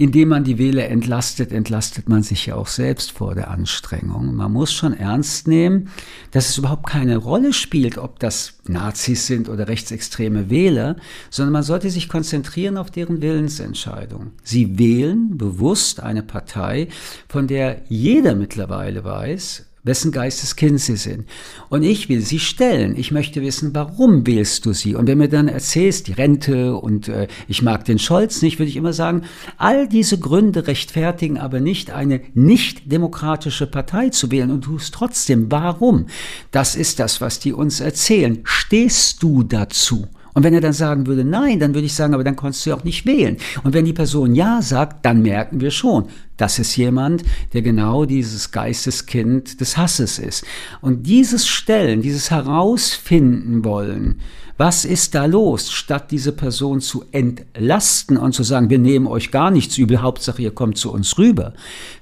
indem 0.01 0.29
man 0.29 0.43
die 0.43 0.57
Wähler 0.57 0.89
entlastet, 0.89 1.51
entlastet 1.51 2.09
man 2.09 2.23
sich 2.23 2.47
ja 2.47 2.55
auch 2.55 2.65
selbst 2.65 3.11
vor 3.11 3.35
der 3.35 3.51
Anstrengung. 3.51 4.33
Man 4.33 4.51
muss 4.51 4.73
schon 4.73 4.97
ernst 4.97 5.47
nehmen, 5.47 5.89
dass 6.31 6.49
es 6.49 6.57
überhaupt 6.57 6.87
keine 6.87 7.17
Rolle 7.17 7.53
spielt, 7.53 7.99
ob 7.99 8.17
das 8.17 8.53
Nazis 8.65 9.27
sind 9.27 9.47
oder 9.47 9.67
rechtsextreme 9.67 10.49
Wähler, 10.49 10.95
sondern 11.29 11.53
man 11.53 11.61
sollte 11.61 11.91
sich 11.91 12.09
konzentrieren 12.09 12.77
auf 12.77 12.89
deren 12.89 13.21
Willensentscheidung. 13.21 14.31
Sie 14.43 14.79
wählen 14.79 15.37
bewusst 15.37 15.99
eine 15.99 16.23
Partei, 16.23 16.87
von 17.27 17.45
der 17.45 17.83
jeder 17.87 18.33
mittlerweile 18.33 19.03
weiß, 19.03 19.67
wessen 19.83 20.11
Geisteskind 20.11 20.79
sie 20.79 20.95
sind. 20.95 21.25
Und 21.69 21.83
ich 21.83 22.09
will 22.09 22.21
sie 22.21 22.39
stellen. 22.39 22.95
Ich 22.95 23.11
möchte 23.11 23.41
wissen, 23.41 23.73
warum 23.73 24.27
wählst 24.27 24.65
du 24.65 24.73
sie? 24.73 24.95
Und 24.95 25.07
wenn 25.07 25.17
mir 25.17 25.29
dann 25.29 25.47
erzählst, 25.47 26.07
die 26.07 26.13
Rente 26.13 26.75
und 26.75 27.07
äh, 27.07 27.27
ich 27.47 27.61
mag 27.61 27.85
den 27.85 27.99
Scholz 27.99 28.41
nicht, 28.41 28.59
würde 28.59 28.69
ich 28.69 28.75
immer 28.75 28.93
sagen, 28.93 29.23
all 29.57 29.87
diese 29.87 30.19
Gründe 30.19 30.67
rechtfertigen 30.67 31.37
aber 31.37 31.59
nicht 31.59 31.91
eine 31.91 32.21
nicht 32.33 32.91
demokratische 32.91 33.67
Partei 33.67 34.09
zu 34.09 34.31
wählen 34.31 34.51
und 34.51 34.61
tust 34.61 34.93
trotzdem. 34.93 35.51
Warum? 35.51 36.07
Das 36.51 36.75
ist 36.75 36.99
das, 36.99 37.21
was 37.21 37.39
die 37.39 37.53
uns 37.53 37.79
erzählen. 37.79 38.39
Stehst 38.43 39.23
du 39.23 39.43
dazu? 39.43 40.07
Und 40.33 40.43
wenn 40.43 40.53
er 40.53 40.61
dann 40.61 40.73
sagen 40.73 41.07
würde, 41.07 41.23
nein, 41.23 41.59
dann 41.59 41.73
würde 41.73 41.85
ich 41.85 41.93
sagen, 41.93 42.13
aber 42.13 42.23
dann 42.23 42.35
konntest 42.35 42.65
du 42.65 42.71
ja 42.71 42.75
auch 42.75 42.83
nicht 42.83 43.05
wählen. 43.05 43.37
Und 43.63 43.73
wenn 43.73 43.85
die 43.85 43.93
Person 43.93 44.33
ja 44.35 44.61
sagt, 44.61 45.05
dann 45.05 45.21
merken 45.21 45.61
wir 45.61 45.71
schon, 45.71 46.05
das 46.37 46.57
ist 46.57 46.75
jemand, 46.75 47.23
der 47.53 47.61
genau 47.61 48.05
dieses 48.05 48.51
Geisteskind 48.51 49.61
des 49.61 49.77
Hasses 49.77 50.19
ist. 50.19 50.43
Und 50.81 51.05
dieses 51.05 51.47
Stellen, 51.47 52.01
dieses 52.01 52.31
Herausfinden 52.31 53.63
wollen, 53.63 54.19
was 54.57 54.85
ist 54.85 55.15
da 55.15 55.25
los, 55.25 55.71
statt 55.71 56.11
diese 56.11 56.31
Person 56.31 56.81
zu 56.81 57.03
entlasten 57.11 58.15
und 58.15 58.33
zu 58.33 58.43
sagen, 58.43 58.69
wir 58.69 58.77
nehmen 58.77 59.07
euch 59.07 59.31
gar 59.31 59.49
nichts 59.49 59.77
übel, 59.79 60.03
Hauptsache 60.03 60.41
ihr 60.41 60.51
kommt 60.51 60.77
zu 60.77 60.91
uns 60.91 61.17
rüber, 61.17 61.53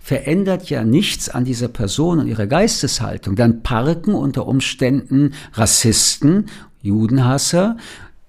verändert 0.01 0.69
ja 0.69 0.83
nichts 0.83 1.29
an 1.29 1.45
dieser 1.45 1.69
Person 1.69 2.19
und 2.19 2.27
ihrer 2.27 2.47
Geisteshaltung. 2.47 3.37
Dann 3.37 3.63
parken 3.63 4.13
unter 4.13 4.45
Umständen 4.45 5.33
Rassisten, 5.53 6.47
Judenhasser, 6.81 7.77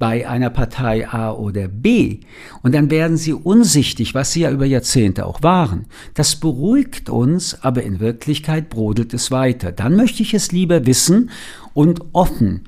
bei 0.01 0.27
einer 0.27 0.49
Partei 0.49 1.07
A 1.07 1.31
oder 1.31 1.69
B 1.69 2.21
und 2.63 2.75
dann 2.75 2.91
werden 2.91 3.19
sie 3.19 3.35
unsichtig, 3.35 4.15
was 4.15 4.33
sie 4.33 4.41
ja 4.41 4.51
über 4.51 4.65
Jahrzehnte 4.65 5.27
auch 5.27 5.43
waren. 5.43 5.85
Das 6.15 6.37
beruhigt 6.37 7.11
uns, 7.11 7.63
aber 7.63 7.83
in 7.83 8.01
Wirklichkeit 8.01 8.71
brodelt 8.71 9.13
es 9.13 9.31
weiter. 9.31 9.73
Dann 9.73 9.97
möchte 9.97 10.23
ich 10.23 10.33
es 10.33 10.53
lieber 10.53 10.87
wissen 10.87 11.31
und 11.75 12.01
offen 12.15 12.65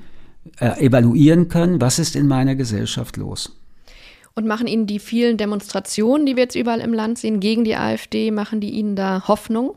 äh, 0.59 0.85
evaluieren 0.85 1.49
können, 1.49 1.81
was 1.81 1.97
ist 1.97 2.15
in 2.15 2.27
meiner 2.27 2.53
Gesellschaft 2.53 3.17
los. 3.17 3.59
Und 4.35 4.45
machen 4.45 4.67
Ihnen 4.67 4.85
die 4.85 4.99
vielen 4.99 5.37
Demonstrationen, 5.37 6.27
die 6.27 6.35
wir 6.35 6.43
jetzt 6.43 6.55
überall 6.55 6.81
im 6.81 6.93
Land 6.93 7.17
sehen, 7.17 7.39
gegen 7.39 7.63
die 7.63 7.75
AfD, 7.75 8.29
machen 8.29 8.61
die 8.61 8.69
Ihnen 8.69 8.95
da 8.95 9.27
Hoffnung? 9.27 9.73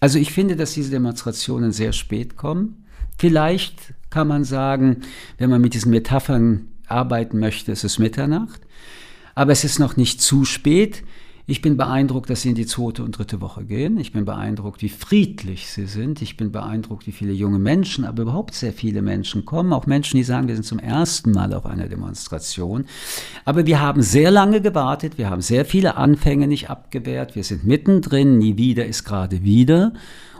Also 0.00 0.18
ich 0.18 0.32
finde, 0.32 0.56
dass 0.56 0.72
diese 0.72 0.90
Demonstrationen 0.90 1.72
sehr 1.72 1.92
spät 1.92 2.36
kommen. 2.38 2.86
Vielleicht 3.18 3.92
kann 4.08 4.28
man 4.28 4.44
sagen, 4.44 5.02
wenn 5.36 5.50
man 5.50 5.60
mit 5.60 5.74
diesen 5.74 5.90
Metaphern 5.90 6.68
arbeiten 6.88 7.38
möchte, 7.38 7.72
es 7.72 7.84
ist 7.84 7.98
Mitternacht. 7.98 8.60
Aber 9.34 9.52
es 9.52 9.64
ist 9.64 9.78
noch 9.78 9.96
nicht 9.96 10.20
zu 10.20 10.44
spät. 10.44 11.04
Ich 11.48 11.62
bin 11.62 11.76
beeindruckt, 11.76 12.28
dass 12.28 12.42
Sie 12.42 12.48
in 12.48 12.56
die 12.56 12.66
zweite 12.66 13.04
und 13.04 13.16
dritte 13.16 13.40
Woche 13.40 13.64
gehen. 13.64 14.00
Ich 14.00 14.12
bin 14.12 14.24
beeindruckt, 14.24 14.82
wie 14.82 14.88
friedlich 14.88 15.68
Sie 15.68 15.86
sind. 15.86 16.20
Ich 16.20 16.36
bin 16.36 16.50
beeindruckt, 16.50 17.06
wie 17.06 17.12
viele 17.12 17.32
junge 17.32 17.60
Menschen, 17.60 18.04
aber 18.04 18.22
überhaupt 18.22 18.52
sehr 18.54 18.72
viele 18.72 19.00
Menschen 19.00 19.44
kommen. 19.44 19.72
Auch 19.72 19.86
Menschen, 19.86 20.16
die 20.16 20.24
sagen, 20.24 20.48
wir 20.48 20.56
sind 20.56 20.64
zum 20.64 20.80
ersten 20.80 21.30
Mal 21.30 21.54
auf 21.54 21.64
einer 21.64 21.86
Demonstration. 21.86 22.86
Aber 23.44 23.64
wir 23.64 23.80
haben 23.80 24.02
sehr 24.02 24.32
lange 24.32 24.60
gewartet. 24.60 25.18
Wir 25.18 25.30
haben 25.30 25.40
sehr 25.40 25.64
viele 25.64 25.96
Anfänge 25.96 26.48
nicht 26.48 26.68
abgewehrt. 26.68 27.36
Wir 27.36 27.44
sind 27.44 27.64
mittendrin. 27.64 28.38
Nie 28.38 28.56
wieder 28.56 28.84
ist 28.84 29.04
gerade 29.04 29.44
wieder. 29.44 29.92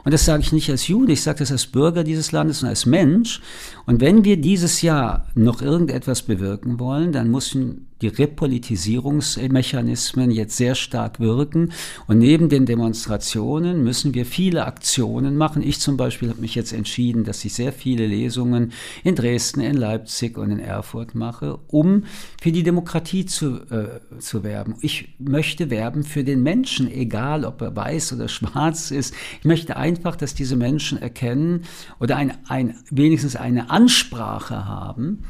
Und 0.07 0.13
das 0.13 0.23
sage 0.23 0.41
ich 0.41 0.53
nicht 0.53 0.69
als 0.69 0.87
Jude, 0.87 1.11
ich 1.11 1.21
sage 1.21 1.39
das 1.39 1.51
als 1.51 1.67
Bürger 1.67 2.05
dieses 2.05 2.31
Landes 2.31 2.63
und 2.63 2.69
als 2.69 2.85
Mensch. 2.85 3.41
Und 3.85 3.99
wenn 3.99 4.23
wir 4.23 4.37
dieses 4.37 4.81
Jahr 4.81 5.27
noch 5.35 5.61
irgendetwas 5.61 6.21
bewirken 6.21 6.79
wollen, 6.79 7.11
dann 7.11 7.29
müssen 7.29 7.87
die 8.01 8.07
Repolitisierungsmechanismen 8.07 10.31
jetzt 10.31 10.57
sehr 10.57 10.73
stark 10.75 11.19
wirken. 11.19 11.71
Und 12.07 12.17
neben 12.19 12.49
den 12.49 12.65
Demonstrationen 12.65 13.83
müssen 13.83 14.13
wir 14.13 14.25
viele 14.25 14.65
Aktionen 14.65 15.37
machen. 15.37 15.63
Ich 15.63 15.79
zum 15.79 15.95
Beispiel 15.97 16.29
habe 16.29 16.41
mich 16.41 16.55
jetzt 16.55 16.73
entschieden, 16.73 17.23
dass 17.23 17.45
ich 17.45 17.53
sehr 17.53 17.73
viele 17.73 18.05
Lesungen 18.05 18.73
in 19.03 19.15
Dresden, 19.15 19.61
in 19.61 19.77
Leipzig 19.77 20.37
und 20.37 20.51
in 20.51 20.59
Erfurt 20.59 21.15
mache, 21.15 21.57
um 21.67 22.03
für 22.41 22.51
die 22.51 22.63
Demokratie 22.63 23.25
zu, 23.25 23.61
äh, 23.71 24.01
zu 24.19 24.43
werben. 24.43 24.75
Ich 24.81 25.15
möchte 25.19 25.69
werben 25.69 26.03
für 26.03 26.23
den 26.23 26.43
Menschen, 26.43 26.91
egal 26.91 27.45
ob 27.45 27.61
er 27.61 27.75
weiß 27.75 28.13
oder 28.13 28.27
schwarz 28.37 28.91
ist. 28.91 29.13
Ich 29.39 29.45
möchte 29.45 29.77
einfach, 29.77 30.15
dass 30.15 30.35
diese 30.35 30.55
Menschen 30.55 31.01
erkennen 31.01 31.63
oder 31.99 32.17
ein, 32.17 32.33
ein, 32.47 32.75
wenigstens 32.89 33.35
eine 33.35 33.69
Ansprache 33.69 34.65
haben, 34.65 35.23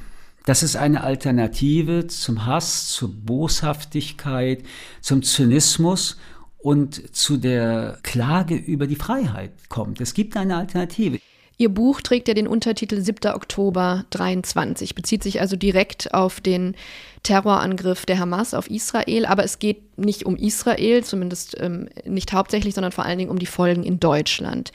das 0.47 0.63
ist 0.63 0.77
eine 0.77 1.03
Alternative 1.03 2.07
zum 2.07 2.45
Hass, 2.45 2.87
zur 2.87 3.13
Boshaftigkeit, 3.13 4.63
zum 5.01 5.21
Zynismus 5.21 6.17
und 6.57 7.13
zu 7.13 7.35
der 7.35 7.99
Klage 8.01 8.55
über 8.55 8.87
die 8.87 8.95
Freiheit 8.95 9.51
kommt. 9.67 9.99
Es 9.99 10.13
gibt 10.13 10.37
eine 10.37 10.55
Alternative. 10.55 11.19
Ihr 11.57 11.67
Buch 11.67 11.99
trägt 11.99 12.29
ja 12.29 12.33
den 12.33 12.47
Untertitel 12.47 13.01
7. 13.01 13.33
Oktober 13.33 14.05
23, 14.11 14.95
bezieht 14.95 15.21
sich 15.21 15.41
also 15.41 15.57
direkt 15.57 16.13
auf 16.13 16.39
den 16.39 16.75
Terrorangriff 17.23 18.05
der 18.05 18.19
Hamas 18.19 18.53
auf 18.53 18.69
Israel, 18.69 19.25
aber 19.25 19.43
es 19.43 19.59
geht 19.59 19.97
nicht 19.97 20.25
um 20.25 20.37
Israel, 20.37 21.03
zumindest 21.03 21.59
ähm, 21.59 21.89
nicht 22.05 22.31
hauptsächlich, 22.31 22.73
sondern 22.73 22.93
vor 22.93 23.03
allen 23.03 23.17
Dingen 23.17 23.31
um 23.31 23.39
die 23.39 23.47
Folgen 23.47 23.83
in 23.83 23.99
Deutschland. 23.99 24.71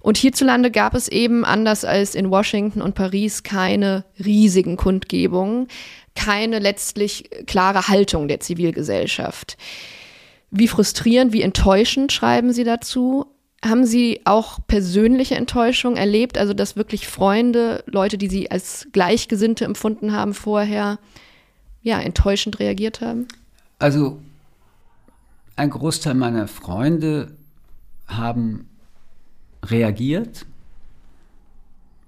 Und 0.00 0.16
hierzulande 0.16 0.70
gab 0.70 0.94
es 0.94 1.08
eben, 1.08 1.44
anders 1.44 1.84
als 1.84 2.14
in 2.14 2.30
Washington 2.30 2.80
und 2.80 2.94
Paris, 2.94 3.42
keine 3.42 4.04
riesigen 4.18 4.76
Kundgebungen, 4.76 5.68
keine 6.14 6.58
letztlich 6.58 7.28
klare 7.46 7.88
Haltung 7.88 8.26
der 8.26 8.40
Zivilgesellschaft. 8.40 9.58
Wie 10.50 10.68
frustrierend, 10.68 11.32
wie 11.32 11.42
enttäuschend 11.42 12.12
schreiben 12.12 12.52
Sie 12.52 12.64
dazu? 12.64 13.26
Haben 13.62 13.84
Sie 13.84 14.22
auch 14.24 14.58
persönliche 14.66 15.34
Enttäuschung 15.34 15.96
erlebt, 15.96 16.38
also 16.38 16.54
dass 16.54 16.76
wirklich 16.76 17.06
Freunde, 17.06 17.84
Leute, 17.86 18.16
die 18.16 18.28
Sie 18.28 18.50
als 18.50 18.88
Gleichgesinnte 18.92 19.66
empfunden 19.66 20.12
haben 20.12 20.32
vorher, 20.32 20.98
ja, 21.82 22.00
enttäuschend 22.00 22.58
reagiert 22.58 23.02
haben? 23.02 23.28
Also 23.78 24.18
ein 25.56 25.68
Großteil 25.68 26.14
meiner 26.14 26.48
Freunde 26.48 27.36
haben 28.06 28.69
reagiert, 29.64 30.46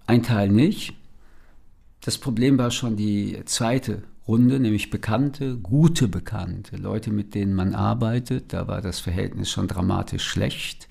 ein 0.06 0.22
Teil 0.22 0.48
nicht. 0.48 0.94
Das 2.04 2.18
Problem 2.18 2.58
war 2.58 2.70
schon 2.70 2.96
die 2.96 3.40
zweite 3.44 4.02
Runde, 4.26 4.60
nämlich 4.60 4.90
Bekannte, 4.90 5.56
gute 5.56 6.08
Bekannte, 6.08 6.76
Leute, 6.76 7.10
mit 7.10 7.34
denen 7.34 7.54
man 7.54 7.74
arbeitet. 7.74 8.52
Da 8.52 8.68
war 8.68 8.80
das 8.80 9.00
Verhältnis 9.00 9.50
schon 9.50 9.68
dramatisch 9.68 10.24
schlecht. 10.24 10.88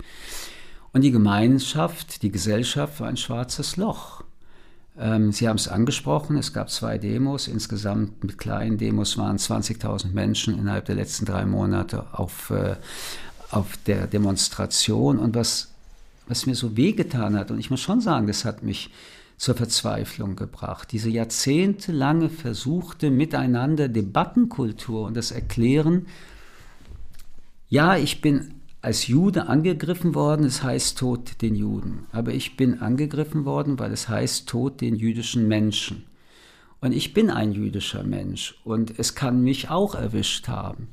Und 0.92 1.02
die 1.02 1.10
Gemeinschaft, 1.10 2.22
die 2.22 2.30
Gesellschaft 2.30 3.00
war 3.00 3.08
ein 3.08 3.16
schwarzes 3.16 3.76
Loch. 3.76 4.24
Ähm, 4.98 5.32
Sie 5.32 5.48
haben 5.48 5.56
es 5.56 5.68
angesprochen, 5.68 6.36
es 6.36 6.52
gab 6.52 6.70
zwei 6.70 6.98
Demos. 6.98 7.48
Insgesamt 7.48 8.22
mit 8.22 8.36
kleinen 8.36 8.76
Demos 8.76 9.16
waren 9.16 9.38
20.000 9.38 10.12
Menschen 10.12 10.58
innerhalb 10.58 10.84
der 10.84 10.96
letzten 10.96 11.24
drei 11.24 11.46
Monate 11.46 12.06
auf, 12.12 12.50
äh, 12.50 12.76
auf 13.50 13.78
der 13.86 14.06
Demonstration. 14.06 15.18
Und 15.18 15.34
was, 15.34 15.71
was 16.26 16.46
mir 16.46 16.54
so 16.54 16.76
wehgetan 16.76 17.36
hat, 17.36 17.50
und 17.50 17.58
ich 17.58 17.70
muss 17.70 17.80
schon 17.80 18.00
sagen, 18.00 18.26
das 18.26 18.44
hat 18.44 18.62
mich 18.62 18.90
zur 19.36 19.56
Verzweiflung 19.56 20.36
gebracht. 20.36 20.92
Diese 20.92 21.10
jahrzehntelange 21.10 22.28
versuchte 22.28 23.10
Miteinander 23.10 23.88
Debattenkultur 23.88 25.04
und 25.06 25.16
das 25.16 25.32
Erklären, 25.32 26.06
ja, 27.68 27.96
ich 27.96 28.20
bin 28.20 28.54
als 28.82 29.06
Jude 29.06 29.48
angegriffen 29.48 30.14
worden, 30.14 30.44
es 30.44 30.62
heißt 30.62 30.98
Tod 30.98 31.40
den 31.40 31.54
Juden. 31.54 32.06
Aber 32.12 32.32
ich 32.34 32.56
bin 32.56 32.80
angegriffen 32.80 33.44
worden, 33.44 33.78
weil 33.78 33.92
es 33.92 34.08
heißt 34.08 34.48
Tod 34.48 34.80
den 34.80 34.96
jüdischen 34.96 35.48
Menschen. 35.48 36.04
Und 36.80 36.92
ich 36.92 37.14
bin 37.14 37.30
ein 37.30 37.52
jüdischer 37.52 38.02
Mensch 38.02 38.60
und 38.64 38.98
es 38.98 39.14
kann 39.14 39.42
mich 39.42 39.70
auch 39.70 39.94
erwischt 39.94 40.48
haben. 40.48 40.88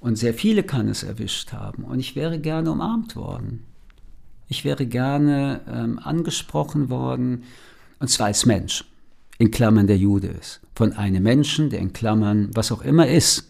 Und 0.00 0.16
sehr 0.16 0.34
viele 0.34 0.64
kann 0.64 0.88
es 0.88 1.04
erwischt 1.04 1.52
haben. 1.52 1.84
Und 1.84 2.00
ich 2.00 2.16
wäre 2.16 2.40
gerne 2.40 2.72
umarmt 2.72 3.14
worden. 3.14 3.64
Ich 4.50 4.64
wäre 4.64 4.84
gerne 4.84 5.60
ähm, 5.72 6.00
angesprochen 6.00 6.90
worden, 6.90 7.44
und 8.00 8.08
zwar 8.08 8.26
als 8.26 8.46
Mensch, 8.46 8.84
in 9.38 9.52
Klammern 9.52 9.86
der 9.86 9.96
Jude 9.96 10.26
ist. 10.26 10.60
Von 10.74 10.92
einem 10.92 11.22
Menschen, 11.22 11.70
der 11.70 11.78
in 11.78 11.92
Klammern 11.92 12.50
was 12.52 12.72
auch 12.72 12.82
immer 12.82 13.06
ist. 13.06 13.48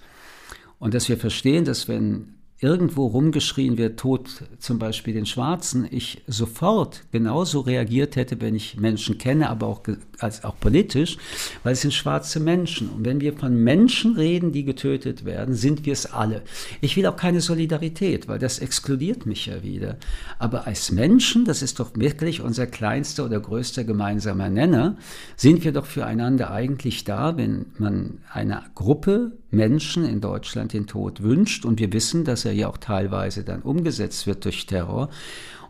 Und 0.79 0.93
dass 0.93 1.09
wir 1.09 1.17
verstehen, 1.17 1.65
dass 1.65 1.89
wenn 1.89 2.35
irgendwo 2.62 3.07
rumgeschrien 3.07 3.79
wird, 3.79 3.99
Tod 3.99 4.29
zum 4.59 4.79
Beispiel 4.79 5.14
den 5.14 5.25
Schwarzen, 5.25 5.87
ich 5.90 6.23
sofort 6.27 7.05
genauso 7.11 7.61
reagiert 7.61 8.16
hätte, 8.16 8.40
wenn 8.40 8.55
ich 8.55 8.77
Menschen 8.77 9.16
kenne, 9.16 9.49
aber 9.49 9.66
auch, 9.66 9.81
als, 10.18 10.44
auch 10.44 10.59
politisch, 10.61 11.16
weil 11.62 11.73
es 11.73 11.81
sind 11.81 11.94
schwarze 11.94 12.38
Menschen. 12.38 12.90
Und 12.90 13.07
wenn 13.07 13.23
wir 13.23 13.33
von 13.33 13.57
Menschen 13.57 14.14
reden, 14.14 14.53
die 14.53 14.64
getötet 14.64 15.25
werden, 15.25 15.55
sind 15.55 15.87
wir 15.87 15.94
es 15.94 16.12
alle. 16.12 16.42
Ich 16.83 16.96
will 16.96 17.07
auch 17.07 17.16
keine 17.16 17.40
Solidarität, 17.40 18.29
weil 18.29 18.38
das 18.38 18.59
exkludiert 18.59 19.25
mich 19.25 19.46
ja 19.46 19.62
wieder. 19.62 19.96
Aber 20.38 20.66
als 20.66 20.92
Menschen, 20.92 21.46
das 21.46 21.62
ist 21.62 21.81
doch 21.81 21.92
wirklich 21.94 22.42
unser 22.42 22.66
kleinster 22.66 23.25
oder 23.25 23.40
größter 23.40 23.85
gemeinsamer 23.85 24.51
Nenner, 24.51 24.99
sind 25.35 25.64
wir 25.64 25.73
doch 25.73 25.87
füreinander 25.87 26.51
eigentlich 26.51 27.05
da, 27.05 27.38
wenn 27.38 27.66
man 27.79 28.18
einer 28.31 28.64
Gruppe 28.75 29.33
Menschen 29.51 30.05
in 30.05 30.20
Deutschland 30.20 30.73
den 30.73 30.87
Tod 30.87 31.23
wünscht. 31.23 31.64
Und 31.64 31.81
wir 31.81 31.92
wissen, 31.92 32.25
dass 32.25 32.44
er 32.44 32.50
ja 32.53 32.69
auch 32.69 32.79
teilweise 32.79 33.45
dann 33.45 33.63
umgesetzt 33.63 34.27
wird 34.27 34.45
durch 34.45 34.67
Terror. 34.67 35.11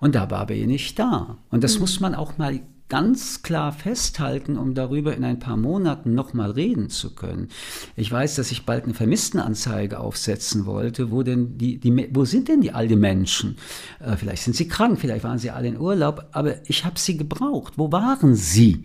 Und 0.00 0.14
da 0.14 0.30
war 0.30 0.48
er 0.50 0.66
nicht 0.66 0.98
da. 0.98 1.36
Und 1.50 1.62
das 1.64 1.74
mhm. 1.74 1.80
muss 1.80 2.00
man 2.00 2.14
auch 2.14 2.38
mal 2.38 2.60
ganz 2.88 3.42
klar 3.42 3.72
festhalten, 3.72 4.58
um 4.58 4.74
darüber 4.74 5.16
in 5.16 5.24
ein 5.24 5.38
paar 5.38 5.56
Monaten 5.56 6.14
nochmal 6.14 6.50
reden 6.50 6.90
zu 6.90 7.14
können. 7.14 7.48
Ich 7.96 8.10
weiß, 8.10 8.34
dass 8.34 8.50
ich 8.50 8.66
bald 8.66 8.84
eine 8.84 8.94
Vermisstenanzeige 8.94 10.00
aufsetzen 10.00 10.66
wollte. 10.66 11.10
Wo 11.10 11.22
denn 11.22 11.56
die, 11.56 11.78
die 11.78 12.08
wo 12.12 12.24
sind 12.24 12.48
denn 12.48 12.60
die 12.60 12.72
alten 12.72 12.98
Menschen? 12.98 13.56
Äh, 14.00 14.16
vielleicht 14.16 14.42
sind 14.42 14.56
sie 14.56 14.68
krank, 14.68 14.98
vielleicht 15.00 15.24
waren 15.24 15.38
sie 15.38 15.50
alle 15.50 15.68
in 15.68 15.78
Urlaub, 15.78 16.26
aber 16.32 16.56
ich 16.68 16.84
habe 16.84 16.98
sie 16.98 17.16
gebraucht. 17.16 17.74
Wo 17.76 17.92
waren 17.92 18.34
sie? 18.34 18.84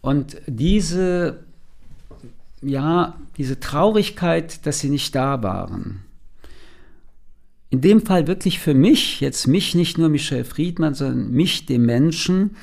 Und 0.00 0.36
diese 0.46 1.40
ja, 2.64 3.14
diese 3.36 3.60
Traurigkeit, 3.60 4.64
dass 4.66 4.80
sie 4.80 4.88
nicht 4.88 5.14
da 5.14 5.42
waren. 5.42 6.02
In 7.74 7.80
dem 7.80 8.06
Fall 8.06 8.28
wirklich 8.28 8.60
für 8.60 8.72
mich, 8.72 9.20
jetzt 9.20 9.48
mich, 9.48 9.74
nicht 9.74 9.98
nur 9.98 10.08
Michel 10.08 10.44
Friedmann, 10.44 10.94
sondern 10.94 11.32
mich, 11.32 11.66
dem 11.66 11.84
Menschen, 11.84 12.54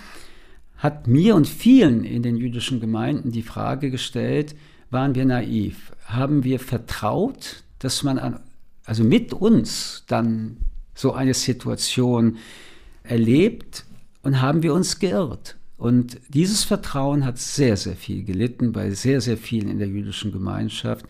hat 0.78 1.06
mir 1.06 1.36
und 1.36 1.50
vielen 1.50 2.06
in 2.06 2.24
den 2.24 2.38
jüdischen 2.38 2.80
Gemeinden 2.80 3.34
die 3.34 3.41
Frage 3.41 3.91
gestellt, 3.91 4.56
waren 4.89 5.13
wir 5.13 5.26
naiv? 5.26 5.91
Haben 6.06 6.45
wir 6.45 6.62
vertraut, 6.62 7.63
dass 7.80 8.04
man 8.04 8.19
an, 8.19 8.39
also 8.86 9.04
mit 9.04 9.34
uns 9.34 10.06
dann 10.08 10.56
so 10.95 11.12
eine 11.12 11.34
Situation 11.34 12.38
erlebt 13.04 13.84
und 14.24 14.41
haben 14.41 14.63
wir 14.63 14.74
uns 14.74 14.97
geirrt? 14.97 15.58
Und 15.82 16.20
dieses 16.30 16.63
Vertrauen 16.63 17.26
hat 17.26 17.39
sehr, 17.39 17.76
sehr 17.76 17.96
viel 17.96 18.24
gelitten 18.24 18.72
bei 18.72 18.91
sehr, 18.91 19.20
sehr 19.20 19.36
vielen 19.36 19.67
in 19.67 19.80
der 19.80 19.88
jüdischen 19.88 20.32
Gemeinschaft. 20.32 21.08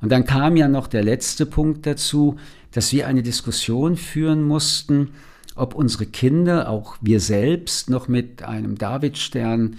Und 0.00 0.10
dann 0.10 0.24
kam 0.24 0.56
ja 0.56 0.66
noch 0.66 0.86
der 0.86 1.04
letzte 1.04 1.44
Punkt 1.44 1.84
dazu, 1.84 2.36
dass 2.72 2.90
wir 2.94 3.06
eine 3.06 3.22
Diskussion 3.22 3.98
führen 3.98 4.42
mussten, 4.42 5.10
ob 5.56 5.74
unsere 5.74 6.06
Kinder, 6.06 6.70
auch 6.70 6.96
wir 7.02 7.20
selbst, 7.20 7.90
noch 7.90 8.08
mit 8.08 8.42
einem 8.42 8.78
Davidstern 8.78 9.76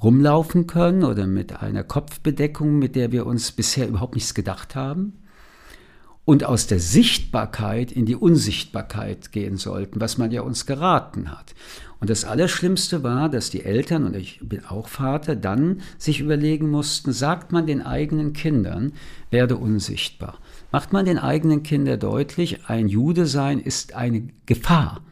rumlaufen 0.00 0.68
können 0.68 1.02
oder 1.02 1.26
mit 1.26 1.60
einer 1.60 1.82
Kopfbedeckung, 1.82 2.78
mit 2.78 2.94
der 2.94 3.10
wir 3.10 3.26
uns 3.26 3.50
bisher 3.50 3.88
überhaupt 3.88 4.14
nichts 4.14 4.34
gedacht 4.34 4.76
haben 4.76 5.14
und 6.24 6.44
aus 6.44 6.68
der 6.68 6.78
Sichtbarkeit 6.78 7.90
in 7.90 8.06
die 8.06 8.14
Unsichtbarkeit 8.14 9.32
gehen 9.32 9.56
sollten, 9.56 10.00
was 10.00 10.16
man 10.16 10.30
ja 10.30 10.42
uns 10.42 10.64
geraten 10.64 11.32
hat. 11.32 11.56
Und 12.00 12.08
das 12.08 12.24
Allerschlimmste 12.24 13.02
war, 13.02 13.28
dass 13.28 13.50
die 13.50 13.64
Eltern, 13.64 14.04
und 14.04 14.16
ich 14.16 14.40
bin 14.42 14.64
auch 14.64 14.88
Vater, 14.88 15.36
dann 15.36 15.82
sich 15.98 16.20
überlegen 16.20 16.70
mussten, 16.70 17.12
sagt 17.12 17.52
man 17.52 17.66
den 17.66 17.82
eigenen 17.82 18.32
Kindern, 18.32 18.92
werde 19.30 19.56
unsichtbar. 19.56 20.38
Macht 20.72 20.92
man 20.92 21.04
den 21.04 21.18
eigenen 21.18 21.62
Kindern 21.62 22.00
deutlich, 22.00 22.66
ein 22.66 22.88
Jude 22.88 23.26
sein 23.26 23.60
ist 23.60 23.94
eine 23.94 24.28
Gefahr 24.46 25.02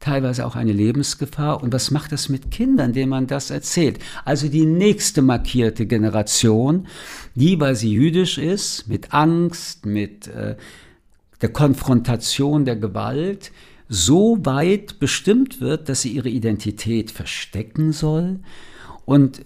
teilweise 0.00 0.46
auch 0.46 0.56
eine 0.56 0.72
Lebensgefahr. 0.72 1.62
Und 1.62 1.72
was 1.72 1.90
macht 1.90 2.10
das 2.12 2.28
mit 2.28 2.50
Kindern, 2.50 2.92
denen 2.92 3.10
man 3.10 3.26
das 3.26 3.50
erzählt? 3.50 3.98
Also 4.24 4.48
die 4.48 4.64
nächste 4.64 5.22
markierte 5.22 5.86
Generation, 5.86 6.88
die, 7.34 7.60
weil 7.60 7.76
sie 7.76 7.92
jüdisch 7.92 8.38
ist, 8.38 8.88
mit 8.88 9.12
Angst, 9.12 9.86
mit 9.86 10.26
äh, 10.28 10.56
der 11.42 11.50
Konfrontation 11.50 12.64
der 12.64 12.76
Gewalt, 12.76 13.52
so 13.92 14.38
weit 14.46 15.00
bestimmt 15.00 15.60
wird, 15.60 15.88
dass 15.88 16.02
sie 16.02 16.12
ihre 16.12 16.28
Identität 16.28 17.10
verstecken 17.10 17.92
soll 17.92 18.38
und 19.04 19.42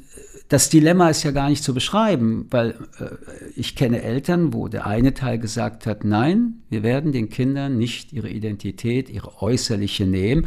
das 0.48 0.68
Dilemma 0.68 1.08
ist 1.08 1.22
ja 1.22 1.30
gar 1.30 1.48
nicht 1.48 1.64
zu 1.64 1.72
beschreiben, 1.72 2.46
weil 2.50 2.72
äh, 3.00 3.06
ich 3.56 3.74
kenne 3.76 4.02
Eltern, 4.02 4.52
wo 4.52 4.68
der 4.68 4.86
eine 4.86 5.14
Teil 5.14 5.38
gesagt 5.38 5.86
hat, 5.86 6.04
nein, 6.04 6.62
wir 6.68 6.82
werden 6.82 7.12
den 7.12 7.30
Kindern 7.30 7.78
nicht 7.78 8.12
ihre 8.12 8.28
Identität, 8.28 9.08
ihre 9.08 9.42
äußerliche 9.42 10.06
nehmen. 10.06 10.46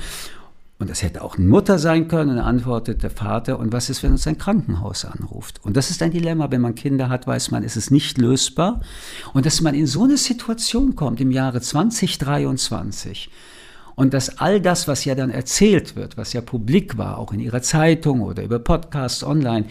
Und 0.79 0.91
das 0.91 1.01
hätte 1.01 1.23
auch 1.23 1.37
eine 1.37 1.47
Mutter 1.47 1.79
sein 1.79 2.07
können. 2.07 2.37
Und 2.37 2.37
antwortet 2.37 3.01
der 3.01 3.09
Vater, 3.09 3.57
und 3.57 3.73
was 3.73 3.89
ist, 3.89 4.03
wenn 4.03 4.11
uns 4.11 4.27
ein 4.27 4.37
Krankenhaus 4.37 5.03
anruft? 5.03 5.59
Und 5.65 5.75
das 5.75 5.89
ist 5.89 6.03
ein 6.03 6.11
Dilemma. 6.11 6.51
Wenn 6.51 6.61
man 6.61 6.75
Kinder 6.75 7.09
hat, 7.09 7.25
weiß 7.25 7.49
man, 7.49 7.63
ist 7.63 7.75
es 7.75 7.89
nicht 7.89 8.19
lösbar. 8.19 8.81
Und 9.33 9.47
dass 9.47 9.61
man 9.61 9.73
in 9.73 9.87
so 9.87 10.03
eine 10.03 10.17
Situation 10.17 10.95
kommt 10.95 11.19
im 11.19 11.31
Jahre 11.31 11.59
2023, 11.59 13.31
und 13.97 14.13
dass 14.13 14.37
all 14.37 14.61
das, 14.61 14.87
was 14.87 15.05
ja 15.05 15.15
dann 15.15 15.31
erzählt 15.31 15.95
wird, 15.95 16.17
was 16.17 16.31
ja 16.31 16.41
publik 16.41 16.99
war, 16.99 17.17
auch 17.17 17.33
in 17.33 17.39
ihrer 17.39 17.63
Zeitung 17.63 18.21
oder 18.21 18.43
über 18.43 18.59
Podcasts 18.59 19.23
online, 19.23 19.65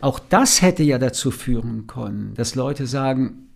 auch 0.00 0.20
das 0.20 0.62
hätte 0.62 0.84
ja 0.84 0.98
dazu 0.98 1.32
führen 1.32 1.88
können, 1.88 2.32
dass 2.36 2.54
Leute 2.54 2.86
sagen, 2.86 3.48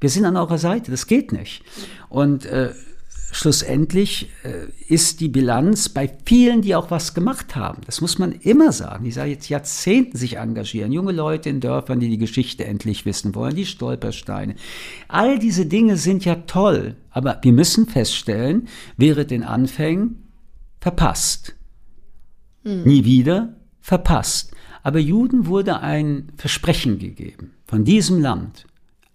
wir 0.00 0.10
sind 0.10 0.26
an 0.26 0.36
eurer 0.36 0.58
Seite, 0.58 0.92
das 0.92 1.08
geht 1.08 1.32
nicht. 1.32 1.64
Und 2.08 2.46
äh, 2.46 2.72
schlussendlich 3.32 4.28
äh, 4.44 4.66
ist 4.92 5.20
die 5.20 5.28
Bilanz 5.28 5.88
bei 5.88 6.12
vielen, 6.24 6.62
die 6.62 6.76
auch 6.76 6.90
was 6.90 7.14
gemacht 7.14 7.56
haben. 7.56 7.80
Das 7.86 8.00
muss 8.00 8.18
man 8.18 8.32
immer 8.32 8.70
sagen. 8.72 9.04
Die 9.04 9.10
seit 9.10 9.30
jetzt 9.30 9.48
Jahrzehnten 9.48 10.16
sich 10.18 10.36
engagieren. 10.36 10.92
Junge 10.92 11.12
Leute 11.12 11.48
in 11.48 11.60
Dörfern, 11.60 11.98
die 11.98 12.10
die 12.10 12.18
Geschichte 12.18 12.64
endlich 12.66 13.06
wissen 13.06 13.34
wollen, 13.34 13.56
die 13.56 13.66
Stolpersteine. 13.66 14.54
All 15.08 15.38
diese 15.38 15.66
Dinge 15.66 15.96
sind 15.96 16.24
ja 16.24 16.36
toll. 16.46 16.94
Aber 17.10 17.40
wir 17.42 17.52
müssen 17.52 17.88
feststellen, 17.88 18.68
wäre 18.96 19.24
den 19.24 19.42
Anfängen 19.42 20.28
verpasst. 20.78 21.56
Mhm. 22.64 22.82
Nie 22.84 23.04
wieder 23.04 23.56
verpasst. 23.80 24.54
Aber 24.82 24.98
Juden 24.98 25.46
wurde 25.46 25.80
ein 25.80 26.32
Versprechen 26.36 26.98
gegeben 26.98 27.52
von 27.66 27.84
diesem 27.84 28.20
Land, 28.20 28.66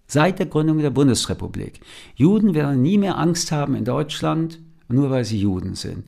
seit 0.08 0.40
der 0.40 0.46
Gründung 0.46 0.78
der 0.78 0.90
Bundesrepublik. 0.90 1.80
Juden 2.16 2.54
werden 2.54 2.82
nie 2.82 2.98
mehr 2.98 3.18
Angst 3.18 3.52
haben 3.52 3.76
in 3.76 3.84
Deutschland, 3.84 4.58
nur 4.88 5.10
weil 5.10 5.24
sie 5.24 5.38
Juden 5.38 5.76
sind. 5.76 6.04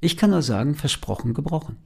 Ich 0.00 0.16
kann 0.16 0.30
nur 0.30 0.42
sagen, 0.42 0.76
versprochen, 0.76 1.34
gebrochen. 1.34 1.76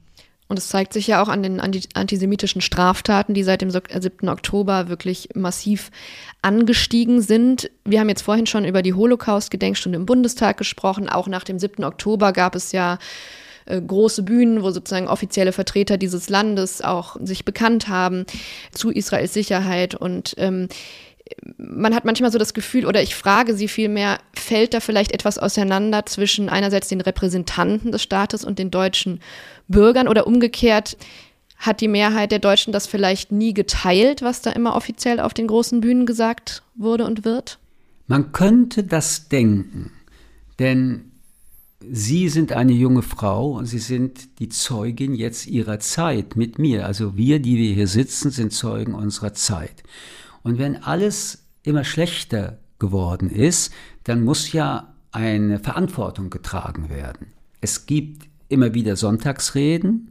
Und 0.49 0.59
es 0.59 0.67
zeigt 0.67 0.93
sich 0.93 1.07
ja 1.07 1.23
auch 1.23 1.29
an 1.29 1.41
den 1.41 1.59
antisemitischen 1.59 2.61
Straftaten, 2.61 3.33
die 3.33 3.43
seit 3.43 3.61
dem 3.61 3.71
7. 3.71 4.29
Oktober 4.29 4.89
wirklich 4.89 5.29
massiv 5.33 5.89
angestiegen 6.41 7.21
sind. 7.21 7.71
Wir 7.85 8.01
haben 8.01 8.09
jetzt 8.09 8.21
vorhin 8.21 8.45
schon 8.45 8.65
über 8.65 8.81
die 8.81 8.93
Holocaust-Gedenkstunde 8.93 9.97
im 9.97 10.05
Bundestag 10.05 10.57
gesprochen. 10.57 11.09
Auch 11.09 11.27
nach 11.27 11.45
dem 11.45 11.57
7. 11.57 11.83
Oktober 11.85 12.33
gab 12.33 12.55
es 12.55 12.73
ja 12.73 12.99
äh, 13.65 13.81
große 13.81 14.23
Bühnen, 14.23 14.61
wo 14.61 14.71
sozusagen 14.71 15.07
offizielle 15.07 15.53
Vertreter 15.53 15.97
dieses 15.97 16.29
Landes 16.29 16.81
auch 16.81 17.15
sich 17.23 17.45
bekannt 17.45 17.87
haben 17.87 18.25
zu 18.71 18.91
Israels 18.91 19.33
Sicherheit 19.33 19.95
und 19.95 20.35
ähm, 20.37 20.67
man 21.57 21.93
hat 21.93 22.05
manchmal 22.05 22.31
so 22.31 22.37
das 22.37 22.53
Gefühl, 22.53 22.85
oder 22.85 23.01
ich 23.01 23.15
frage 23.15 23.53
Sie 23.55 23.67
vielmehr, 23.67 24.19
fällt 24.33 24.73
da 24.73 24.79
vielleicht 24.79 25.11
etwas 25.11 25.37
auseinander 25.37 26.05
zwischen 26.05 26.49
einerseits 26.49 26.87
den 26.87 27.01
Repräsentanten 27.01 27.91
des 27.91 28.03
Staates 28.03 28.43
und 28.43 28.59
den 28.59 28.71
deutschen 28.71 29.19
Bürgern 29.67 30.07
oder 30.07 30.27
umgekehrt, 30.27 30.97
hat 31.57 31.81
die 31.81 31.87
Mehrheit 31.87 32.31
der 32.31 32.39
Deutschen 32.39 32.73
das 32.73 32.87
vielleicht 32.87 33.31
nie 33.31 33.53
geteilt, 33.53 34.21
was 34.21 34.41
da 34.41 34.51
immer 34.51 34.75
offiziell 34.75 35.19
auf 35.19 35.33
den 35.33 35.47
großen 35.47 35.81
Bühnen 35.81 36.05
gesagt 36.05 36.63
wurde 36.75 37.05
und 37.05 37.23
wird? 37.23 37.57
Man 38.07 38.33
könnte 38.33 38.83
das 38.83 39.29
denken, 39.29 39.91
denn 40.59 41.09
Sie 41.91 42.29
sind 42.29 42.53
eine 42.53 42.71
junge 42.71 43.01
Frau 43.01 43.51
und 43.51 43.65
Sie 43.65 43.79
sind 43.79 44.39
die 44.39 44.47
Zeugin 44.47 45.15
jetzt 45.15 45.47
Ihrer 45.47 45.79
Zeit 45.79 46.37
mit 46.37 46.57
mir. 46.57 46.85
Also 46.85 47.17
wir, 47.17 47.39
die 47.39 47.57
wir 47.57 47.73
hier 47.73 47.87
sitzen, 47.87 48.31
sind 48.31 48.53
Zeugen 48.53 48.93
unserer 48.93 49.33
Zeit. 49.33 49.83
Und 50.43 50.57
wenn 50.57 50.83
alles 50.83 51.45
immer 51.63 51.83
schlechter 51.83 52.59
geworden 52.79 53.29
ist, 53.29 53.73
dann 54.03 54.23
muss 54.23 54.51
ja 54.51 54.93
eine 55.11 55.59
Verantwortung 55.59 56.29
getragen 56.29 56.89
werden. 56.89 57.27
Es 57.61 57.85
gibt 57.85 58.27
immer 58.49 58.73
wieder 58.73 58.95
Sonntagsreden. 58.95 60.09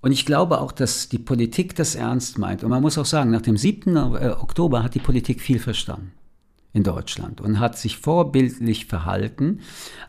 Und 0.00 0.12
ich 0.12 0.26
glaube 0.26 0.60
auch, 0.60 0.70
dass 0.70 1.08
die 1.08 1.18
Politik 1.18 1.74
das 1.74 1.96
ernst 1.96 2.38
meint. 2.38 2.62
Und 2.62 2.70
man 2.70 2.82
muss 2.82 2.98
auch 2.98 3.06
sagen, 3.06 3.30
nach 3.30 3.42
dem 3.42 3.56
7. 3.56 3.96
Äh, 3.96 4.36
Oktober 4.38 4.82
hat 4.82 4.94
die 4.94 5.00
Politik 5.00 5.40
viel 5.40 5.58
verstanden 5.58 6.12
in 6.76 6.82
Deutschland 6.82 7.40
und 7.40 7.58
hat 7.58 7.78
sich 7.78 7.96
vorbildlich 7.96 8.84
verhalten, 8.84 9.60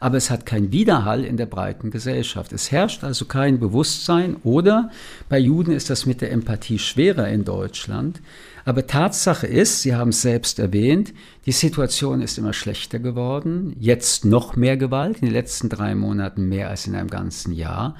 aber 0.01 0.17
es 0.17 0.29
hat 0.29 0.45
keinen 0.45 0.73
Widerhall 0.73 1.23
in 1.23 1.37
der 1.37 1.45
breiten 1.45 1.91
Gesellschaft. 1.91 2.51
Es 2.51 2.73
herrscht 2.73 3.05
also 3.05 3.23
kein 3.23 3.57
Bewusstsein 3.57 4.35
oder 4.43 4.91
bei 5.29 5.39
Juden 5.39 5.71
ist 5.71 5.89
das 5.89 6.05
mit 6.05 6.19
der 6.19 6.31
Empathie 6.31 6.77
schwerer 6.77 7.29
in 7.29 7.45
Deutschland. 7.45 8.21
Aber 8.67 8.85
Tatsache 8.85 9.47
ist, 9.47 9.81
Sie 9.81 9.95
haben 9.95 10.09
es 10.09 10.21
selbst 10.21 10.59
erwähnt, 10.59 11.13
die 11.45 11.53
Situation 11.53 12.21
ist 12.21 12.37
immer 12.37 12.51
schlechter 12.51 12.99
geworden, 12.99 13.73
jetzt 13.79 14.25
noch 14.25 14.57
mehr 14.57 14.75
Gewalt, 14.75 15.19
in 15.19 15.27
den 15.27 15.31
letzten 15.31 15.69
drei 15.69 15.95
Monaten 15.95 16.49
mehr 16.49 16.67
als 16.67 16.85
in 16.85 16.93
einem 16.93 17.09
ganzen 17.09 17.53
Jahr. 17.53 17.95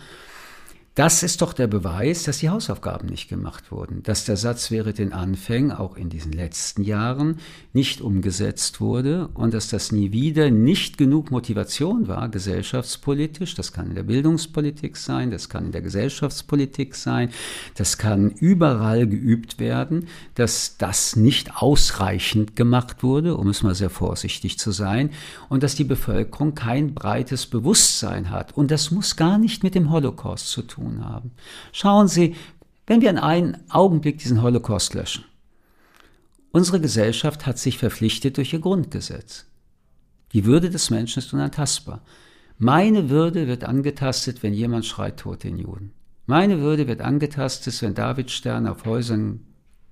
Das 0.98 1.22
ist 1.22 1.44
doch 1.44 1.54
der 1.54 1.68
Beweis, 1.68 2.24
dass 2.24 2.40
die 2.40 2.50
Hausaufgaben 2.50 3.08
nicht 3.08 3.30
gemacht 3.30 3.72
wurden, 3.72 4.02
dass 4.02 4.26
der 4.26 4.36
Satz 4.36 4.72
wäre 4.72 4.94
den 4.94 5.14
Anfängen 5.14 5.72
auch 5.72 5.96
in 5.96 6.10
diesen 6.10 6.32
letzten 6.32 6.82
Jahren 6.82 7.38
nicht 7.72 8.02
umgesetzt 8.02 8.82
wurde 8.82 9.28
und 9.36 9.54
dass 9.54 9.70
das 9.70 9.92
nie 9.92 10.12
wieder 10.12 10.50
nicht 10.50 10.98
genug 10.98 11.30
Motivation 11.30 12.08
war, 12.08 12.30
gesellschaftspolitisch, 12.30 13.54
das 13.54 13.74
kann 13.74 13.90
in 13.90 13.94
der 13.94 14.02
Bildungspolitik 14.02 14.98
sein, 14.98 15.30
das 15.30 15.50
kann 15.50 15.66
in 15.66 15.72
der 15.72 15.84
Gesellschaftspolitik 15.84 16.96
sein, 16.96 17.30
das 17.76 18.00
kann 18.00 18.32
überall 18.32 19.06
geübt 19.06 19.60
werden, 19.60 20.08
dass 20.34 20.78
das 20.80 21.16
nicht 21.16 21.58
ausreichend 21.58 22.56
gemacht 22.56 23.04
wurde, 23.04 23.38
um 23.38 23.50
es 23.50 23.62
mal 23.62 23.76
sehr 23.76 23.92
vorsichtig 23.92 24.58
zu 24.58 24.72
sein, 24.72 25.12
und 25.48 25.62
dass 25.62 25.76
die 25.76 25.84
Bevölkerung 25.84 26.56
kein 26.56 26.96
breites 26.96 27.46
Bewusstsein 27.46 28.32
hat. 28.32 28.58
Und 28.58 28.72
das 28.72 28.90
muss 28.90 29.16
gar 29.16 29.38
nicht 29.38 29.62
mit 29.62 29.76
dem 29.76 29.92
Holocaust 29.92 30.50
zu 30.50 30.64
tun 30.64 30.87
tun 30.88 31.06
haben. 31.06 31.32
Schauen 31.72 32.08
Sie, 32.08 32.36
wenn 32.86 33.02
wir 33.02 33.10
in 33.10 33.18
einem 33.18 33.58
Augenblick 33.70 34.20
diesen 34.20 34.42
Holocaust 34.42 34.94
löschen. 34.94 35.26
Unsere 36.52 36.80
Gesellschaft 36.80 37.46
hat 37.46 37.60
sich 37.60 37.78
verpflichtet 37.78 38.38
durch 38.38 38.54
ihr 38.54 38.60
Grundgesetz. 38.60 39.46
Die 40.34 40.46
Würde 40.46 40.70
des 40.70 40.90
Menschen 40.90 41.20
ist 41.20 41.34
unantastbar. 41.34 42.02
Meine 42.58 43.10
Würde 43.10 43.48
wird 43.48 43.64
angetastet, 43.64 44.42
wenn 44.42 44.54
jemand 44.54 44.86
schreit, 44.86 45.18
Tod 45.20 45.44
den 45.44 45.58
Juden. 45.58 45.92
Meine 46.26 46.60
Würde 46.60 46.88
wird 46.88 47.02
angetastet, 47.02 47.82
wenn 47.82 47.94
Davidsterne 47.94 48.72
auf 48.72 48.86
Häusern 48.86 49.42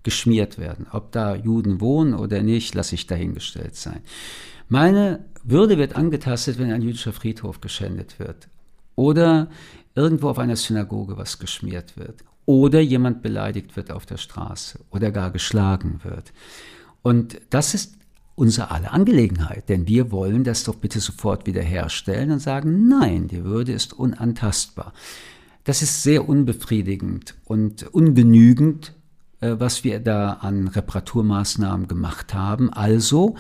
geschmiert 0.04 0.58
werden. 0.58 0.88
Ob 0.92 1.12
da 1.12 1.36
Juden 1.36 1.80
wohnen 1.82 2.14
oder 2.14 2.42
nicht, 2.42 2.74
lasse 2.76 2.96
ich 2.96 3.08
dahingestellt 3.08 3.76
sein. 3.76 4.02
Meine 4.68 5.26
Würde 5.44 5.78
wird 5.78 5.96
angetastet, 5.96 6.58
wenn 6.58 6.72
ein 6.72 6.82
jüdischer 6.82 7.14
Friedhof 7.14 7.62
geschändet 7.62 8.20
wird. 8.20 8.48
Oder 8.96 9.50
irgendwo 9.96 10.30
auf 10.30 10.40
einer 10.40 10.56
Synagoge 10.56 11.18
was 11.18 11.40
geschmiert 11.40 11.98
wird 11.98 12.24
oder 12.46 12.80
jemand 12.80 13.22
beleidigt 13.22 13.76
wird 13.76 13.92
auf 13.92 14.06
der 14.06 14.18
Straße 14.18 14.80
oder 14.92 15.12
gar 15.12 15.32
geschlagen 15.32 16.02
wird. 16.04 16.32
Und 17.02 17.40
das 17.50 17.74
ist 17.74 17.96
unsere 18.36 18.72
alle 18.72 18.92
Angelegenheit, 18.92 19.70
denn 19.70 19.88
wir 19.88 20.12
wollen 20.12 20.44
das 20.44 20.66
doch 20.66 20.76
bitte 20.76 21.00
sofort 21.00 21.48
wiederherstellen 21.48 22.32
und 22.32 22.40
sagen, 22.40 22.88
nein, 22.88 23.28
die 23.28 23.44
Würde 23.44 23.72
ist 23.72 23.94
unantastbar. 23.94 24.94
Das 25.64 25.82
ist 25.82 26.04
sehr 26.04 26.28
unbefriedigend 26.28 27.36
und 27.46 27.84
ungenügend, 27.94 28.94
äh, 29.40 29.56
was 29.58 29.84
wir 29.84 30.00
da 30.00 30.34
an 30.34 30.68
Reparaturmaßnahmen 30.68 31.88
gemacht 31.88 32.34
haben. 32.34 32.72
Also, 32.72 33.36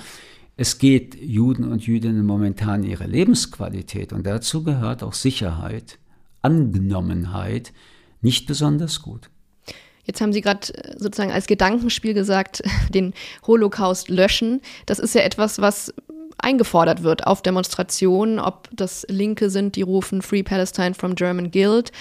es 0.58 0.78
geht 0.78 1.16
Juden 1.22 1.66
und 1.66 1.86
Jüdinnen 1.86 2.26
momentan 2.26 2.84
ihre 2.84 3.06
Lebensqualität 3.06 4.14
und 4.14 4.26
dazu 4.26 4.64
gehört 4.64 5.04
auch 5.04 5.14
Sicherheit 5.14 6.00
Angenommenheit 6.46 7.74
nicht 8.22 8.46
besonders 8.46 9.02
gut. 9.02 9.30
Jetzt 10.04 10.22
haben 10.22 10.34
Sie 10.34 10.42
gerade 10.42 10.74
äh, 10.74 10.96
sozusagen 10.98 11.32
als 11.32 11.48
Gedankenspiel 11.48 12.14
gesagt, 12.14 12.62
den 12.94 13.14
Holocaust 13.46 14.10
löschen. 14.10 14.62
Das 14.86 15.00
ist 15.00 15.16
ja 15.16 15.22
etwas, 15.22 15.60
was 15.60 15.94
eingefordert 16.38 17.02
wird 17.02 17.26
auf 17.26 17.42
Demonstrationen, 17.42 18.40
ob 18.40 18.70
das 18.74 19.06
Linke 19.10 19.50
sind, 19.50 19.76
die 19.76 19.82
rufen 19.82 20.22
Free 20.22 20.44
Palestine 20.44 20.94
from 20.94 21.16
German 21.16 21.50
Guild 21.50 21.92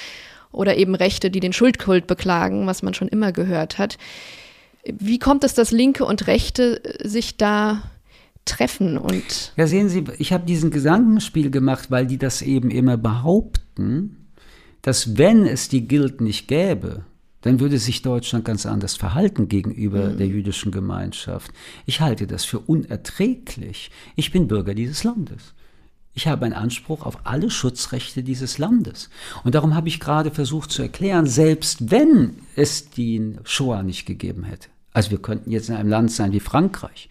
oder 0.53 0.77
eben 0.77 0.95
Rechte, 0.95 1.31
die 1.31 1.41
den 1.41 1.53
Schuldkult 1.53 2.07
beklagen, 2.07 2.67
was 2.67 2.83
man 2.83 2.95
schon 2.95 3.09
immer 3.09 3.33
gehört 3.33 3.79
hat. 3.79 3.97
Wie 4.85 5.19
kommt 5.19 5.45
es, 5.45 5.55
dass 5.55 5.71
Linke 5.71 6.05
und 6.05 6.27
Rechte 6.27 6.85
äh, 6.85 7.09
sich 7.09 7.37
da 7.37 7.83
treffen 8.45 8.99
und 8.99 9.53
Ja, 9.57 9.67
sehen 9.67 9.89
Sie, 9.89 10.05
ich 10.19 10.33
habe 10.35 10.45
diesen 10.45 10.71
Gedankenspiel 10.71 11.51
gemacht, 11.51 11.91
weil 11.91 12.07
die 12.07 12.19
das 12.19 12.43
eben 12.43 12.71
immer 12.71 12.99
behaupten 12.99 14.24
dass 14.85 15.17
wenn 15.17 15.47
es 15.47 15.71
die 15.71 15.89
Guild 15.89 16.21
nicht 16.21 16.47
gäbe, 16.47 17.05
dann 17.41 17.59
würde 17.59 17.79
sich 17.79 18.03
Deutschland 18.03 18.45
ganz 18.45 18.67
anders 18.67 18.97
verhalten 18.97 19.49
gegenüber 19.49 20.11
mhm. 20.11 20.19
der 20.19 20.27
jüdischen 20.27 20.73
Gemeinschaft. 20.73 21.51
Ich 21.87 22.03
halte 22.03 22.27
das 22.27 22.45
für 22.45 22.59
unerträglich. 22.59 23.91
Ich 24.15 24.31
bin 24.31 24.47
Bürger 24.47 24.75
dieses 24.75 25.03
Landes. 25.03 25.55
Ich 26.13 26.29
habe 26.29 26.45
einen 26.45 26.55
Anspruch 26.55 27.07
auf 27.07 27.19
alle 27.25 27.51
Schutzrechte 27.51 28.23
dieses 28.23 28.59
Landes. 28.59 29.09
Und 29.43 29.55
darum 29.55 29.75
habe 29.75 29.89
ich 29.89 30.01
gerade 30.01 30.31
versucht 30.31 30.71
zu 30.71 30.83
erklären, 30.83 31.27
selbst 31.27 31.91
wenn 31.91 32.37
es 32.55 32.91
die 32.91 33.37
Shoah 33.43 33.83
nicht 33.83 34.05
gegeben 34.05 34.45
hätte, 34.45 34.69
also 34.93 35.11
wir 35.11 35.19
könnten 35.19 35.51
jetzt 35.51 35.71
in 35.71 35.77
einem 35.77 35.89
Land 35.89 36.13
sein 36.13 36.33
wie 36.33 36.41
Frankreich, 36.41 37.09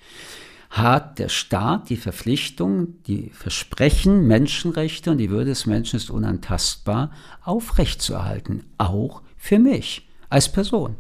hat 0.74 1.20
der 1.20 1.30
Staat 1.30 1.90
die 1.90 1.98
Verpflichtung, 1.98 2.96
die 3.04 3.30
Versprechen, 3.30 4.26
Menschenrechte 4.26 5.12
und 5.12 5.20
die 5.20 5.30
Würde 5.30 5.52
des 5.52 5.68
Menschen 5.68 5.98
ist 5.98 6.10
unantastbar 6.10 7.12
aufrechtzuerhalten, 7.44 8.64
auch 8.80 9.22
für 9.38 9.60
mich 9.60 10.10
als 10.30 10.52
Person. 10.52 10.96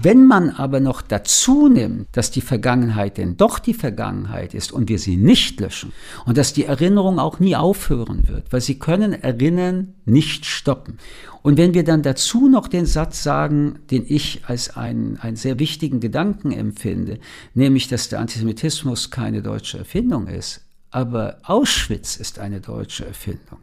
Wenn 0.00 0.26
man 0.26 0.50
aber 0.50 0.78
noch 0.78 1.02
dazu 1.02 1.68
nimmt, 1.68 2.06
dass 2.12 2.30
die 2.30 2.40
Vergangenheit 2.40 3.18
denn 3.18 3.36
doch 3.36 3.58
die 3.58 3.74
Vergangenheit 3.74 4.54
ist 4.54 4.70
und 4.70 4.88
wir 4.88 5.00
sie 5.00 5.16
nicht 5.16 5.58
löschen 5.58 5.92
und 6.24 6.38
dass 6.38 6.52
die 6.52 6.66
Erinnerung 6.66 7.18
auch 7.18 7.40
nie 7.40 7.56
aufhören 7.56 8.28
wird, 8.28 8.52
weil 8.52 8.60
sie 8.60 8.78
können 8.78 9.12
Erinnern 9.12 9.94
nicht 10.04 10.46
stoppen. 10.46 10.98
Und 11.42 11.56
wenn 11.56 11.74
wir 11.74 11.82
dann 11.82 12.04
dazu 12.04 12.48
noch 12.48 12.68
den 12.68 12.86
Satz 12.86 13.24
sagen, 13.24 13.80
den 13.90 14.04
ich 14.06 14.42
als 14.46 14.76
einen, 14.76 15.16
einen 15.16 15.34
sehr 15.34 15.58
wichtigen 15.58 15.98
Gedanken 15.98 16.52
empfinde, 16.52 17.18
nämlich, 17.54 17.88
dass 17.88 18.08
der 18.08 18.20
Antisemitismus 18.20 19.10
keine 19.10 19.42
deutsche 19.42 19.78
Erfindung 19.78 20.28
ist, 20.28 20.60
aber 20.92 21.38
Auschwitz 21.42 22.14
ist 22.14 22.38
eine 22.38 22.60
deutsche 22.60 23.04
Erfindung, 23.04 23.58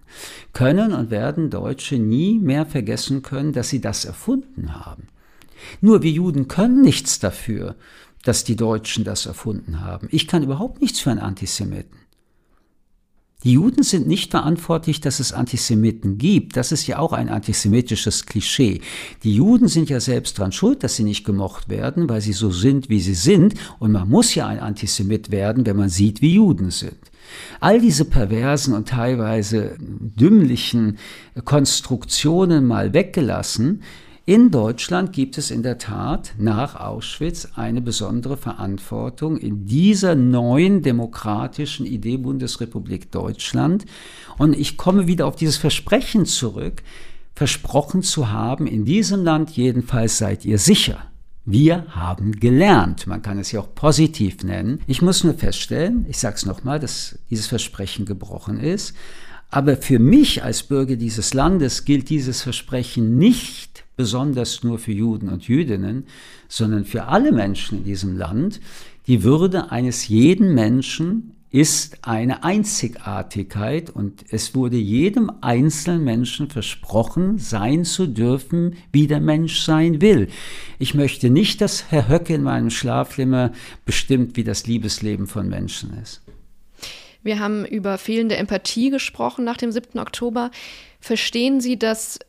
können 0.52 0.92
und 0.92 1.12
werden 1.12 1.50
Deutsche 1.50 1.98
nie 1.98 2.40
mehr 2.40 2.66
vergessen 2.66 3.22
können, 3.22 3.54
dass 3.54 3.70
sie 3.70 3.80
das 3.80 4.04
erfunden 4.04 4.76
haben. 4.76 5.08
Nur 5.82 6.02
wir 6.02 6.12
Juden 6.12 6.48
können 6.48 6.82
nichts 6.82 7.20
dafür, 7.20 7.76
dass 8.24 8.44
die 8.44 8.56
Deutschen 8.56 9.04
das 9.04 9.26
erfunden 9.26 9.82
haben. 9.82 10.08
Ich 10.12 10.28
kann 10.28 10.44
überhaupt 10.44 10.82
nichts 10.82 11.00
für 11.00 11.12
einen 11.12 11.20
Antisemiten. 11.20 12.00
Die 13.46 13.54
Juden 13.54 13.84
sind 13.84 14.08
nicht 14.08 14.32
verantwortlich, 14.32 15.02
dass 15.02 15.20
es 15.20 15.32
Antisemiten 15.32 16.18
gibt. 16.18 16.58
Das 16.58 16.72
ist 16.72 16.88
ja 16.88 16.98
auch 16.98 17.14
ein 17.14 17.30
antisemitisches 17.30 18.26
Klischee. 18.26 18.82
Die 19.24 19.36
Juden 19.36 19.68
sind 19.68 19.88
ja 19.88 20.00
selbst 20.00 20.40
dran 20.40 20.52
schuld, 20.52 20.84
dass 20.84 20.96
sie 20.96 21.04
nicht 21.04 21.26
gemocht 21.26 21.70
werden, 21.70 22.10
weil 22.10 22.22
sie 22.22 22.34
so 22.34 22.50
sind, 22.50 22.90
wie 22.90 23.00
sie 23.00 23.14
sind. 23.14 23.54
Und 23.78 23.92
man 23.92 24.10
muss 24.10 24.34
ja 24.34 24.48
ein 24.48 24.58
Antisemit 24.60 25.30
werden, 25.30 25.68
wenn 25.68 25.78
man 25.78 25.90
sieht, 25.90 26.24
wie 26.24 26.34
Juden 26.34 26.72
sind. 26.72 26.98
All 27.60 27.80
diese 27.80 28.06
perversen 28.06 28.74
und 28.74 28.88
teilweise 28.88 29.78
dümmlichen 29.80 30.98
Konstruktionen 31.44 32.66
mal 32.66 32.96
weggelassen, 32.96 33.84
in 34.28 34.50
Deutschland 34.50 35.14
gibt 35.14 35.38
es 35.38 35.52
in 35.52 35.62
der 35.62 35.78
Tat 35.78 36.34
nach 36.40 36.76
Auschwitz 36.76 37.50
eine 37.54 37.80
besondere 37.80 38.38
Verantwortung 38.38 39.38
in 39.38 39.68
dieser 39.68 40.16
neuen 40.16 40.82
demokratischen 40.82 41.86
Idee 41.86 42.18
Bundesrepublik 42.18 43.12
Deutschland. 43.12 43.86
Und 44.40 44.58
ich 44.58 44.78
komme 44.78 45.06
wieder 45.06 45.28
auf 45.28 45.36
dieses 45.36 45.58
Versprechen 45.58 46.26
zurück, 46.26 46.82
versprochen 47.36 48.02
zu 48.02 48.32
haben, 48.32 48.66
in 48.66 48.84
diesem 48.84 49.24
Land 49.24 49.52
jedenfalls 49.52 50.18
seid 50.18 50.44
ihr 50.44 50.58
sicher. 50.58 51.04
Wir 51.46 51.86
haben 51.90 52.40
gelernt. 52.40 53.06
Man 53.06 53.22
kann 53.22 53.38
es 53.38 53.52
ja 53.52 53.60
auch 53.60 53.76
positiv 53.76 54.44
nennen. 54.44 54.82
Ich 54.88 55.04
muss 55.04 55.24
nur 55.24 55.36
feststellen, 55.36 56.08
ich 56.10 56.18
sage 56.18 56.38
es 56.38 56.48
nochmal, 56.48 56.80
dass 56.80 57.20
dieses 57.30 57.46
Versprechen 57.46 58.06
gebrochen 58.06 58.60
ist. 58.60 58.96
Aber 59.52 59.78
für 59.78 60.00
mich 60.00 60.44
als 60.44 60.64
Bürger 60.64 60.96
dieses 60.96 61.36
Landes 61.36 61.86
gilt 61.86 62.10
dieses 62.10 62.42
Versprechen 62.42 63.18
nicht 63.18 63.65
besonders 63.96 64.64
nur 64.64 64.80
für 64.80 64.92
Juden 64.92 65.30
und 65.30 65.48
Jüdinnen, 65.48 66.06
sondern 66.48 66.86
für 66.86 67.06
alle 67.06 67.32
Menschen 67.32 67.80
in 67.80 67.84
diesem 67.84 68.18
Land. 68.18 68.60
Die 69.08 69.24
Würde 69.24 69.72
eines 69.72 70.08
jeden 70.08 70.54
Menschen 70.54 71.36
ist 71.56 72.00
eine 72.02 72.44
Einzigartigkeit 72.44 73.90
und 73.90 74.26
es 74.30 74.56
wurde 74.56 74.76
jedem 74.76 75.32
einzelnen 75.40 76.04
Menschen 76.04 76.50
versprochen, 76.50 77.38
sein 77.38 77.86
zu 77.86 78.08
dürfen, 78.08 78.76
wie 78.92 79.08
der 79.08 79.22
Mensch 79.22 79.62
sein 79.62 80.02
will. 80.02 80.28
Ich 80.80 80.96
möchte 80.96 81.30
nicht, 81.30 81.62
dass 81.62 81.90
Herr 81.92 82.10
Höcke 82.10 82.34
in 82.34 82.44
meinem 82.44 82.72
Schlaflimmer 82.72 83.54
bestimmt, 83.86 84.36
wie 84.36 84.44
das 84.44 84.68
Liebesleben 84.68 85.28
von 85.28 85.48
Menschen 85.48 85.98
ist. 86.02 86.22
Wir 87.24 87.40
haben 87.40 87.66
über 87.66 87.98
fehlende 87.98 88.36
Empathie 88.36 88.90
gesprochen 88.90 89.46
nach 89.46 89.58
dem 89.58 89.72
7. 89.72 89.98
Oktober. 89.98 90.52
Verstehen 91.00 91.62
Sie, 91.62 91.80
dass 91.80 92.20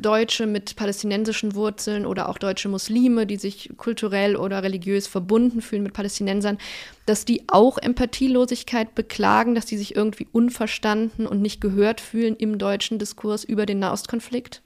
Deutsche 0.00 0.46
mit 0.46 0.76
palästinensischen 0.76 1.54
Wurzeln 1.54 2.06
oder 2.06 2.28
auch 2.28 2.38
deutsche 2.38 2.68
Muslime, 2.68 3.26
die 3.26 3.36
sich 3.36 3.70
kulturell 3.76 4.36
oder 4.36 4.62
religiös 4.62 5.06
verbunden 5.06 5.60
fühlen 5.60 5.82
mit 5.82 5.92
Palästinensern, 5.92 6.58
dass 7.06 7.24
die 7.24 7.42
auch 7.48 7.78
Empathielosigkeit 7.78 8.94
beklagen, 8.94 9.54
dass 9.54 9.66
die 9.66 9.76
sich 9.76 9.96
irgendwie 9.96 10.26
unverstanden 10.32 11.26
und 11.26 11.42
nicht 11.42 11.60
gehört 11.60 12.00
fühlen 12.00 12.36
im 12.36 12.58
deutschen 12.58 12.98
Diskurs 12.98 13.44
über 13.44 13.66
den 13.66 13.78
Nahostkonflikt? 13.78 14.62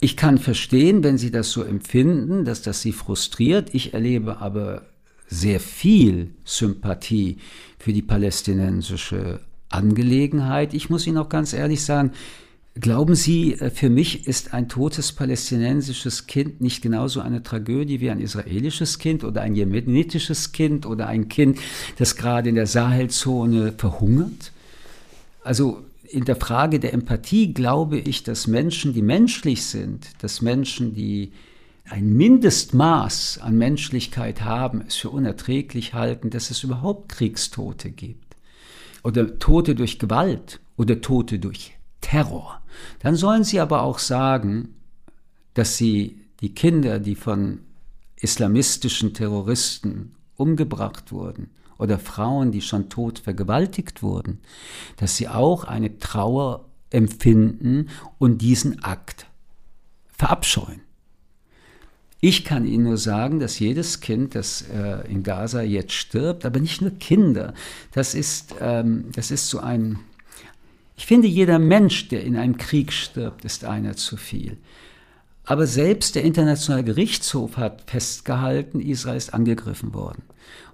Ich 0.00 0.16
kann 0.16 0.38
verstehen, 0.38 1.02
wenn 1.02 1.18
Sie 1.18 1.30
das 1.30 1.50
so 1.50 1.62
empfinden, 1.62 2.44
dass 2.44 2.62
das 2.62 2.82
Sie 2.82 2.92
frustriert. 2.92 3.74
Ich 3.74 3.94
erlebe 3.94 4.38
aber 4.38 4.82
sehr 5.28 5.60
viel 5.60 6.34
Sympathie 6.44 7.38
für 7.78 7.92
die 7.92 8.02
palästinensische 8.02 9.40
Angelegenheit. 9.70 10.74
Ich 10.74 10.90
muss 10.90 11.06
Ihnen 11.06 11.18
auch 11.18 11.28
ganz 11.28 11.52
ehrlich 11.52 11.82
sagen, 11.82 12.12
Glauben 12.80 13.14
Sie, 13.14 13.54
äh, 13.54 13.70
für 13.70 13.88
mich 13.88 14.26
ist 14.26 14.52
ein 14.52 14.68
totes 14.68 15.12
palästinensisches 15.12 16.26
Kind 16.26 16.60
nicht 16.60 16.82
genauso 16.82 17.20
eine 17.20 17.42
Tragödie 17.42 18.00
wie 18.00 18.10
ein 18.10 18.20
israelisches 18.20 18.98
Kind 18.98 19.22
oder 19.22 19.42
ein 19.42 19.54
jemenitisches 19.54 20.50
Kind 20.50 20.84
oder 20.84 21.06
ein 21.06 21.28
Kind, 21.28 21.58
das 21.98 22.16
gerade 22.16 22.48
in 22.48 22.56
der 22.56 22.66
Sahelzone 22.66 23.72
verhungert? 23.72 24.52
Also 25.44 25.84
in 26.02 26.24
der 26.24 26.36
Frage 26.36 26.80
der 26.80 26.94
Empathie 26.94 27.54
glaube 27.54 27.98
ich, 27.98 28.24
dass 28.24 28.48
Menschen, 28.48 28.92
die 28.92 29.02
menschlich 29.02 29.64
sind, 29.64 30.08
dass 30.18 30.42
Menschen, 30.42 30.94
die 30.94 31.32
ein 31.88 32.12
Mindestmaß 32.12 33.38
an 33.38 33.56
Menschlichkeit 33.56 34.42
haben, 34.42 34.82
es 34.86 34.96
für 34.96 35.10
unerträglich 35.10 35.94
halten, 35.94 36.30
dass 36.30 36.50
es 36.50 36.64
überhaupt 36.64 37.10
Kriegstote 37.10 37.90
gibt. 37.90 38.36
Oder 39.04 39.38
Tote 39.38 39.76
durch 39.76 39.98
Gewalt 39.98 40.60
oder 40.76 41.00
Tote 41.00 41.38
durch 41.38 41.74
Terror. 42.00 42.60
Dann 43.00 43.16
sollen 43.16 43.44
sie 43.44 43.60
aber 43.60 43.82
auch 43.82 43.98
sagen, 43.98 44.74
dass 45.54 45.76
sie 45.76 46.20
die 46.40 46.54
Kinder, 46.54 46.98
die 46.98 47.14
von 47.14 47.60
islamistischen 48.16 49.14
Terroristen 49.14 50.14
umgebracht 50.36 51.12
wurden, 51.12 51.50
oder 51.78 51.98
Frauen, 51.98 52.52
die 52.52 52.60
schon 52.60 52.88
tot 52.88 53.18
vergewaltigt 53.18 54.02
wurden, 54.02 54.40
dass 54.96 55.16
sie 55.16 55.28
auch 55.28 55.64
eine 55.64 55.98
Trauer 55.98 56.66
empfinden 56.90 57.88
und 58.18 58.38
diesen 58.38 58.82
Akt 58.84 59.26
verabscheuen. 60.06 60.80
Ich 62.20 62.44
kann 62.44 62.64
Ihnen 62.64 62.84
nur 62.84 62.96
sagen, 62.96 63.38
dass 63.38 63.58
jedes 63.58 64.00
Kind, 64.00 64.34
das 64.34 64.62
äh, 64.62 65.06
in 65.10 65.22
Gaza 65.22 65.60
jetzt 65.60 65.92
stirbt, 65.92 66.46
aber 66.46 66.58
nicht 66.58 66.80
nur 66.80 66.92
Kinder, 66.92 67.52
das 67.92 68.14
ist, 68.14 68.54
ähm, 68.60 69.10
das 69.12 69.30
ist 69.30 69.50
so 69.50 69.58
ein 69.58 69.98
ich 70.96 71.06
finde, 71.06 71.26
jeder 71.26 71.58
Mensch, 71.58 72.08
der 72.08 72.22
in 72.24 72.36
einem 72.36 72.56
Krieg 72.56 72.92
stirbt, 72.92 73.44
ist 73.44 73.64
einer 73.64 73.96
zu 73.96 74.16
viel. 74.16 74.58
Aber 75.44 75.66
selbst 75.66 76.14
der 76.14 76.24
Internationale 76.24 76.84
Gerichtshof 76.84 77.56
hat 77.56 77.82
festgehalten, 77.90 78.80
Israel 78.80 79.16
ist 79.16 79.34
angegriffen 79.34 79.92
worden. 79.92 80.22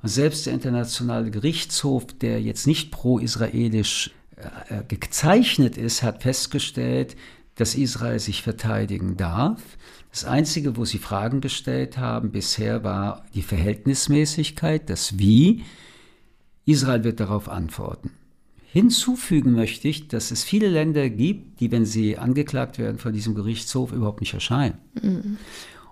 Und 0.02 0.09
selbst 0.09 0.46
der 0.46 0.52
Internationale 0.52 1.30
Gerichtshof, 1.30 2.06
der 2.18 2.40
jetzt 2.40 2.66
nicht 2.66 2.90
pro-israelisch 2.92 4.12
äh, 4.37 4.78
äh, 4.78 4.85
gezeichnet 4.87 5.76
ist, 5.76 6.02
hat 6.02 6.22
festgestellt, 6.22 7.16
dass 7.56 7.74
Israel 7.74 8.20
sich 8.20 8.42
verteidigen 8.42 9.16
darf. 9.16 9.61
Das 10.12 10.24
Einzige, 10.24 10.76
wo 10.76 10.85
sie 10.85 10.98
Fragen 10.98 11.40
gestellt 11.40 11.98
haben 11.98 12.30
bisher, 12.30 12.85
war 12.85 13.24
die 13.35 13.42
Verhältnismäßigkeit, 13.42 14.88
das 14.88 15.18
Wie. 15.18 15.64
Israel 16.64 17.04
wird 17.04 17.20
darauf 17.20 17.48
antworten. 17.48 18.12
Hinzufügen 18.72 19.52
möchte 19.52 19.88
ich, 19.88 20.06
dass 20.06 20.30
es 20.30 20.44
viele 20.44 20.68
Länder 20.68 21.11
gibt, 21.11 21.59
die, 21.59 21.72
wenn 21.72 21.85
sie 21.85 22.18
angeklagt 22.18 22.78
werden 22.78 22.98
von 22.98 23.12
diesem 23.12 23.35
Gerichtshof, 23.35 23.92
überhaupt 23.92 24.20
nicht 24.20 24.35
erscheinen. 24.35 24.78
Mhm. 25.02 25.38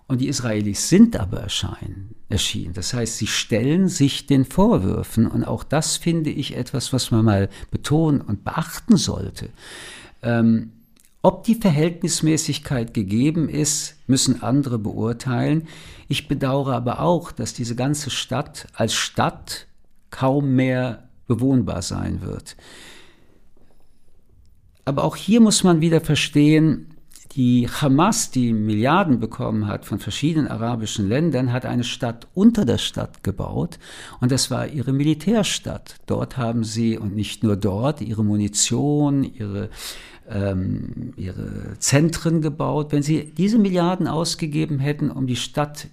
Und 0.06 0.20
die 0.20 0.28
Israelis 0.28 0.88
sind 0.88 1.16
aber 1.16 1.40
erscheinen, 1.40 2.14
erschienen. 2.28 2.74
Das 2.74 2.94
heißt, 2.94 3.18
sie 3.18 3.26
stellen 3.26 3.88
sich 3.88 4.26
den 4.26 4.44
Vorwürfen. 4.44 5.26
Und 5.26 5.44
auch 5.44 5.64
das 5.64 5.96
finde 5.96 6.30
ich 6.30 6.56
etwas, 6.56 6.92
was 6.92 7.10
man 7.10 7.24
mal 7.24 7.48
betonen 7.70 8.20
und 8.20 8.44
beachten 8.44 8.96
sollte. 8.96 9.50
Ähm, 10.22 10.70
ob 11.20 11.42
die 11.42 11.56
Verhältnismäßigkeit 11.56 12.94
gegeben 12.94 13.48
ist, 13.48 13.96
müssen 14.06 14.40
andere 14.40 14.78
beurteilen. 14.78 15.66
Ich 16.06 16.28
bedauere 16.28 16.74
aber 16.74 17.00
auch, 17.00 17.32
dass 17.32 17.54
diese 17.54 17.74
ganze 17.74 18.10
Stadt 18.10 18.68
als 18.74 18.94
Stadt 18.94 19.66
kaum 20.10 20.54
mehr 20.54 21.07
bewohnbar 21.28 21.82
sein 21.82 22.22
wird. 22.22 22.56
Aber 24.84 25.04
auch 25.04 25.16
hier 25.16 25.40
muss 25.40 25.62
man 25.62 25.80
wieder 25.80 26.00
verstehen, 26.00 26.88
die 27.32 27.68
Hamas, 27.68 28.30
die 28.30 28.52
Milliarden 28.52 29.20
bekommen 29.20 29.68
hat 29.68 29.84
von 29.84 29.98
verschiedenen 29.98 30.48
arabischen 30.48 31.08
Ländern, 31.08 31.52
hat 31.52 31.66
eine 31.66 31.84
Stadt 31.84 32.26
unter 32.34 32.64
der 32.64 32.78
Stadt 32.78 33.22
gebaut 33.22 33.78
und 34.20 34.32
das 34.32 34.50
war 34.50 34.66
ihre 34.66 34.92
Militärstadt. 34.92 35.96
Dort 36.06 36.36
haben 36.36 36.64
sie, 36.64 36.98
und 36.98 37.14
nicht 37.14 37.44
nur 37.44 37.56
dort, 37.56 38.00
ihre 38.00 38.24
Munition, 38.24 39.22
ihre, 39.22 39.68
ähm, 40.28 41.12
ihre 41.16 41.78
Zentren 41.78 42.40
gebaut. 42.40 42.92
Wenn 42.92 43.02
sie 43.02 43.32
diese 43.36 43.58
Milliarden 43.58 44.08
ausgegeben 44.08 44.78
hätten, 44.78 45.10
um 45.10 45.26
die 45.26 45.36
Stadt 45.36 45.88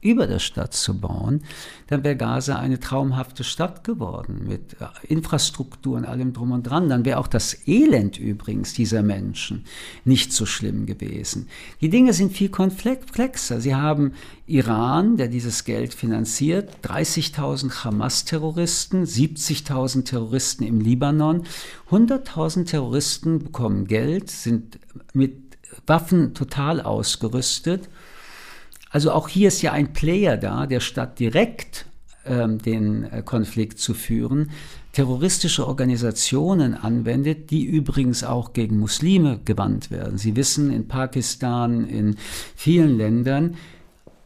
über 0.00 0.28
der 0.28 0.38
Stadt 0.38 0.74
zu 0.74 1.00
bauen, 1.00 1.42
dann 1.88 2.04
wäre 2.04 2.16
Gaza 2.16 2.56
eine 2.56 2.78
traumhafte 2.78 3.42
Stadt 3.42 3.82
geworden 3.82 4.44
mit 4.46 4.76
äh, 4.80 4.86
Infrastruktur 5.08 5.96
und 5.96 6.04
allem 6.04 6.32
drum 6.32 6.52
und 6.52 6.62
dran. 6.62 6.88
Dann 6.88 7.04
wäre 7.04 7.18
auch 7.18 7.26
das 7.26 7.66
Elend 7.66 8.18
übrigens 8.18 8.74
dieser 8.74 9.02
Menschen 9.02 9.64
nicht 10.04 10.32
so 10.32 10.46
schlimm 10.46 10.86
gewesen. 10.86 11.48
Die 11.80 11.88
Dinge 11.88 12.12
sind 12.12 12.32
viel 12.32 12.48
komplexer. 12.48 13.60
Sie 13.60 13.74
haben 13.74 14.12
Iran, 14.46 15.16
der 15.16 15.26
dieses 15.26 15.64
Geld 15.64 15.94
finanziert, 15.94 16.76
30.000 16.84 17.84
Hamas-Terroristen, 17.84 19.04
70.000 19.04 20.04
Terroristen 20.04 20.62
im 20.62 20.80
Libanon, 20.80 21.44
100.000 21.90 22.66
Terroristen 22.66 23.40
bekommen 23.40 23.86
Geld, 23.86 24.30
sind 24.30 24.78
mit 25.12 25.48
Waffen 25.86 26.34
total 26.34 26.80
ausgerüstet 26.80 27.88
also 28.90 29.12
auch 29.12 29.28
hier 29.28 29.48
ist 29.48 29.62
ja 29.62 29.72
ein 29.72 29.92
Player 29.92 30.36
da, 30.36 30.66
der 30.66 30.80
statt 30.80 31.18
direkt 31.18 31.86
ähm, 32.24 32.58
den 32.58 33.04
äh, 33.04 33.22
Konflikt 33.22 33.78
zu 33.78 33.94
führen, 33.94 34.50
terroristische 34.92 35.66
Organisationen 35.66 36.74
anwendet, 36.74 37.50
die 37.50 37.64
übrigens 37.64 38.24
auch 38.24 38.52
gegen 38.52 38.78
Muslime 38.78 39.40
gewandt 39.44 39.90
werden. 39.90 40.18
Sie 40.18 40.36
wissen, 40.36 40.72
in 40.72 40.88
Pakistan, 40.88 41.86
in 41.86 42.16
vielen 42.56 42.96
Ländern 42.96 43.56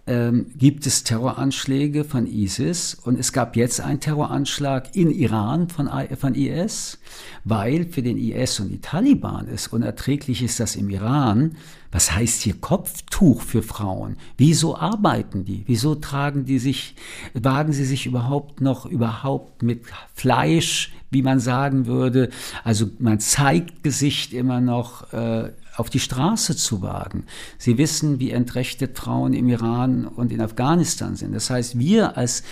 ähm, 0.07 0.47
gibt 0.57 0.87
es 0.87 1.05
Terroranschläge 1.05 2.05
von 2.05 2.27
ISIS 2.27 2.95
und 2.95 3.21
es 3.21 3.33
gab 3.33 3.55
jetzt 3.55 3.81
einen 3.81 4.01
Terroranschlag 4.01 4.97
in 4.97 5.11
Iran 5.11 5.69
von, 5.69 5.89
von 6.19 6.35
IS, 6.35 6.99
weil 7.45 7.85
für 7.87 8.03
den 8.03 8.19
IS 8.19 8.59
und 8.59 8.71
die 8.71 8.81
Taliban 8.81 9.47
es 9.49 9.69
unerträglich 9.69 10.43
ist, 10.43 10.59
dass 10.59 10.75
im 10.75 10.91
Iran, 10.91 11.57
was 11.93 12.15
heißt 12.15 12.43
hier 12.43 12.55
Kopftuch 12.59 13.43
für 13.43 13.63
Frauen? 13.63 14.17
Wieso 14.39 14.77
arbeiten 14.77 15.45
die? 15.45 15.63
Wieso 15.67 15.95
tragen 15.95 16.47
die 16.47 16.59
sich, 16.59 16.97
wagen 17.35 17.73
sie 17.73 17.85
sich 17.85 18.07
überhaupt 18.07 18.63
noch 18.63 18.87
überhaupt 18.87 19.63
mit 19.63 19.83
Fleisch, 20.15 20.93
wie 21.11 21.23
man 21.23 21.39
sagen 21.39 21.87
würde? 21.87 22.31
Also 22.65 22.87
man 22.99 23.21
zeigt 23.21 23.85
Gesicht 23.85 24.33
immer 24.33 24.61
noch. 24.61 25.13
Äh, 25.13 25.53
auf 25.75 25.89
die 25.89 26.01
Straße 26.01 26.55
zu 26.55 26.83
wagen. 26.83 27.25
Sie 27.57 27.79
wissen, 27.79 28.21
wie 28.21 28.31
entrechtet 28.31 28.99
Frauen 28.99 29.33
im 29.33 29.49
Iran 29.49 30.07
und 30.07 30.31
in 30.31 30.43
Afghanistan 30.43 31.17
sind. 31.17 31.35
Das 31.35 31.49
heißt, 31.49 31.79
wir 31.79 32.19
als 32.19 32.43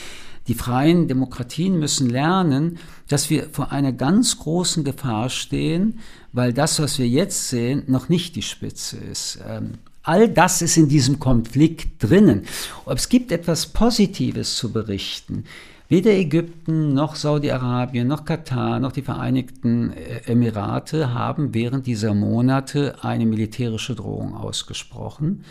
die 0.50 0.54
freien 0.54 1.06
Demokratien 1.06 1.78
müssen 1.78 2.10
lernen, 2.10 2.78
dass 3.06 3.30
wir 3.30 3.50
vor 3.52 3.70
einer 3.70 3.92
ganz 3.92 4.36
großen 4.40 4.82
Gefahr 4.82 5.30
stehen, 5.30 6.00
weil 6.32 6.52
das, 6.52 6.80
was 6.80 6.98
wir 6.98 7.06
jetzt 7.06 7.50
sehen, 7.50 7.84
noch 7.86 8.08
nicht 8.08 8.34
die 8.34 8.42
Spitze 8.42 8.96
ist. 8.96 9.38
Ähm, 9.48 9.74
All 10.02 10.28
das 10.28 10.60
ist 10.60 10.76
in 10.76 10.88
diesem 10.88 11.20
Konflikt 11.20 12.02
drinnen. 12.02 12.46
Es 12.86 13.08
gibt 13.08 13.30
etwas 13.30 13.66
Positives 13.66 14.56
zu 14.56 14.72
berichten. 14.72 15.44
Weder 15.88 16.10
Ägypten 16.10 16.94
noch 16.94 17.14
Saudi-Arabien 17.14 18.08
noch 18.08 18.24
Katar 18.24 18.80
noch 18.80 18.90
die 18.90 19.02
Vereinigten 19.02 19.92
äh, 19.92 20.32
Emirate 20.32 21.14
haben 21.14 21.54
während 21.54 21.86
dieser 21.86 22.12
Monate 22.12 23.04
eine 23.04 23.24
militärische 23.24 23.94
Drohung 23.94 24.34
ausgesprochen. 24.34 25.44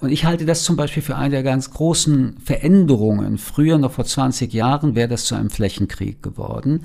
Und 0.00 0.10
ich 0.10 0.24
halte 0.24 0.46
das 0.46 0.64
zum 0.64 0.76
Beispiel 0.76 1.02
für 1.02 1.16
eine 1.16 1.30
der 1.30 1.42
ganz 1.42 1.70
großen 1.70 2.38
Veränderungen. 2.42 3.38
Früher, 3.38 3.78
noch 3.78 3.92
vor 3.92 4.04
20 4.04 4.52
Jahren, 4.52 4.94
wäre 4.94 5.08
das 5.08 5.26
zu 5.26 5.34
einem 5.34 5.50
Flächenkrieg 5.50 6.22
geworden. 6.22 6.84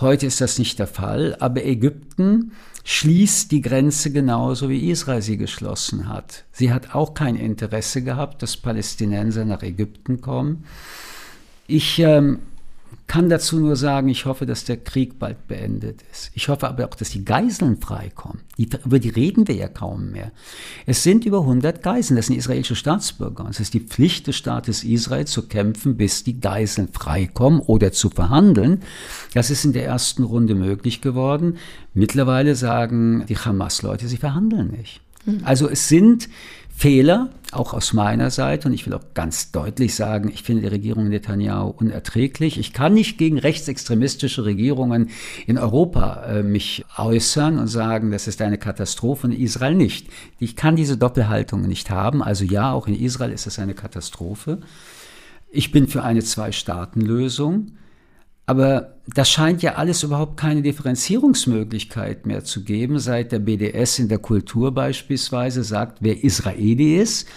Heute 0.00 0.26
ist 0.26 0.40
das 0.40 0.58
nicht 0.58 0.78
der 0.78 0.86
Fall, 0.86 1.36
aber 1.40 1.64
Ägypten 1.64 2.52
schließt 2.84 3.52
die 3.52 3.60
Grenze 3.60 4.10
genauso 4.10 4.68
wie 4.68 4.90
Israel 4.90 5.22
sie 5.22 5.36
geschlossen 5.36 6.08
hat. 6.08 6.44
Sie 6.52 6.72
hat 6.72 6.94
auch 6.94 7.14
kein 7.14 7.36
Interesse 7.36 8.02
gehabt, 8.02 8.42
dass 8.42 8.56
Palästinenser 8.56 9.44
nach 9.44 9.62
Ägypten 9.62 10.20
kommen. 10.20 10.64
Ich 11.68 12.00
ähm, 12.00 12.40
kann 13.12 13.28
dazu 13.28 13.60
nur 13.60 13.76
sagen, 13.76 14.08
ich 14.08 14.24
hoffe, 14.24 14.46
dass 14.46 14.64
der 14.64 14.78
Krieg 14.78 15.18
bald 15.18 15.46
beendet 15.46 16.00
ist. 16.10 16.30
Ich 16.32 16.48
hoffe 16.48 16.66
aber 16.66 16.86
auch, 16.86 16.94
dass 16.94 17.10
die 17.10 17.26
Geiseln 17.26 17.76
freikommen. 17.76 18.40
Die, 18.56 18.70
über 18.86 18.98
die 19.00 19.10
reden 19.10 19.46
wir 19.46 19.54
ja 19.54 19.68
kaum 19.68 20.12
mehr. 20.12 20.32
Es 20.86 21.02
sind 21.02 21.26
über 21.26 21.40
100 21.40 21.82
Geiseln, 21.82 22.16
das 22.16 22.28
sind 22.28 22.38
israelische 22.38 22.74
Staatsbürger. 22.74 23.46
Es 23.50 23.60
ist 23.60 23.74
die 23.74 23.80
Pflicht 23.80 24.28
des 24.28 24.36
Staates 24.36 24.82
Israel 24.82 25.26
zu 25.26 25.46
kämpfen, 25.46 25.98
bis 25.98 26.24
die 26.24 26.40
Geiseln 26.40 26.88
freikommen 26.88 27.60
oder 27.60 27.92
zu 27.92 28.08
verhandeln. 28.08 28.80
Das 29.34 29.50
ist 29.50 29.66
in 29.66 29.74
der 29.74 29.84
ersten 29.84 30.22
Runde 30.22 30.54
möglich 30.54 31.02
geworden. 31.02 31.58
Mittlerweile 31.92 32.56
sagen 32.56 33.26
die 33.28 33.36
Hamas-Leute, 33.36 34.08
sie 34.08 34.16
verhandeln 34.16 34.70
nicht. 34.70 35.02
Mhm. 35.26 35.40
Also 35.44 35.68
es 35.68 35.86
sind 35.86 36.30
Fehler, 36.74 37.30
auch 37.52 37.74
aus 37.74 37.92
meiner 37.92 38.30
Seite. 38.30 38.68
Und 38.68 38.74
ich 38.74 38.86
will 38.86 38.94
auch 38.94 39.14
ganz 39.14 39.52
deutlich 39.52 39.94
sagen, 39.94 40.30
ich 40.32 40.42
finde 40.42 40.62
die 40.62 40.68
Regierung 40.68 41.08
Netanyahu 41.08 41.68
unerträglich. 41.68 42.58
Ich 42.58 42.72
kann 42.72 42.94
nicht 42.94 43.18
gegen 43.18 43.38
rechtsextremistische 43.38 44.44
Regierungen 44.44 45.10
in 45.46 45.58
Europa 45.58 46.24
äh, 46.24 46.42
mich 46.42 46.84
äußern 46.96 47.58
und 47.58 47.68
sagen, 47.68 48.10
das 48.10 48.26
ist 48.26 48.42
eine 48.42 48.58
Katastrophe 48.58 49.26
und 49.26 49.32
in 49.32 49.42
Israel 49.42 49.74
nicht. 49.74 50.08
Ich 50.38 50.56
kann 50.56 50.74
diese 50.74 50.96
Doppelhaltung 50.96 51.62
nicht 51.62 51.90
haben. 51.90 52.22
Also 52.22 52.44
ja, 52.44 52.72
auch 52.72 52.88
in 52.88 52.98
Israel 52.98 53.32
ist 53.32 53.46
es 53.46 53.58
eine 53.58 53.74
Katastrophe. 53.74 54.58
Ich 55.50 55.70
bin 55.70 55.86
für 55.86 56.02
eine 56.02 56.22
Zwei-Staaten-Lösung. 56.22 57.72
Aber 58.46 58.96
das 59.06 59.30
scheint 59.30 59.62
ja 59.62 59.74
alles 59.74 60.02
überhaupt 60.02 60.36
keine 60.36 60.62
Differenzierungsmöglichkeit 60.62 62.26
mehr 62.26 62.44
zu 62.44 62.64
geben, 62.64 62.98
seit 62.98 63.32
der 63.32 63.38
BDS 63.38 63.98
in 63.98 64.08
der 64.08 64.18
Kultur 64.18 64.72
beispielsweise 64.72 65.64
sagt, 65.64 65.98
wer 66.00 66.22
Israeli 66.24 66.96
ist, 66.96 67.28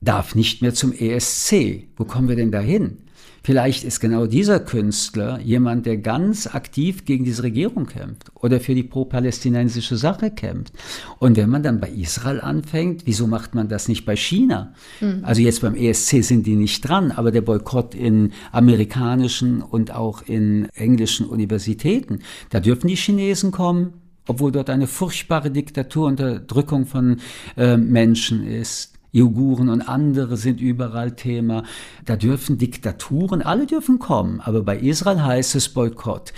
darf 0.00 0.34
nicht 0.34 0.62
mehr 0.62 0.74
zum 0.74 0.92
ESC. 0.92 1.88
Wo 1.96 2.04
kommen 2.04 2.28
wir 2.28 2.36
denn 2.36 2.50
dahin? 2.50 2.98
Vielleicht 3.42 3.84
ist 3.84 4.00
genau 4.00 4.26
dieser 4.26 4.60
Künstler 4.60 5.40
jemand, 5.40 5.86
der 5.86 5.96
ganz 5.96 6.46
aktiv 6.46 7.04
gegen 7.04 7.24
diese 7.24 7.42
Regierung 7.42 7.86
kämpft 7.86 8.30
oder 8.34 8.60
für 8.60 8.74
die 8.74 8.82
pro-palästinensische 8.82 9.96
Sache 9.96 10.30
kämpft. 10.30 10.74
Und 11.18 11.36
wenn 11.36 11.48
man 11.48 11.62
dann 11.62 11.80
bei 11.80 11.90
Israel 11.90 12.40
anfängt, 12.40 13.02
wieso 13.06 13.26
macht 13.26 13.54
man 13.54 13.68
das 13.68 13.88
nicht 13.88 14.04
bei 14.04 14.16
China? 14.16 14.74
Mhm. 15.00 15.20
Also 15.22 15.42
jetzt 15.42 15.62
beim 15.62 15.74
ESC 15.74 16.22
sind 16.22 16.46
die 16.46 16.56
nicht 16.56 16.86
dran, 16.86 17.12
aber 17.12 17.30
der 17.30 17.42
Boykott 17.42 17.94
in 17.94 18.32
amerikanischen 18.52 19.62
und 19.62 19.94
auch 19.94 20.22
in 20.22 20.68
englischen 20.74 21.26
Universitäten, 21.26 22.20
da 22.50 22.60
dürfen 22.60 22.88
die 22.88 22.96
Chinesen 22.96 23.52
kommen, 23.52 23.94
obwohl 24.26 24.52
dort 24.52 24.70
eine 24.70 24.86
furchtbare 24.86 25.50
Diktatur, 25.50 26.06
Unterdrückung 26.06 26.86
von 26.86 27.20
äh, 27.56 27.76
Menschen 27.76 28.46
ist. 28.46 28.89
Uiguren 29.14 29.68
und 29.68 29.82
andere 29.82 30.36
sind 30.36 30.60
überall 30.60 31.16
Thema. 31.16 31.64
Da 32.04 32.16
dürfen 32.16 32.58
Diktaturen, 32.58 33.42
alle 33.42 33.66
dürfen 33.66 33.98
kommen, 33.98 34.40
aber 34.40 34.62
bei 34.62 34.78
Israel 34.78 35.22
heißt 35.22 35.54
es 35.54 35.68
Boykott. 35.68 36.32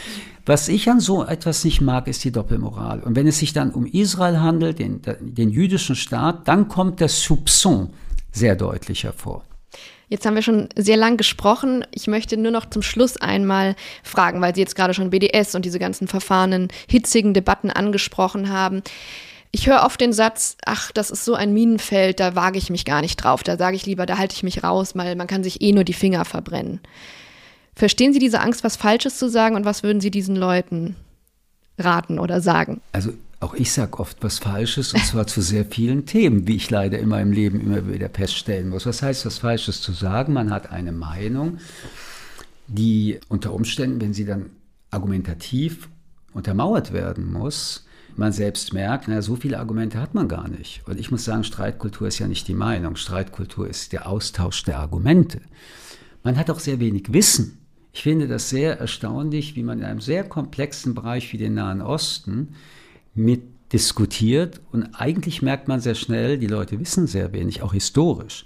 Was 0.45 0.69
ich 0.69 0.91
an 0.91 0.99
so 0.99 1.25
etwas 1.25 1.65
nicht 1.65 1.81
mag, 1.81 2.09
ist 2.09 2.25
die 2.25 2.33
Doppelmoral. 2.33 3.01
Und 3.01 3.15
wenn 3.15 3.29
es 3.29 3.39
sich 3.39 3.53
dann 3.53 3.71
um 3.71 3.87
Israel 3.87 4.41
handelt, 4.41 4.81
den, 4.81 5.01
den 5.21 5.51
jüdischen 5.51 5.95
Staat, 5.95 6.49
dann 6.49 6.67
kommt 6.69 6.99
der 6.99 7.09
Soupçon 7.09 7.91
sehr 8.33 8.57
deutlich 8.57 9.05
hervor. 9.05 9.45
Jetzt 10.09 10.27
haben 10.27 10.35
wir 10.35 10.43
schon 10.43 10.69
sehr 10.77 10.99
lang 10.99 11.17
gesprochen. 11.17 11.87
Ich 11.91 12.07
möchte 12.07 12.37
nur 12.37 12.53
noch 12.53 12.69
zum 12.69 12.83
Schluss 12.83 13.17
einmal 13.17 13.77
fragen, 14.03 14.43
weil 14.43 14.55
Sie 14.55 14.61
jetzt 14.61 14.77
gerade 14.77 14.93
schon 14.93 15.09
BDS 15.09 15.55
und 15.55 15.65
diese 15.65 15.79
ganzen 15.79 16.07
verfahrenen, 16.07 16.69
hitzigen 16.87 17.33
Debatten 17.33 17.71
angesprochen 17.71 18.51
haben. 18.51 18.83
Ich 19.55 19.67
höre 19.67 19.85
oft 19.85 20.01
den 20.01 20.15
Satz, 20.15 20.57
ach, 20.65 20.93
das 20.93 21.11
ist 21.11 21.27
so 21.27 21.35
ein 21.35 21.53
Minenfeld, 21.53 22.21
da 22.21 22.35
wage 22.35 22.57
ich 22.57 22.71
mich 22.71 22.87
gar 22.87 23.03
nicht 23.03 23.17
drauf. 23.17 23.43
Da 23.43 23.59
sage 23.59 23.77
ich 23.77 23.85
lieber, 23.85 24.07
da 24.07 24.17
halte 24.17 24.35
ich 24.35 24.43
mich 24.43 24.65
raus, 24.65 24.97
weil 24.97 25.15
man 25.15 25.27
kann 25.27 25.45
sich 25.45 25.61
eh 25.61 25.73
nur 25.73 25.85
die 25.85 25.93
Finger 25.93 26.25
verbrennen. 26.25 26.81
Verstehen 27.75 28.15
Sie 28.15 28.19
diese 28.19 28.41
Angst, 28.41 28.65
was 28.65 28.77
Falsches 28.77 29.19
zu 29.19 29.29
sagen 29.29 29.55
und 29.55 29.67
was 29.67 29.83
würden 29.83 30.01
Sie 30.01 30.11
diesen 30.11 30.37
Leuten 30.37 30.97
raten 31.79 32.19
oder 32.19 32.41
sagen? 32.41 32.81
Also 32.93 33.13
auch 33.41 33.55
ich 33.55 33.73
sage 33.73 33.99
oft 33.99 34.19
was 34.23 34.39
Falsches 34.39 34.95
und 34.95 35.05
zwar 35.05 35.27
zu 35.27 35.43
sehr 35.43 35.67
vielen 35.67 36.07
Themen, 36.07 36.47
wie 36.47 36.57
ich 36.57 36.71
leider 36.71 36.99
in 36.99 37.09
meinem 37.09 37.33
Leben 37.33 37.61
immer 37.61 37.93
wieder 37.93 38.09
feststellen 38.09 38.71
muss. 38.71 38.87
Was 38.87 39.03
heißt 39.03 39.27
was 39.27 39.39
Falsches 39.39 39.83
zu 39.83 39.93
sagen? 39.93 40.33
Man 40.33 40.51
hat 40.51 40.71
eine 40.71 40.93
Meinung, 40.93 41.59
die 42.69 43.21
unter 43.29 43.53
Umständen, 43.53 44.01
wenn 44.01 44.15
sie 44.15 44.25
dann 44.25 44.51
argumentativ 44.91 45.89
untermauert 46.33 46.93
werden 46.93 47.31
muss, 47.33 47.85
man 48.19 48.33
selbst 48.33 48.73
merkt, 48.73 49.09
na, 49.09 49.23
so 49.23 49.37
viele 49.37 49.59
Argumente 49.59 50.01
hat 50.01 50.15
man 50.15 50.29
gar 50.29 50.49
nicht. 50.49 50.83
Und 50.87 50.99
ich 50.99 51.11
muss 51.11 51.25
sagen, 51.25 51.45
Streitkultur 51.45 52.09
ist 52.09 52.19
ja 52.19 52.29
nicht 52.29 52.49
die 52.49 52.55
Meinung. 52.55 52.97
Streitkultur 52.97 53.69
ist 53.69 53.93
der 53.93 54.09
Austausch 54.09 54.63
der 54.65 54.79
Argumente. 54.79 55.41
Man 56.23 56.37
hat 56.37 56.51
auch 56.51 56.61
sehr 56.61 56.81
wenig 56.81 57.13
Wissen. 57.13 57.59
Ich 57.93 58.03
finde 58.03 58.27
das 58.27 58.49
sehr 58.49 58.79
erstaunlich, 58.79 59.57
wie 59.57 59.63
man 59.63 59.81
in 59.81 59.85
einem 59.85 60.01
sehr 60.01 60.25
komplexen 60.25 60.95
Bereich 60.95 61.33
wie 61.33 61.39
den 61.39 61.55
Nahen 61.55 61.83
Osten 61.83 62.55
mit 63.15 63.43
diskutiert 63.73 64.61
und 64.71 64.85
eigentlich 64.95 65.43
merkt 65.43 65.67
man 65.67 65.81
sehr 65.81 65.95
schnell, 65.95 66.39
die 66.39 66.47
Leute 66.47 66.79
wissen 66.79 67.07
sehr 67.07 67.33
wenig, 67.33 67.63
auch 67.63 67.73
historisch. 67.73 68.45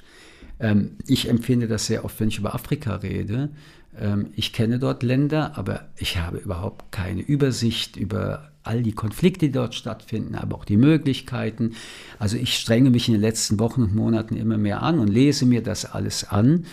Ähm, 0.60 0.92
ich 1.06 1.28
empfinde 1.28 1.66
das 1.68 1.86
sehr 1.86 2.04
oft, 2.04 2.18
wenn 2.20 2.28
ich 2.28 2.38
über 2.38 2.54
Afrika 2.54 2.96
rede. 2.96 3.50
Ähm, 3.98 4.28
ich 4.34 4.52
kenne 4.52 4.78
dort 4.78 5.02
Länder, 5.02 5.56
aber 5.56 5.88
ich 5.96 6.18
habe 6.18 6.38
überhaupt 6.38 6.92
keine 6.92 7.22
Übersicht 7.22 7.96
über 7.96 8.50
all 8.62 8.82
die 8.82 8.92
Konflikte, 8.92 9.46
die 9.46 9.52
dort 9.52 9.74
stattfinden, 9.74 10.34
aber 10.34 10.56
auch 10.56 10.64
die 10.64 10.76
Möglichkeiten. 10.76 11.74
Also 12.18 12.36
ich 12.36 12.58
strenge 12.58 12.90
mich 12.90 13.08
in 13.08 13.14
den 13.14 13.20
letzten 13.20 13.60
Wochen 13.60 13.82
und 13.82 13.94
Monaten 13.94 14.36
immer 14.36 14.58
mehr 14.58 14.82
an 14.82 14.98
und 14.98 15.08
lese 15.08 15.46
mir 15.46 15.62
das 15.62 15.84
alles 15.84 16.24
an. 16.24 16.66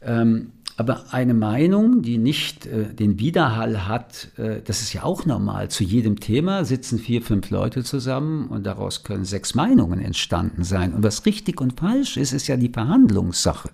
Ähm, 0.00 0.52
aber 0.78 1.12
eine 1.12 1.34
Meinung, 1.34 2.02
die 2.02 2.18
nicht 2.18 2.66
äh, 2.66 2.94
den 2.94 3.18
Widerhall 3.18 3.88
hat, 3.88 4.28
äh, 4.38 4.62
das 4.62 4.80
ist 4.80 4.92
ja 4.92 5.02
auch 5.02 5.26
normal. 5.26 5.70
Zu 5.70 5.82
jedem 5.82 6.20
Thema 6.20 6.64
sitzen 6.64 7.00
vier, 7.00 7.20
fünf 7.20 7.50
Leute 7.50 7.82
zusammen 7.82 8.46
und 8.46 8.64
daraus 8.64 9.02
können 9.02 9.24
sechs 9.24 9.56
Meinungen 9.56 10.00
entstanden 10.00 10.62
sein. 10.62 10.94
Und 10.94 11.02
was 11.02 11.26
richtig 11.26 11.60
und 11.60 11.80
falsch 11.80 12.16
ist, 12.16 12.32
ist 12.32 12.46
ja 12.46 12.56
die 12.56 12.68
Verhandlungssache. 12.68 13.70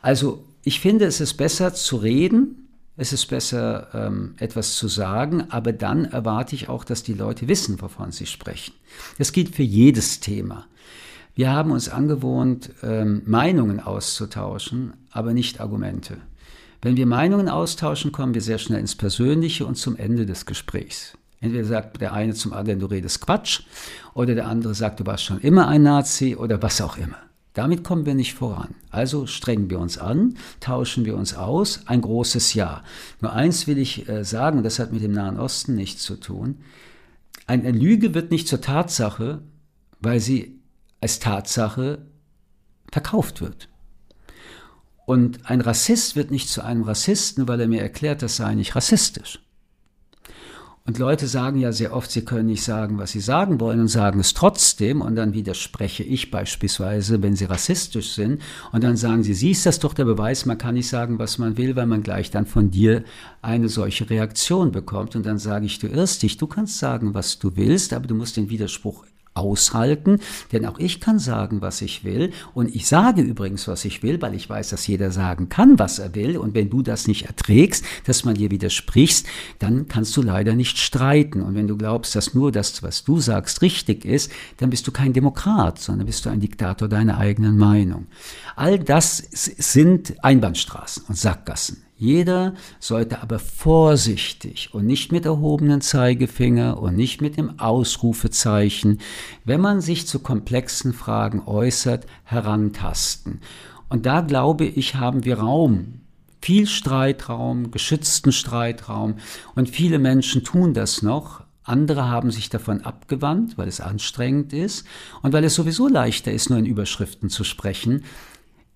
Also 0.00 0.44
ich 0.62 0.80
finde, 0.80 1.06
es 1.06 1.20
ist 1.20 1.34
besser 1.34 1.74
zu 1.74 1.96
reden, 1.96 2.68
es 2.96 3.12
ist 3.12 3.26
besser, 3.26 3.88
ähm, 3.94 4.34
etwas 4.38 4.76
zu 4.76 4.86
sagen, 4.86 5.50
aber 5.50 5.72
dann 5.72 6.04
erwarte 6.04 6.54
ich 6.54 6.68
auch, 6.68 6.84
dass 6.84 7.02
die 7.02 7.14
Leute 7.14 7.48
wissen, 7.48 7.80
wovon 7.80 8.12
sie 8.12 8.26
sprechen. 8.26 8.74
Das 9.18 9.32
gilt 9.32 9.54
für 9.54 9.62
jedes 9.62 10.20
Thema. 10.20 10.66
Wir 11.34 11.50
haben 11.50 11.70
uns 11.70 11.88
angewohnt, 11.88 12.70
ähm, 12.82 13.22
Meinungen 13.24 13.80
auszutauschen, 13.80 14.92
aber 15.10 15.32
nicht 15.32 15.60
Argumente. 15.60 16.18
Wenn 16.82 16.96
wir 16.96 17.06
Meinungen 17.06 17.48
austauschen, 17.48 18.12
kommen 18.12 18.34
wir 18.34 18.42
sehr 18.42 18.58
schnell 18.58 18.80
ins 18.80 18.94
Persönliche 18.94 19.64
und 19.64 19.76
zum 19.76 19.96
Ende 19.96 20.26
des 20.26 20.44
Gesprächs. 20.44 21.16
Entweder 21.40 21.64
sagt 21.64 22.00
der 22.00 22.12
eine 22.12 22.34
zum 22.34 22.52
anderen, 22.52 22.80
du 22.80 22.86
redest 22.86 23.20
Quatsch, 23.20 23.62
oder 24.14 24.34
der 24.34 24.46
andere 24.46 24.74
sagt, 24.74 25.00
du 25.00 25.06
warst 25.06 25.24
schon 25.24 25.40
immer 25.40 25.66
ein 25.68 25.82
Nazi 25.82 26.36
oder 26.36 26.60
was 26.60 26.80
auch 26.80 26.98
immer. 26.98 27.16
Damit 27.54 27.84
kommen 27.84 28.06
wir 28.06 28.14
nicht 28.14 28.34
voran. 28.34 28.74
Also 28.90 29.26
strengen 29.26 29.68
wir 29.68 29.78
uns 29.78 29.98
an, 29.98 30.38
tauschen 30.60 31.04
wir 31.04 31.16
uns 31.16 31.34
aus, 31.34 31.86
ein 31.86 32.00
großes 32.00 32.54
Ja. 32.54 32.82
Nur 33.20 33.32
eins 33.32 33.66
will 33.66 33.78
ich 33.78 34.08
äh, 34.08 34.24
sagen, 34.24 34.62
das 34.62 34.78
hat 34.78 34.92
mit 34.92 35.02
dem 35.02 35.12
Nahen 35.12 35.38
Osten 35.38 35.74
nichts 35.74 36.02
zu 36.02 36.16
tun. 36.16 36.58
Eine 37.46 37.72
Lüge 37.72 38.14
wird 38.14 38.30
nicht 38.30 38.48
zur 38.48 38.60
Tatsache, 38.60 39.42
weil 40.00 40.20
sie 40.20 40.60
als 41.00 41.18
Tatsache 41.18 42.06
verkauft 42.90 43.40
wird. 43.40 43.68
Und 45.04 45.50
ein 45.50 45.60
Rassist 45.60 46.16
wird 46.16 46.30
nicht 46.30 46.48
zu 46.48 46.62
einem 46.62 46.84
Rassisten, 46.84 47.48
weil 47.48 47.60
er 47.60 47.68
mir 47.68 47.82
erklärt, 47.82 48.22
das 48.22 48.36
sei 48.36 48.54
nicht 48.54 48.76
rassistisch. 48.76 49.40
Und 50.84 50.98
Leute 50.98 51.28
sagen 51.28 51.60
ja 51.60 51.70
sehr 51.70 51.94
oft, 51.94 52.10
sie 52.10 52.24
können 52.24 52.46
nicht 52.46 52.64
sagen, 52.64 52.98
was 52.98 53.12
sie 53.12 53.20
sagen 53.20 53.60
wollen 53.60 53.78
und 53.78 53.88
sagen 53.88 54.18
es 54.18 54.34
trotzdem. 54.34 55.00
Und 55.00 55.14
dann 55.14 55.32
widerspreche 55.32 56.02
ich 56.02 56.32
beispielsweise, 56.32 57.22
wenn 57.22 57.36
sie 57.36 57.44
rassistisch 57.44 58.14
sind. 58.14 58.42
Und 58.72 58.82
dann 58.82 58.96
sagen 58.96 59.22
sie, 59.22 59.34
siehst 59.34 59.64
das 59.64 59.78
doch 59.78 59.94
der 59.94 60.06
Beweis, 60.06 60.44
man 60.44 60.58
kann 60.58 60.74
nicht 60.74 60.88
sagen, 60.88 61.20
was 61.20 61.38
man 61.38 61.56
will, 61.56 61.76
weil 61.76 61.86
man 61.86 62.02
gleich 62.02 62.32
dann 62.32 62.46
von 62.46 62.72
dir 62.72 63.04
eine 63.42 63.68
solche 63.68 64.10
Reaktion 64.10 64.72
bekommt. 64.72 65.14
Und 65.14 65.24
dann 65.24 65.38
sage 65.38 65.66
ich, 65.66 65.78
du 65.78 65.86
irrst 65.86 66.22
dich, 66.24 66.36
du 66.36 66.48
kannst 66.48 66.78
sagen, 66.78 67.14
was 67.14 67.38
du 67.38 67.54
willst, 67.54 67.92
aber 67.92 68.08
du 68.08 68.16
musst 68.16 68.36
den 68.36 68.50
Widerspruch 68.50 69.04
aushalten, 69.34 70.18
denn 70.52 70.66
auch 70.66 70.78
ich 70.78 71.00
kann 71.00 71.18
sagen, 71.18 71.62
was 71.62 71.80
ich 71.80 72.04
will 72.04 72.32
und 72.54 72.74
ich 72.74 72.86
sage 72.86 73.22
übrigens, 73.22 73.66
was 73.68 73.84
ich 73.84 74.02
will, 74.02 74.20
weil 74.20 74.34
ich 74.34 74.48
weiß, 74.48 74.70
dass 74.70 74.86
jeder 74.86 75.10
sagen 75.10 75.48
kann, 75.48 75.78
was 75.78 75.98
er 75.98 76.14
will 76.14 76.36
und 76.36 76.54
wenn 76.54 76.70
du 76.70 76.82
das 76.82 77.08
nicht 77.08 77.26
erträgst, 77.26 77.84
dass 78.04 78.24
man 78.24 78.34
dir 78.34 78.50
widersprichst, 78.50 79.26
dann 79.58 79.88
kannst 79.88 80.16
du 80.16 80.22
leider 80.22 80.54
nicht 80.54 80.78
streiten 80.78 81.42
und 81.42 81.54
wenn 81.54 81.68
du 81.68 81.76
glaubst, 81.76 82.14
dass 82.14 82.34
nur 82.34 82.52
das, 82.52 82.82
was 82.82 83.04
du 83.04 83.20
sagst, 83.20 83.62
richtig 83.62 84.04
ist, 84.04 84.30
dann 84.58 84.70
bist 84.70 84.86
du 84.86 84.92
kein 84.92 85.12
Demokrat, 85.12 85.78
sondern 85.78 86.06
bist 86.06 86.26
du 86.26 86.30
ein 86.30 86.40
Diktator 86.40 86.88
deiner 86.88 87.18
eigenen 87.18 87.56
Meinung. 87.56 88.06
All 88.56 88.78
das 88.78 89.16
sind 89.18 90.22
Einbahnstraßen 90.22 91.04
und 91.08 91.16
Sackgassen. 91.16 91.82
Jeder 92.02 92.54
sollte 92.80 93.22
aber 93.22 93.38
vorsichtig 93.38 94.70
und 94.74 94.86
nicht 94.86 95.12
mit 95.12 95.24
erhobenen 95.24 95.80
Zeigefinger 95.80 96.82
und 96.82 96.96
nicht 96.96 97.20
mit 97.20 97.36
dem 97.36 97.60
Ausrufezeichen, 97.60 98.98
wenn 99.44 99.60
man 99.60 99.80
sich 99.80 100.08
zu 100.08 100.18
komplexen 100.18 100.94
Fragen 100.94 101.42
äußert, 101.46 102.06
herantasten. 102.24 103.38
Und 103.88 104.04
da 104.04 104.20
glaube 104.20 104.64
ich, 104.64 104.96
haben 104.96 105.24
wir 105.24 105.38
Raum, 105.38 106.00
viel 106.40 106.66
Streitraum, 106.66 107.70
geschützten 107.70 108.32
Streitraum 108.32 109.18
und 109.54 109.70
viele 109.70 110.00
Menschen 110.00 110.42
tun 110.42 110.74
das 110.74 111.02
noch. 111.02 111.44
Andere 111.62 112.08
haben 112.08 112.32
sich 112.32 112.50
davon 112.50 112.80
abgewandt, 112.80 113.56
weil 113.58 113.68
es 113.68 113.80
anstrengend 113.80 114.52
ist 114.52 114.88
und 115.22 115.32
weil 115.32 115.44
es 115.44 115.54
sowieso 115.54 115.86
leichter 115.86 116.32
ist, 116.32 116.50
nur 116.50 116.58
in 116.58 116.66
Überschriften 116.66 117.28
zu 117.28 117.44
sprechen. 117.44 118.02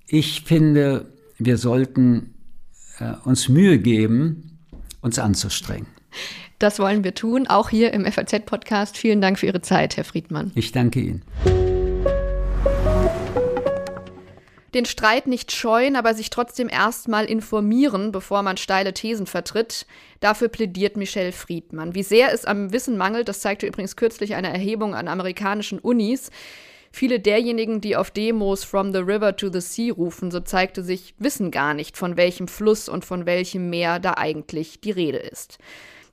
Ich 0.07 0.43
finde, 0.43 1.07
wir 1.39 1.59
sollten 1.59 2.36
äh, 2.99 3.13
uns 3.25 3.49
Mühe 3.49 3.79
geben, 3.79 4.59
uns 5.01 5.19
anzustrengen. 5.19 5.87
Das 6.59 6.79
wollen 6.79 7.05
wir 7.05 7.15
tun, 7.15 7.47
auch 7.47 7.69
hier 7.69 7.93
im 7.93 8.11
FAZ-Podcast. 8.11 8.97
Vielen 8.97 9.21
Dank 9.21 9.39
für 9.39 9.47
Ihre 9.47 9.61
Zeit, 9.61 9.97
Herr 9.97 10.05
Friedmann. 10.05 10.53
Ich 10.55 10.73
danke 10.73 11.01
Ihnen. 11.01 11.23
Den 14.73 14.85
Streit 14.85 15.27
nicht 15.27 15.53
scheuen, 15.53 15.97
aber 15.97 16.13
sich 16.13 16.29
trotzdem 16.29 16.69
erstmal 16.69 17.25
informieren, 17.25 18.13
bevor 18.13 18.43
man 18.43 18.59
steile 18.59 18.93
Thesen 18.93 19.27
vertritt. 19.27 19.87
Dafür 20.21 20.49
plädiert 20.49 20.99
Michelle 20.99 21.33
Friedmann. 21.33 21.95
Wie 21.95 22.03
sehr 22.03 22.33
es 22.33 22.45
am 22.45 22.73
Wissen 22.73 22.99
mangelt, 22.99 23.29
das 23.29 23.41
zeigte 23.41 23.67
übrigens 23.67 23.97
kürzlich 23.97 24.35
eine 24.35 24.53
Erhebung 24.53 24.95
an 24.95 25.09
amerikanischen 25.09 25.79
Unis. 25.79 26.31
Viele 26.99 27.21
derjenigen, 27.21 27.83
die 27.83 27.95
auf 27.95 28.11
Demos 28.11 28.65
From 28.65 28.91
the 28.91 29.01
River 29.01 29.37
to 29.37 29.51
the 29.53 29.61
Sea 29.61 29.93
rufen, 29.93 30.31
so 30.31 30.41
zeigte 30.41 30.83
sich, 30.83 31.15
wissen 31.19 31.51
gar 31.51 31.75
nicht, 31.75 31.95
von 31.95 32.17
welchem 32.17 32.49
Fluss 32.49 32.89
und 32.89 33.05
von 33.05 33.27
welchem 33.27 33.69
Meer 33.69 33.99
da 33.99 34.15
eigentlich 34.15 34.81
die 34.81 34.93
Rede 34.93 35.19
ist. 35.19 35.59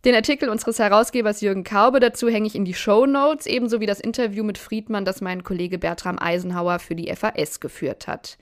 Den 0.05 0.15
Artikel 0.15 0.49
unseres 0.49 0.79
Herausgebers 0.79 1.39
Jürgen 1.39 1.63
Kaube 1.63 2.01
dazu 2.01 2.27
hänge 2.27 2.47
ich 2.47 2.55
in 2.55 2.65
die 2.65 2.73
Show 2.73 3.05
Notes, 3.05 3.45
ebenso 3.45 3.79
wie 3.79 3.85
das 3.85 4.01
Interview 4.01 4.43
mit 4.43 4.57
Friedmann, 4.57 5.05
das 5.05 5.21
mein 5.21 5.45
Kollege 5.45 5.77
Bertram 5.77 6.19
Eisenhauer 6.19 6.79
für 6.79 6.93
die 6.93 7.09
FAS 7.15 7.61
geführt 7.61 8.05
hat. 8.05 8.37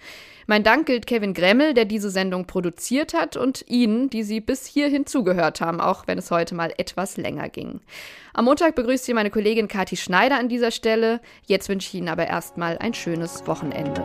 Mein 0.47 0.63
Dank 0.63 0.87
gilt 0.87 1.05
Kevin 1.05 1.35
Gremmel, 1.35 1.75
der 1.75 1.85
diese 1.85 2.09
Sendung 2.09 2.47
produziert 2.47 3.13
hat, 3.13 3.37
und 3.37 3.63
Ihnen, 3.67 4.09
die 4.09 4.23
Sie 4.23 4.41
bis 4.41 4.65
hierhin 4.65 5.05
zugehört 5.05 5.61
haben, 5.61 5.79
auch 5.79 6.07
wenn 6.07 6.17
es 6.17 6.31
heute 6.31 6.55
mal 6.55 6.73
etwas 6.77 7.17
länger 7.17 7.47
ging. 7.47 7.79
Am 8.33 8.45
Montag 8.45 8.73
begrüßt 8.73 9.05
Sie 9.05 9.13
meine 9.13 9.29
Kollegin 9.29 9.67
Kathi 9.67 9.97
Schneider 9.97 10.39
an 10.39 10.49
dieser 10.49 10.71
Stelle. 10.71 11.21
Jetzt 11.45 11.69
wünsche 11.69 11.89
ich 11.89 11.93
Ihnen 11.93 12.09
aber 12.09 12.25
erstmal 12.25 12.79
ein 12.79 12.95
schönes 12.95 13.45
Wochenende. 13.45 14.03